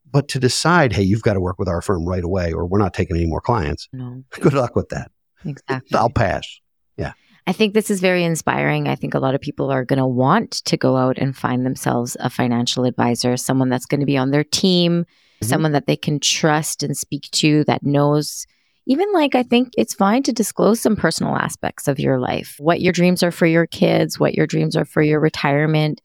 But 0.10 0.30
to 0.30 0.40
decide, 0.40 0.94
hey, 0.94 1.04
you've 1.04 1.22
got 1.22 1.34
to 1.34 1.40
work 1.40 1.60
with 1.60 1.68
our 1.68 1.82
firm 1.82 2.08
right 2.08 2.24
away 2.24 2.54
or 2.54 2.66
we're 2.66 2.80
not 2.80 2.94
taking 2.94 3.18
any 3.18 3.28
more 3.28 3.42
clients, 3.42 3.90
no. 3.92 4.24
good 4.32 4.54
luck 4.54 4.76
with 4.76 4.90
that. 4.90 5.12
Exactly. 5.46 5.98
I'll 5.98 6.10
pass. 6.10 6.48
Yeah. 6.96 7.14
I 7.46 7.52
think 7.52 7.74
this 7.74 7.92
is 7.92 8.00
very 8.00 8.24
inspiring. 8.24 8.88
I 8.88 8.96
think 8.96 9.14
a 9.14 9.20
lot 9.20 9.36
of 9.36 9.42
people 9.42 9.70
are 9.70 9.86
going 9.86 10.00
to 10.00 10.08
want 10.08 10.52
to 10.66 10.78
go 10.78 10.98
out 10.98 11.18
and 11.18 11.36
find 11.36 11.66
themselves 11.66 12.18
a 12.20 12.30
financial 12.30 12.86
advisor, 12.86 13.38
someone 13.38 13.70
that's 13.70 13.86
going 13.86 14.00
to 14.00 14.06
be 14.06 14.18
on 14.18 14.32
their 14.32 14.44
team, 14.44 15.04
mm-hmm. 15.04 15.46
someone 15.46 15.74
that 15.74 15.88
they 15.88 15.98
can 15.98 16.20
trust 16.20 16.84
and 16.84 16.98
speak 16.98 17.30
to 17.32 17.64
that 17.66 17.84
knows 17.84 18.46
even 18.88 19.12
like 19.12 19.36
I 19.36 19.44
think 19.44 19.74
it's 19.78 19.94
fine 19.94 20.24
to 20.24 20.32
disclose 20.32 20.80
some 20.80 20.96
personal 20.96 21.36
aspects 21.36 21.90
of 21.90 22.00
your 22.00 22.20
life, 22.20 22.56
what 22.58 22.80
your 22.80 22.94
dreams 22.94 23.22
are 23.22 23.32
for 23.32 23.46
your 23.46 23.68
kids, 23.68 24.18
what 24.18 24.34
your 24.34 24.48
dreams 24.48 24.78
are 24.78 24.86
for 24.86 25.02
your 25.02 25.20
retirement. 25.20 26.02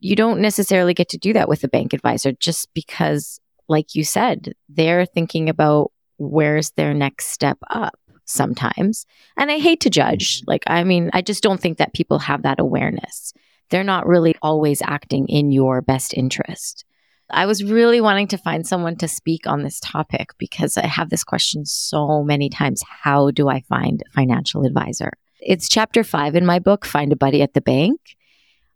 You 0.00 0.16
don't 0.16 0.40
necessarily 0.40 0.94
get 0.94 1.08
to 1.10 1.18
do 1.18 1.32
that 1.32 1.48
with 1.48 1.62
a 1.62 1.68
bank 1.68 1.92
advisor 1.92 2.32
just 2.32 2.68
because, 2.74 3.40
like 3.68 3.94
you 3.94 4.02
said, 4.02 4.52
they're 4.68 5.06
thinking 5.06 5.48
about 5.48 5.92
where's 6.18 6.70
their 6.72 6.92
next 6.92 7.28
step 7.28 7.58
up 7.70 7.98
sometimes. 8.24 9.06
And 9.36 9.50
I 9.52 9.58
hate 9.58 9.80
to 9.82 9.90
judge. 9.90 10.40
Mm-hmm. 10.40 10.50
Like, 10.50 10.64
I 10.66 10.82
mean, 10.82 11.10
I 11.12 11.22
just 11.22 11.42
don't 11.42 11.60
think 11.60 11.78
that 11.78 11.94
people 11.94 12.18
have 12.18 12.42
that 12.42 12.58
awareness. 12.58 13.32
They're 13.70 13.84
not 13.84 14.08
really 14.08 14.34
always 14.42 14.82
acting 14.82 15.28
in 15.28 15.52
your 15.52 15.82
best 15.82 16.12
interest. 16.14 16.84
I 17.30 17.46
was 17.46 17.64
really 17.64 18.00
wanting 18.00 18.28
to 18.28 18.38
find 18.38 18.66
someone 18.66 18.96
to 18.96 19.08
speak 19.08 19.46
on 19.46 19.62
this 19.62 19.80
topic 19.80 20.30
because 20.38 20.76
I 20.76 20.86
have 20.86 21.10
this 21.10 21.24
question 21.24 21.64
so 21.64 22.22
many 22.22 22.50
times. 22.50 22.82
How 22.86 23.30
do 23.30 23.48
I 23.48 23.60
find 23.62 24.02
a 24.06 24.10
financial 24.10 24.64
advisor? 24.66 25.12
It's 25.40 25.68
chapter 25.68 26.04
five 26.04 26.34
in 26.36 26.46
my 26.46 26.58
book, 26.58 26.84
Find 26.84 27.12
a 27.12 27.16
Buddy 27.16 27.42
at 27.42 27.54
the 27.54 27.60
Bank. 27.60 28.00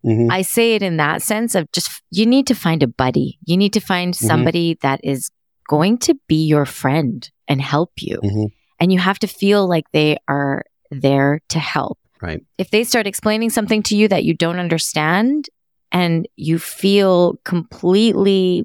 Mm-hmm. 0.05 0.31
I 0.31 0.43
say 0.43 0.75
it 0.75 0.83
in 0.83 0.97
that 0.99 1.23
sense 1.23 1.55
of 1.55 1.71
just 1.73 2.03
you 2.11 2.25
need 2.25 2.47
to 2.47 2.55
find 2.55 2.83
a 2.83 2.87
buddy. 2.87 3.39
You 3.45 3.57
need 3.57 3.73
to 3.73 3.81
find 3.81 4.15
mm-hmm. 4.15 4.27
somebody 4.27 4.79
that 4.83 5.01
is 5.03 5.31
going 5.69 5.99
to 5.99 6.15
be 6.29 6.47
your 6.47 6.65
friend 6.65 7.29
and 7.49 7.61
help 7.61 7.93
you. 7.99 8.19
Mm-hmm. 8.23 8.45
And 8.81 8.93
you 8.93 8.99
have 8.99 9.19
to 9.21 9.27
feel 9.27 9.69
like 9.69 9.91
they 9.93 10.19
are 10.29 10.65
there 10.91 11.41
to 11.49 11.59
help. 11.59 11.99
Right. 12.23 12.45
If 12.57 12.71
they 12.71 12.85
start 12.85 13.07
explaining 13.07 13.51
something 13.51 13.83
to 13.85 13.97
you 13.97 14.09
that 14.09 14.25
you 14.25 14.35
don't 14.35 14.59
understand 14.59 15.49
and 15.93 16.29
you 16.37 16.59
feel 16.59 17.37
completely 17.45 18.65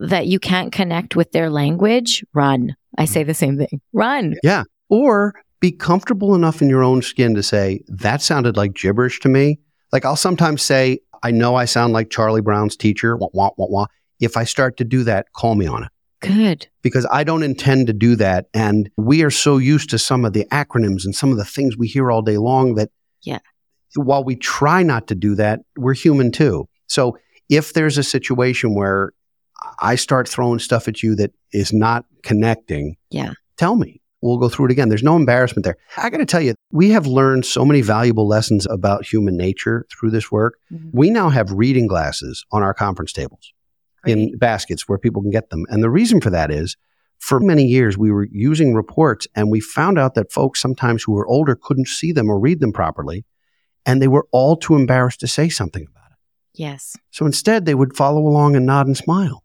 that 0.00 0.26
you 0.26 0.38
can't 0.38 0.72
connect 0.72 1.14
with 1.14 1.32
their 1.32 1.50
language, 1.50 2.24
run. 2.32 2.74
I 2.98 3.04
say 3.04 3.22
the 3.22 3.34
same 3.34 3.56
thing. 3.58 3.80
Run. 3.92 4.36
Yeah. 4.42 4.64
Or 4.88 5.34
be 5.60 5.70
comfortable 5.70 6.34
enough 6.34 6.60
in 6.60 6.68
your 6.68 6.82
own 6.82 7.02
skin 7.02 7.34
to 7.34 7.42
say, 7.42 7.82
that 7.88 8.20
sounded 8.20 8.56
like 8.56 8.74
gibberish 8.74 9.20
to 9.20 9.28
me. 9.28 9.58
Like 9.92 10.04
I'll 10.04 10.16
sometimes 10.16 10.62
say, 10.62 10.98
I 11.22 11.30
know 11.30 11.54
I 11.54 11.66
sound 11.66 11.92
like 11.92 12.10
Charlie 12.10 12.40
Brown's 12.40 12.76
teacher. 12.76 13.16
Wah, 13.16 13.28
wah, 13.32 13.50
wah, 13.56 13.66
wah. 13.68 13.86
If 14.20 14.36
I 14.36 14.44
start 14.44 14.76
to 14.78 14.84
do 14.84 15.04
that, 15.04 15.32
call 15.34 15.54
me 15.54 15.66
on 15.66 15.84
it. 15.84 15.90
Good. 16.20 16.68
Because 16.82 17.06
I 17.10 17.24
don't 17.24 17.42
intend 17.42 17.86
to 17.88 17.92
do 17.92 18.16
that. 18.16 18.46
And 18.54 18.90
we 18.96 19.22
are 19.22 19.30
so 19.30 19.58
used 19.58 19.90
to 19.90 19.98
some 19.98 20.24
of 20.24 20.32
the 20.32 20.46
acronyms 20.52 21.04
and 21.04 21.14
some 21.14 21.30
of 21.30 21.36
the 21.36 21.44
things 21.44 21.76
we 21.76 21.86
hear 21.86 22.10
all 22.10 22.22
day 22.22 22.38
long 22.38 22.74
that 22.74 22.90
Yeah. 23.22 23.38
While 23.96 24.24
we 24.24 24.36
try 24.36 24.82
not 24.82 25.06
to 25.08 25.14
do 25.14 25.34
that, 25.36 25.60
we're 25.76 25.94
human 25.94 26.30
too. 26.32 26.68
So 26.86 27.16
if 27.48 27.72
there's 27.74 27.98
a 27.98 28.02
situation 28.02 28.74
where 28.74 29.12
I 29.80 29.94
start 29.96 30.28
throwing 30.28 30.58
stuff 30.58 30.88
at 30.88 31.02
you 31.02 31.14
that 31.16 31.32
is 31.52 31.72
not 31.72 32.04
connecting, 32.22 32.96
Yeah. 33.10 33.32
tell 33.56 33.76
me. 33.76 34.00
We'll 34.24 34.38
go 34.38 34.48
through 34.48 34.66
it 34.66 34.70
again. 34.72 34.88
There's 34.88 35.02
no 35.02 35.16
embarrassment 35.16 35.64
there. 35.64 35.76
I 35.96 36.08
got 36.08 36.18
to 36.18 36.24
tell 36.24 36.40
you, 36.40 36.54
we 36.70 36.90
have 36.90 37.06
learned 37.08 37.44
so 37.44 37.64
many 37.64 37.80
valuable 37.80 38.26
lessons 38.28 38.66
about 38.70 39.04
human 39.04 39.36
nature 39.36 39.84
through 39.90 40.10
this 40.12 40.30
work. 40.30 40.58
Mhm. 40.72 40.90
We 40.92 41.10
now 41.10 41.28
have 41.28 41.50
reading 41.50 41.88
glasses 41.88 42.44
on 42.52 42.62
our 42.62 42.72
conference 42.72 43.12
tables 43.12 43.52
in 44.06 44.36
baskets 44.38 44.88
where 44.88 44.98
people 44.98 45.22
can 45.22 45.30
get 45.32 45.50
them. 45.50 45.64
And 45.68 45.82
the 45.82 45.90
reason 45.90 46.20
for 46.20 46.30
that 46.30 46.52
is 46.52 46.76
for 47.18 47.40
many 47.40 47.64
years 47.64 47.98
we 47.98 48.12
were 48.12 48.28
using 48.30 48.74
reports 48.74 49.26
and 49.34 49.50
we 49.50 49.58
found 49.60 49.98
out 49.98 50.14
that 50.14 50.32
folks 50.32 50.60
sometimes 50.60 51.02
who 51.02 51.12
were 51.12 51.26
older 51.26 51.56
couldn't 51.60 51.88
see 51.88 52.12
them 52.12 52.28
or 52.30 52.38
read 52.38 52.60
them 52.60 52.72
properly 52.72 53.24
and 53.86 54.00
they 54.00 54.08
were 54.08 54.26
all 54.32 54.56
too 54.56 54.74
embarrassed 54.76 55.20
to 55.20 55.26
say 55.28 55.48
something 55.48 55.86
about 55.88 56.10
it. 56.12 56.18
Yes. 56.54 56.96
So 57.10 57.26
instead 57.26 57.64
they 57.64 57.74
would 57.74 57.96
follow 57.96 58.20
along 58.20 58.56
and 58.56 58.66
nod 58.66 58.86
and 58.86 58.96
smile. 58.96 59.42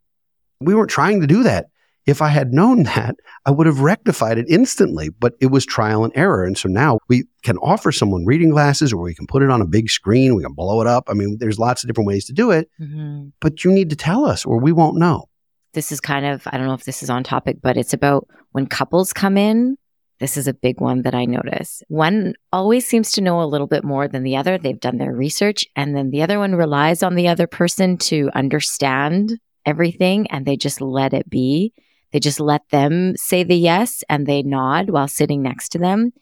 We 0.60 0.74
weren't 0.76 0.90
trying 0.90 1.22
to 1.22 1.28
do 1.28 1.44
that. 1.44 1.68
If 2.06 2.22
I 2.22 2.30
had 2.30 2.54
known 2.54 2.84
that, 2.84 3.16
I 3.46 3.52
would 3.52 3.68
have 3.68 3.82
rectified 3.82 4.38
it 4.38 4.46
instantly, 4.50 5.10
but 5.10 5.34
it 5.42 5.48
was 5.48 5.66
trial 5.66 6.06
and 6.06 6.14
error. 6.16 6.46
And 6.46 6.58
so 6.58 6.70
now 6.70 7.00
we 7.10 7.26
can 7.44 7.58
offer 7.58 7.92
someone 7.92 8.26
reading 8.26 8.50
glasses 8.50 8.94
or 8.94 9.02
we 9.02 9.14
can 9.14 9.28
put 9.28 9.44
it 9.44 9.50
on 9.50 9.62
a 9.62 9.66
big 9.68 9.90
screen, 9.90 10.34
we 10.36 10.44
can 10.44 10.54
blow 10.54 10.80
it 10.80 10.88
up. 10.88 11.06
I 11.10 11.14
mean, 11.14 11.38
there's 11.40 11.60
lots 11.60 11.84
of 11.84 11.88
different 11.90 12.08
ways 12.08 12.26
to 12.26 12.34
do 12.34 12.52
it 12.52 12.70
Mhm. 12.82 13.34
but 13.42 13.64
you 13.66 13.72
need 13.72 13.90
to 13.90 13.96
tell 13.98 14.26
us 14.26 14.46
or 14.46 14.58
we 14.60 14.72
won't 14.72 14.98
know. 14.98 15.26
This 15.74 15.92
is 15.92 16.00
kind 16.00 16.26
of, 16.26 16.44
I 16.48 16.58
don't 16.58 16.66
know 16.68 16.74
if 16.74 16.86
this 16.86 17.04
is 17.04 17.10
on 17.10 17.24
topic, 17.24 17.58
but 17.62 17.76
it's 17.78 17.94
about 17.94 18.26
when 18.52 18.68
couples 18.68 19.12
come 19.14 19.38
in. 19.38 19.78
This 20.20 20.36
is 20.38 20.48
a 20.48 20.54
big 20.54 20.82
one 20.82 21.04
that 21.04 21.14
I 21.14 21.26
notice. 21.26 21.84
One 21.90 22.34
always 22.52 22.88
seems 22.88 23.12
to 23.14 23.22
know 23.22 23.42
a 23.42 23.46
little 23.46 23.68
bit 23.68 23.84
more 23.84 24.08
than 24.08 24.24
the 24.24 24.36
other. 24.38 24.58
They've 24.58 24.80
done 24.80 24.98
their 24.98 25.14
research, 25.14 25.66
and 25.76 25.96
then 25.96 26.10
the 26.10 26.24
other 26.24 26.40
one 26.40 26.56
relies 26.56 27.04
on 27.04 27.16
the 27.16 27.28
other 27.28 27.46
person 27.48 27.98
to 27.98 28.30
understand 28.34 29.40
everything 29.66 30.28
and 30.32 30.46
they 30.46 30.56
just 30.56 30.82
let 30.82 31.14
it 31.14 31.30
be. 31.30 31.74
They 32.14 32.20
just 32.20 32.40
let 32.40 32.62
them 32.70 33.18
say 33.18 33.44
the 33.44 33.58
yes 33.58 34.02
and 34.08 34.26
they 34.26 34.42
nod 34.42 34.90
while 34.90 35.10
sitting 35.10 35.44
next 35.44 35.70
to 35.74 35.78
them. 35.78 36.14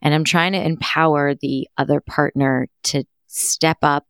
And 0.00 0.14
I'm 0.14 0.24
trying 0.24 0.52
to 0.52 0.64
empower 0.64 1.34
the 1.34 1.68
other 1.76 2.00
partner 2.00 2.66
to 2.84 3.04
step 3.26 3.78
up 3.82 4.06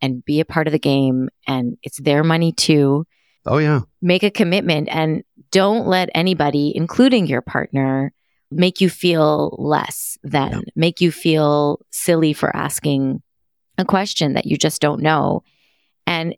and 0.00 0.24
be 0.24 0.40
a 0.40 0.44
part 0.46 0.66
of 0.66 0.72
the 0.72 0.78
game. 0.78 1.28
And 1.46 1.76
it's 1.82 2.00
their 2.00 2.24
money 2.24 2.52
too 2.52 3.06
Oh, 3.44 3.58
yeah. 3.58 3.80
make 4.00 4.22
a 4.22 4.30
commitment 4.30 4.88
and 4.90 5.22
don't 5.50 5.86
let 5.86 6.08
anybody, 6.14 6.72
including 6.74 7.26
your 7.26 7.42
partner, 7.42 8.12
make 8.50 8.80
you 8.80 8.88
feel 8.90 9.54
less 9.58 10.18
than, 10.22 10.50
Yeah. 10.52 10.60
make 10.76 11.00
you 11.00 11.10
feel 11.12 11.80
silly 11.90 12.32
for 12.32 12.54
asking 12.54 13.22
a 13.78 13.84
question 13.84 14.34
that 14.34 14.46
you 14.46 14.56
just 14.56 14.80
don't 14.80 15.00
know. 15.02 15.42
And 16.06 16.34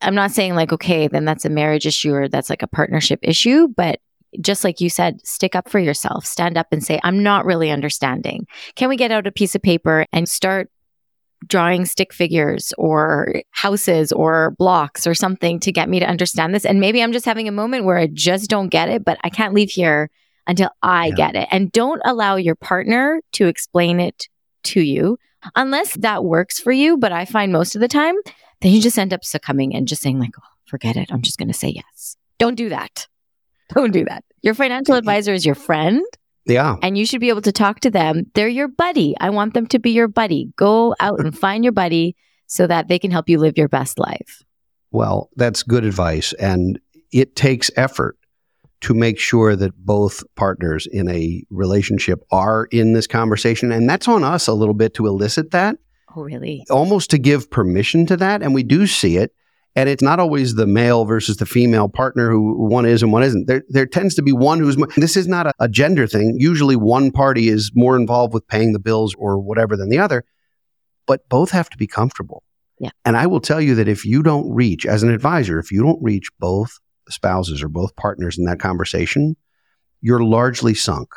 I'm 0.00 0.14
not 0.14 0.30
saying 0.32 0.54
like, 0.54 0.72
okay, 0.72 1.08
then 1.08 1.24
that's 1.24 1.44
a 1.44 1.50
marriage 1.50 1.86
issue 1.86 2.12
or 2.14 2.28
that's 2.28 2.50
like 2.50 2.62
a 2.62 2.66
partnership 2.68 3.20
issue, 3.22 3.68
but 3.68 4.00
just 4.40 4.64
like 4.64 4.80
you 4.80 4.90
said, 4.90 5.24
stick 5.26 5.54
up 5.54 5.68
for 5.70 5.78
yourself, 5.78 6.26
stand 6.26 6.58
up 6.58 6.66
and 6.72 6.84
say, 6.84 7.00
I'm 7.04 7.22
not 7.22 7.46
really 7.46 7.70
understanding. 7.70 8.46
Can 8.74 8.88
we 8.88 8.96
get 8.96 9.12
out 9.12 9.26
a 9.26 9.32
piece 9.32 9.54
of 9.54 9.62
paper 9.62 10.06
and 10.12 10.28
start 10.28 10.70
drawing 11.46 11.84
stick 11.84 12.12
figures 12.12 12.72
or 12.78 13.42
houses 13.50 14.12
or 14.12 14.52
blocks 14.58 15.06
or 15.06 15.14
something 15.14 15.60
to 15.60 15.70
get 15.72 15.88
me 15.90 16.00
to 16.00 16.06
understand 16.06 16.54
this. 16.54 16.64
And 16.64 16.80
maybe 16.80 17.02
I'm 17.02 17.12
just 17.12 17.26
having 17.26 17.48
a 17.48 17.52
moment 17.52 17.84
where 17.84 17.98
I 17.98 18.06
just 18.06 18.48
don't 18.48 18.68
get 18.68 18.88
it, 18.88 19.04
but 19.04 19.18
I 19.22 19.28
can't 19.28 19.52
leave 19.52 19.68
here 19.70 20.10
until 20.46 20.70
I 20.82 21.06
Yeah. 21.08 21.14
get 21.14 21.36
it. 21.36 21.48
And 21.50 21.70
don't 21.72 22.00
allow 22.04 22.36
your 22.36 22.54
partner 22.54 23.20
to 23.32 23.46
explain 23.46 24.00
it 24.00 24.28
to 24.64 24.80
you 24.80 25.18
unless 25.56 25.94
that 25.94 26.24
works 26.24 26.58
for 26.60 26.72
you. 26.72 26.96
But 26.96 27.12
I 27.12 27.24
find 27.24 27.52
most 27.52 27.74
of 27.74 27.80
the 27.80 27.88
time, 27.88 28.14
then 28.60 28.72
you 28.72 28.80
just 28.80 28.98
end 28.98 29.12
up 29.12 29.24
succumbing 29.24 29.74
and 29.74 29.86
just 29.88 30.02
saying, 30.02 30.18
like, 30.18 30.30
oh, 30.38 30.46
forget 30.66 30.96
it. 30.96 31.10
I'm 31.12 31.22
just 31.22 31.38
going 31.38 31.48
to 31.48 31.54
say 31.54 31.68
yes. 31.68 32.16
Don't 32.38 32.54
do 32.56 32.68
that. 32.70 33.06
Don't 33.74 33.92
do 33.92 34.04
that. 34.04 34.24
Your 34.42 34.54
financial 34.54 34.94
advisor 34.94 35.32
is 35.32 35.46
your 35.46 35.54
friend 35.54 36.02
Yeah. 36.46 36.76
and 36.82 36.98
you 36.98 37.06
should 37.06 37.20
be 37.20 37.30
able 37.30 37.42
to 37.42 37.52
talk 37.52 37.80
to 37.80 37.90
them. 37.90 38.24
They're 38.34 38.48
your 38.48 38.68
buddy. 38.68 39.14
I 39.20 39.30
want 39.30 39.54
them 39.54 39.66
to 39.68 39.78
be 39.78 39.90
your 39.92 40.08
buddy. 40.08 40.52
Go 40.56 40.94
out 41.00 41.20
and 41.20 41.36
find 41.36 41.64
your 41.64 41.72
buddy 41.72 42.16
so 42.46 42.66
that 42.66 42.88
they 42.88 42.98
can 42.98 43.10
help 43.10 43.28
you 43.28 43.38
live 43.38 43.56
your 43.56 43.68
best 43.68 43.98
life. 43.98 44.42
Well, 44.90 45.30
that's 45.36 45.62
good 45.62 45.84
advice. 45.84 46.32
And 46.34 46.78
it 47.10 47.34
takes 47.36 47.70
effort 47.76 48.16
to 48.84 48.94
make 48.94 49.18
sure 49.18 49.56
that 49.56 49.72
both 49.84 50.22
partners 50.36 50.86
in 50.90 51.08
a 51.08 51.42
relationship 51.50 52.22
are 52.30 52.66
in 52.70 52.92
this 52.92 53.06
conversation. 53.06 53.72
And 53.72 53.88
that's 53.88 54.08
on 54.08 54.24
us 54.24 54.46
a 54.46 54.54
little 54.54 54.74
bit 54.74 54.94
to 54.94 55.06
elicit 55.06 55.50
that, 55.50 55.76
Oh, 56.16 56.22
really? 56.22 56.64
almost 56.70 57.10
to 57.10 57.18
give 57.18 57.50
permission 57.50 58.06
to 58.06 58.16
that. 58.18 58.42
And 58.42 58.54
we 58.54 58.62
do 58.62 58.86
see 58.86 59.16
it. 59.16 59.32
And 59.76 59.88
it's 59.88 60.02
not 60.02 60.20
always 60.20 60.54
the 60.54 60.66
male 60.68 61.04
versus 61.04 61.38
the 61.38 61.46
female 61.46 61.88
partner 61.88 62.30
who 62.30 62.68
one 62.68 62.86
is 62.86 63.02
and 63.02 63.12
one 63.12 63.24
isn't. 63.24 63.48
There, 63.48 63.64
there 63.68 63.86
tends 63.86 64.14
to 64.14 64.22
be 64.22 64.32
one 64.32 64.60
who's, 64.60 64.78
mo- 64.78 64.86
this 64.96 65.16
is 65.16 65.26
not 65.26 65.48
a, 65.48 65.52
a 65.58 65.68
gender 65.68 66.06
thing. 66.06 66.36
Usually 66.38 66.76
one 66.76 67.10
party 67.10 67.48
is 67.48 67.72
more 67.74 67.96
involved 67.96 68.32
with 68.34 68.46
paying 68.46 68.72
the 68.72 68.78
bills 68.78 69.16
or 69.18 69.38
whatever 69.40 69.76
than 69.76 69.88
the 69.88 69.98
other, 69.98 70.24
but 71.06 71.28
both 71.28 71.50
have 71.50 71.68
to 71.70 71.76
be 71.76 71.88
comfortable. 71.88 72.44
Yeah. 72.78 72.90
And 73.04 73.16
I 73.16 73.26
will 73.26 73.40
tell 73.40 73.60
you 73.60 73.74
that 73.74 73.88
if 73.88 74.04
you 74.04 74.22
don't 74.22 74.48
reach, 74.52 74.86
as 74.86 75.02
an 75.02 75.10
advisor, 75.10 75.58
if 75.58 75.72
you 75.72 75.82
don't 75.82 76.00
reach 76.02 76.28
both 76.38 76.78
spouses 77.08 77.62
or 77.62 77.68
both 77.68 77.94
partners 77.96 78.38
in 78.38 78.44
that 78.44 78.60
conversation, 78.60 79.36
you're 80.00 80.22
largely 80.22 80.74
sunk 80.74 81.08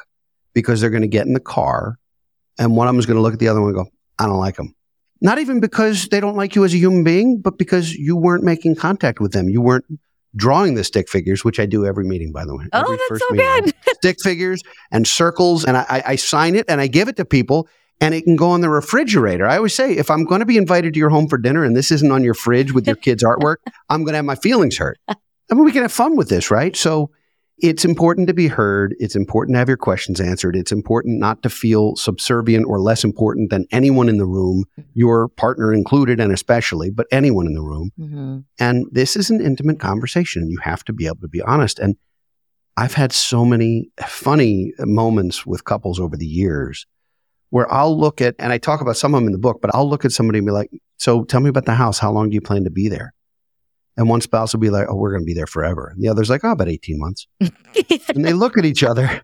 because 0.53 0.81
they're 0.81 0.89
going 0.89 1.01
to 1.01 1.07
get 1.07 1.25
in 1.27 1.33
the 1.33 1.39
car 1.39 1.97
and 2.57 2.75
one 2.75 2.87
of 2.87 2.93
them 2.93 2.99
is 2.99 3.05
going 3.05 3.17
to 3.17 3.21
look 3.21 3.33
at 3.33 3.39
the 3.39 3.47
other 3.47 3.61
one 3.61 3.69
and 3.69 3.77
go, 3.77 3.89
I 4.19 4.25
don't 4.25 4.37
like 4.39 4.55
them. 4.55 4.73
Not 5.21 5.39
even 5.39 5.59
because 5.59 6.07
they 6.09 6.19
don't 6.19 6.35
like 6.35 6.55
you 6.55 6.63
as 6.63 6.73
a 6.73 6.77
human 6.77 7.03
being, 7.03 7.41
but 7.41 7.57
because 7.57 7.93
you 7.93 8.15
weren't 8.15 8.43
making 8.43 8.75
contact 8.75 9.19
with 9.19 9.31
them. 9.31 9.49
You 9.49 9.61
weren't 9.61 9.85
drawing 10.35 10.75
the 10.75 10.83
stick 10.83 11.09
figures, 11.09 11.43
which 11.43 11.59
I 11.59 11.65
do 11.65 11.85
every 11.85 12.05
meeting, 12.05 12.31
by 12.31 12.45
the 12.45 12.55
way. 12.55 12.65
Oh, 12.73 12.81
Every 12.81 12.97
that's 13.09 13.27
so 13.27 13.35
meeting, 13.35 13.73
good. 13.85 13.95
stick 13.95 14.17
figures 14.21 14.61
and 14.91 15.07
circles, 15.07 15.65
and 15.65 15.77
I, 15.77 15.85
I, 15.89 16.03
I 16.05 16.15
sign 16.15 16.55
it 16.55 16.65
and 16.67 16.79
I 16.79 16.87
give 16.87 17.07
it 17.07 17.15
to 17.17 17.25
people, 17.25 17.67
and 17.99 18.13
it 18.13 18.23
can 18.23 18.35
go 18.35 18.49
on 18.49 18.61
the 18.61 18.69
refrigerator. 18.69 19.47
I 19.47 19.57
always 19.57 19.73
say, 19.73 19.93
if 19.93 20.11
I'm 20.11 20.23
going 20.23 20.39
to 20.39 20.45
be 20.45 20.57
invited 20.57 20.93
to 20.93 20.99
your 20.99 21.09
home 21.09 21.27
for 21.27 21.39
dinner 21.39 21.63
and 21.63 21.75
this 21.75 21.91
isn't 21.91 22.11
on 22.11 22.23
your 22.23 22.35
fridge 22.35 22.71
with 22.71 22.85
your 22.85 22.95
kids' 22.95 23.23
artwork, 23.23 23.57
I'm 23.89 24.03
going 24.03 24.13
to 24.13 24.17
have 24.17 24.25
my 24.25 24.35
feelings 24.35 24.77
hurt. 24.77 24.99
I 25.51 25.55
mean, 25.55 25.63
we 25.65 25.71
can 25.71 25.81
have 25.81 25.91
fun 25.91 26.15
with 26.15 26.29
this, 26.29 26.51
right? 26.51 26.75
So 26.75 27.09
it's 27.59 27.85
important 27.85 28.27
to 28.27 28.33
be 28.33 28.47
heard. 28.47 28.95
It's 28.99 29.15
important 29.15 29.55
to 29.55 29.59
have 29.59 29.67
your 29.67 29.77
questions 29.77 30.21
answered. 30.21 30.55
It's 30.55 30.71
important 30.71 31.19
not 31.19 31.41
to 31.43 31.49
feel 31.49 31.95
subservient 31.95 32.65
or 32.67 32.79
less 32.79 33.03
important 33.03 33.49
than 33.49 33.65
anyone 33.71 34.09
in 34.09 34.17
the 34.17 34.25
room, 34.27 34.65
your 34.93 35.27
partner 35.29 35.73
included, 35.73 36.19
and 36.19 36.31
especially, 36.31 36.91
but 36.91 37.07
anyone 37.11 37.47
in 37.47 37.53
the 37.53 37.63
room. 37.63 37.91
Mhm. 37.99 38.43
And 38.59 38.85
this 38.91 39.15
is 39.15 39.29
an 39.31 39.41
intimate 39.41 39.79
conversation. 39.79 40.43
and 40.43 40.51
You 40.51 40.59
have 40.61 40.83
to 40.83 40.93
be 40.93 41.07
able 41.07 41.21
to 41.21 41.27
be 41.27 41.41
honest. 41.41 41.79
And 41.79 41.95
I've 42.75 42.93
had 42.93 43.11
so 43.11 43.43
many 43.43 43.89
funny 44.05 44.71
moments 44.81 45.47
with 45.47 45.63
couples 45.63 45.99
over 45.99 46.15
the 46.15 46.27
years 46.27 46.85
where 47.49 47.71
I'll 47.73 47.97
look 47.97 48.21
at, 48.21 48.35
and 48.37 48.53
I 48.53 48.59
talk 48.59 48.81
about 48.81 48.97
some 48.97 49.15
of 49.15 49.21
them 49.21 49.27
in 49.27 49.31
the 49.31 49.39
book, 49.39 49.59
but 49.61 49.73
I'll 49.73 49.89
look 49.89 50.05
at 50.05 50.11
somebody 50.11 50.37
and 50.39 50.45
be 50.45 50.51
like, 50.51 50.69
So 50.97 51.23
tell 51.23 51.39
me 51.39 51.49
about 51.49 51.65
the 51.65 51.73
house. 51.75 51.97
How 51.99 52.11
long 52.11 52.29
do 52.29 52.35
you 52.35 52.41
plan 52.41 52.63
to 52.65 52.69
be 52.71 52.87
there? 52.87 53.13
And 53.97 54.07
one 54.07 54.21
spouse 54.21 54.53
will 54.53 54.59
be 54.59 54.69
like, 54.69 54.87
Oh, 54.89 54.95
we're 54.95 55.11
going 55.11 55.23
to 55.23 55.25
be 55.25 55.33
there 55.33 55.47
forever. 55.47 55.89
And 55.93 56.01
the 56.01 56.07
other's 56.07 56.29
like, 56.29 56.43
Oh, 56.43 56.51
about 56.51 56.69
18 56.69 56.99
months. 56.99 57.27
and 57.39 58.23
they 58.23 58.33
look 58.33 58.57
at 58.57 58.65
each 58.65 58.83
other. 58.83 59.21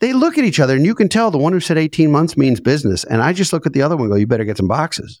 They 0.00 0.14
look 0.14 0.38
at 0.38 0.44
each 0.44 0.60
other, 0.60 0.76
and 0.76 0.86
you 0.86 0.94
can 0.94 1.10
tell 1.10 1.30
the 1.30 1.36
one 1.36 1.52
who 1.52 1.60
said 1.60 1.76
18 1.76 2.10
months 2.10 2.34
means 2.34 2.58
business. 2.58 3.04
And 3.04 3.20
I 3.20 3.34
just 3.34 3.52
look 3.52 3.66
at 3.66 3.74
the 3.74 3.82
other 3.82 3.96
one 3.96 4.04
and 4.04 4.12
go, 4.12 4.16
You 4.16 4.26
better 4.26 4.44
get 4.44 4.56
some 4.56 4.68
boxes 4.68 5.20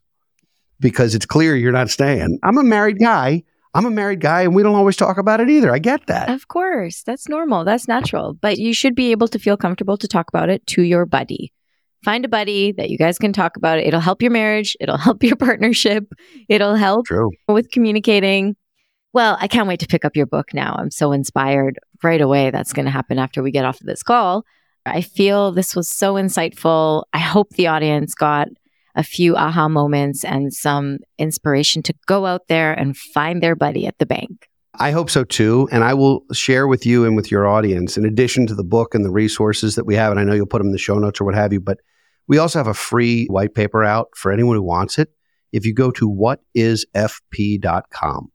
because 0.80 1.14
it's 1.14 1.26
clear 1.26 1.54
you're 1.54 1.72
not 1.72 1.90
staying. 1.90 2.38
I'm 2.42 2.58
a 2.58 2.62
married 2.62 2.98
guy. 2.98 3.42
I'm 3.72 3.86
a 3.86 3.90
married 3.90 4.20
guy, 4.20 4.42
and 4.42 4.54
we 4.54 4.64
don't 4.64 4.74
always 4.74 4.96
talk 4.96 5.16
about 5.16 5.40
it 5.40 5.48
either. 5.48 5.72
I 5.72 5.78
get 5.78 6.06
that. 6.08 6.28
Of 6.28 6.48
course, 6.48 7.04
that's 7.04 7.28
normal. 7.28 7.64
That's 7.64 7.86
natural. 7.86 8.34
But 8.34 8.58
you 8.58 8.74
should 8.74 8.96
be 8.96 9.12
able 9.12 9.28
to 9.28 9.38
feel 9.38 9.56
comfortable 9.56 9.96
to 9.98 10.08
talk 10.08 10.28
about 10.28 10.48
it 10.48 10.66
to 10.68 10.82
your 10.82 11.06
buddy. 11.06 11.52
Find 12.04 12.24
a 12.24 12.28
buddy 12.28 12.72
that 12.72 12.90
you 12.90 12.98
guys 12.98 13.18
can 13.18 13.32
talk 13.32 13.56
about 13.56 13.78
it. 13.78 13.86
It'll 13.86 14.00
help 14.00 14.22
your 14.22 14.32
marriage, 14.32 14.76
it'll 14.80 14.96
help 15.08 15.22
your 15.22 15.36
partnership, 15.36 16.04
it'll 16.48 16.74
help 16.74 17.06
True. 17.06 17.30
with 17.46 17.70
communicating. 17.70 18.56
Well, 19.12 19.36
I 19.40 19.48
can't 19.48 19.66
wait 19.66 19.80
to 19.80 19.86
pick 19.86 20.04
up 20.04 20.16
your 20.16 20.26
book 20.26 20.54
now. 20.54 20.76
I'm 20.78 20.90
so 20.90 21.12
inspired 21.12 21.78
right 22.02 22.20
away. 22.20 22.50
That's 22.50 22.72
going 22.72 22.84
to 22.84 22.92
happen 22.92 23.18
after 23.18 23.42
we 23.42 23.50
get 23.50 23.64
off 23.64 23.80
of 23.80 23.86
this 23.86 24.02
call. 24.02 24.44
I 24.86 25.00
feel 25.00 25.52
this 25.52 25.76
was 25.76 25.88
so 25.88 26.14
insightful. 26.14 27.04
I 27.12 27.18
hope 27.18 27.50
the 27.50 27.66
audience 27.66 28.14
got 28.14 28.48
a 28.94 29.02
few 29.02 29.36
aha 29.36 29.68
moments 29.68 30.24
and 30.24 30.52
some 30.52 30.98
inspiration 31.18 31.82
to 31.82 31.94
go 32.06 32.26
out 32.26 32.48
there 32.48 32.72
and 32.72 32.96
find 32.96 33.42
their 33.42 33.56
buddy 33.56 33.86
at 33.86 33.98
the 33.98 34.06
bank. 34.06 34.48
I 34.74 34.92
hope 34.92 35.10
so 35.10 35.24
too. 35.24 35.68
And 35.72 35.84
I 35.84 35.94
will 35.94 36.24
share 36.32 36.66
with 36.66 36.86
you 36.86 37.04
and 37.04 37.16
with 37.16 37.30
your 37.30 37.46
audience, 37.46 37.98
in 37.98 38.04
addition 38.04 38.46
to 38.46 38.54
the 38.54 38.64
book 38.64 38.94
and 38.94 39.04
the 39.04 39.10
resources 39.10 39.74
that 39.74 39.84
we 39.84 39.96
have, 39.96 40.12
and 40.12 40.20
I 40.20 40.24
know 40.24 40.32
you'll 40.32 40.46
put 40.46 40.58
them 40.58 40.68
in 40.68 40.72
the 40.72 40.78
show 40.78 40.98
notes 40.98 41.20
or 41.20 41.24
what 41.24 41.34
have 41.34 41.52
you, 41.52 41.60
but 41.60 41.78
we 42.28 42.38
also 42.38 42.58
have 42.58 42.68
a 42.68 42.74
free 42.74 43.26
white 43.26 43.54
paper 43.54 43.84
out 43.84 44.08
for 44.14 44.32
anyone 44.32 44.56
who 44.56 44.62
wants 44.62 44.98
it. 44.98 45.10
If 45.52 45.66
you 45.66 45.74
go 45.74 45.90
to 45.92 46.08
whatisfp.com, 46.08 48.32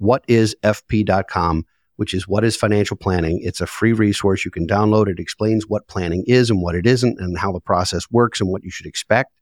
whatisfp.com, 0.00 1.66
which 1.96 2.14
is 2.14 2.28
what 2.28 2.44
is 2.44 2.56
financial 2.56 2.96
planning, 2.96 3.40
it's 3.42 3.60
a 3.60 3.66
free 3.66 3.92
resource. 3.92 4.44
You 4.44 4.50
can 4.50 4.66
download 4.66 5.08
it. 5.08 5.18
explains 5.18 5.68
what 5.68 5.86
planning 5.86 6.24
is 6.26 6.50
and 6.50 6.62
what 6.62 6.74
it 6.74 6.86
isn't 6.86 7.20
and 7.20 7.38
how 7.38 7.52
the 7.52 7.60
process 7.60 8.10
works 8.10 8.40
and 8.40 8.50
what 8.50 8.64
you 8.64 8.70
should 8.70 8.86
expect. 8.86 9.32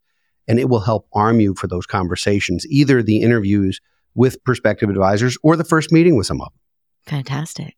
And 0.48 0.58
it 0.58 0.68
will 0.68 0.80
help 0.80 1.06
arm 1.12 1.40
you 1.40 1.54
for 1.54 1.66
those 1.66 1.86
conversations, 1.86 2.66
either 2.66 3.02
the 3.02 3.22
interviews 3.22 3.80
with 4.14 4.42
prospective 4.44 4.90
advisors 4.90 5.38
or 5.42 5.56
the 5.56 5.64
first 5.64 5.92
meeting 5.92 6.16
with 6.16 6.26
some 6.26 6.40
of 6.40 6.48
them. 6.48 6.58
Fantastic. 7.06 7.76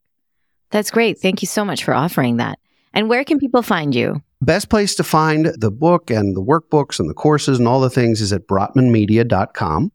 That's 0.70 0.90
great. 0.90 1.18
Thank 1.18 1.42
you 1.42 1.46
so 1.46 1.64
much 1.64 1.84
for 1.84 1.94
offering 1.94 2.38
that. 2.38 2.58
And 2.92 3.08
where 3.08 3.24
can 3.24 3.38
people 3.38 3.62
find 3.62 3.94
you? 3.94 4.22
Best 4.40 4.68
place 4.68 4.94
to 4.96 5.04
find 5.04 5.46
the 5.58 5.70
book 5.70 6.10
and 6.10 6.36
the 6.36 6.42
workbooks 6.42 7.00
and 7.00 7.08
the 7.08 7.14
courses 7.14 7.58
and 7.58 7.66
all 7.66 7.80
the 7.80 7.90
things 7.90 8.20
is 8.20 8.32
at 8.32 8.46
brotmanmedia.com. 8.46 9.92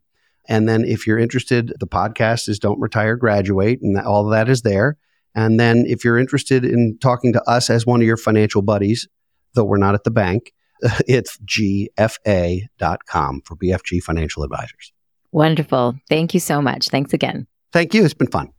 And 0.50 0.68
then 0.68 0.84
if 0.84 1.06
you're 1.06 1.20
interested, 1.20 1.74
the 1.80 1.88
podcast 1.88 2.50
is 2.50 2.58
Don't 2.58 2.80
Retire, 2.80 3.16
Graduate, 3.16 3.80
and 3.82 3.98
all 4.00 4.26
that 4.30 4.50
is 4.50 4.64
there. 4.64 4.98
And 5.36 5.60
then 5.60 5.86
if 5.88 6.04
you're 6.04 6.18
interested 6.18 6.66
in 6.66 6.98
talking 7.00 7.32
to 7.34 7.44
us 7.50 7.70
as 7.70 7.86
one 7.86 8.02
of 8.02 8.08
your 8.08 8.18
financial 8.18 8.64
buddies, 8.64 9.08
though 9.54 9.64
we're 9.64 9.78
not 9.78 9.94
at 9.94 10.04
the 10.04 10.12
bank, 10.12 10.52
it's 11.08 11.38
gfa.com 11.46 13.42
for 13.46 13.56
BFG 13.56 14.02
Financial 14.02 14.44
Advisors. 14.44 14.92
Wonderful. 15.32 15.96
Thank 16.10 16.34
you 16.34 16.40
so 16.40 16.64
much. 16.64 16.90
Thanks 16.90 17.14
again. 17.14 17.46
Thank 17.72 17.94
you. 17.94 18.04
It's 18.04 18.16
been 18.16 18.32
fun. 18.32 18.50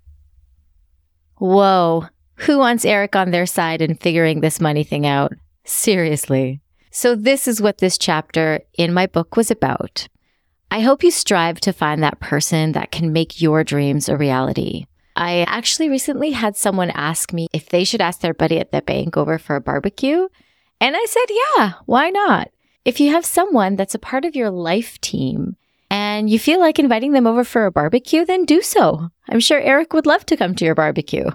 Whoa. 1.38 2.06
Who 2.36 2.58
wants 2.58 2.84
Eric 2.84 3.16
on 3.16 3.32
their 3.32 3.46
side 3.46 3.82
in 3.82 3.96
figuring 3.96 4.40
this 4.40 4.60
money 4.60 4.84
thing 4.84 5.06
out? 5.06 5.32
Seriously. 5.64 6.60
So, 6.92 7.14
this 7.14 7.48
is 7.48 7.60
what 7.60 7.78
this 7.78 7.98
chapter 7.98 8.60
in 8.78 8.92
my 8.92 9.06
book 9.06 9.36
was 9.36 9.50
about. 9.50 10.08
I 10.72 10.80
hope 10.80 11.02
you 11.02 11.10
strive 11.10 11.58
to 11.60 11.72
find 11.72 12.02
that 12.02 12.20
person 12.20 12.72
that 12.72 12.92
can 12.92 13.12
make 13.12 13.40
your 13.40 13.64
dreams 13.64 14.08
a 14.08 14.16
reality. 14.16 14.86
I 15.16 15.42
actually 15.48 15.88
recently 15.88 16.30
had 16.30 16.56
someone 16.56 16.90
ask 16.90 17.32
me 17.32 17.48
if 17.52 17.68
they 17.68 17.82
should 17.82 18.00
ask 18.00 18.20
their 18.20 18.34
buddy 18.34 18.58
at 18.58 18.70
the 18.70 18.80
bank 18.80 19.16
over 19.16 19.36
for 19.38 19.56
a 19.56 19.60
barbecue. 19.60 20.28
And 20.80 20.96
I 20.96 21.04
said, 21.06 21.26
yeah, 21.28 21.72
why 21.86 22.10
not? 22.10 22.50
If 22.84 23.00
you 23.00 23.10
have 23.10 23.26
someone 23.26 23.76
that's 23.76 23.94
a 23.94 23.98
part 23.98 24.24
of 24.24 24.36
your 24.36 24.50
life 24.50 25.00
team 25.00 25.56
and 25.90 26.30
you 26.30 26.38
feel 26.38 26.60
like 26.60 26.78
inviting 26.78 27.12
them 27.12 27.26
over 27.26 27.42
for 27.42 27.66
a 27.66 27.72
barbecue, 27.72 28.24
then 28.24 28.44
do 28.44 28.62
so. 28.62 29.10
I'm 29.28 29.40
sure 29.40 29.60
Eric 29.60 29.92
would 29.92 30.06
love 30.06 30.24
to 30.26 30.36
come 30.36 30.54
to 30.54 30.64
your 30.64 30.76
barbecue. 30.76 31.28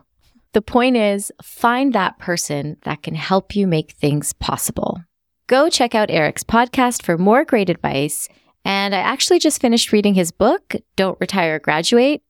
The 0.53 0.61
point 0.61 0.95
is, 0.95 1.31
find 1.43 1.91
that 1.91 2.17
person 2.17 2.77
that 2.83 3.03
can 3.03 3.15
help 3.15 3.55
you 3.55 3.67
make 3.67 3.91
things 3.91 4.31
possible. 4.31 5.03
Go 5.47 5.69
check 5.69 5.93
out 5.93 6.09
Eric's 6.09 6.45
podcast 6.45 7.03
for 7.03 7.17
more 7.17 7.43
great 7.43 7.69
advice. 7.69 8.29
And 8.65 8.95
I 8.95 8.99
actually 8.99 9.39
just 9.39 9.61
finished 9.61 9.91
reading 9.91 10.15
his 10.15 10.31
book, 10.31 10.75
Don't 10.95 11.19
Retire, 11.21 11.59
Graduate, 11.59 12.23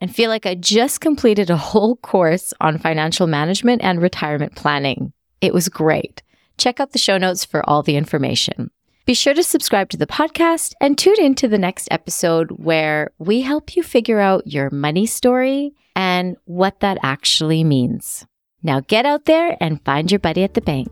and 0.00 0.14
feel 0.14 0.30
like 0.30 0.46
I 0.46 0.54
just 0.54 1.00
completed 1.00 1.50
a 1.50 1.56
whole 1.56 1.96
course 1.96 2.54
on 2.60 2.78
financial 2.78 3.26
management 3.26 3.82
and 3.82 4.00
retirement 4.00 4.54
planning. 4.54 5.12
It 5.40 5.52
was 5.52 5.68
great. 5.68 6.22
Check 6.56 6.78
out 6.78 6.92
the 6.92 6.98
show 6.98 7.18
notes 7.18 7.44
for 7.44 7.68
all 7.68 7.82
the 7.82 7.96
information. 7.96 8.70
Be 9.04 9.14
sure 9.14 9.34
to 9.34 9.42
subscribe 9.42 9.90
to 9.90 9.96
the 9.96 10.06
podcast 10.06 10.74
and 10.80 10.96
tune 10.96 11.16
in 11.18 11.34
to 11.34 11.48
the 11.48 11.58
next 11.58 11.88
episode 11.90 12.52
where 12.52 13.10
we 13.18 13.40
help 13.40 13.74
you 13.74 13.82
figure 13.82 14.20
out 14.20 14.46
your 14.46 14.70
money 14.70 15.06
story 15.06 15.74
and 15.96 16.36
what 16.44 16.80
that 16.80 16.98
actually 17.02 17.64
means. 17.64 18.24
Now 18.62 18.80
get 18.80 19.06
out 19.06 19.24
there 19.24 19.56
and 19.60 19.84
find 19.84 20.12
your 20.12 20.20
buddy 20.20 20.44
at 20.44 20.54
the 20.54 20.60
bank. 20.60 20.88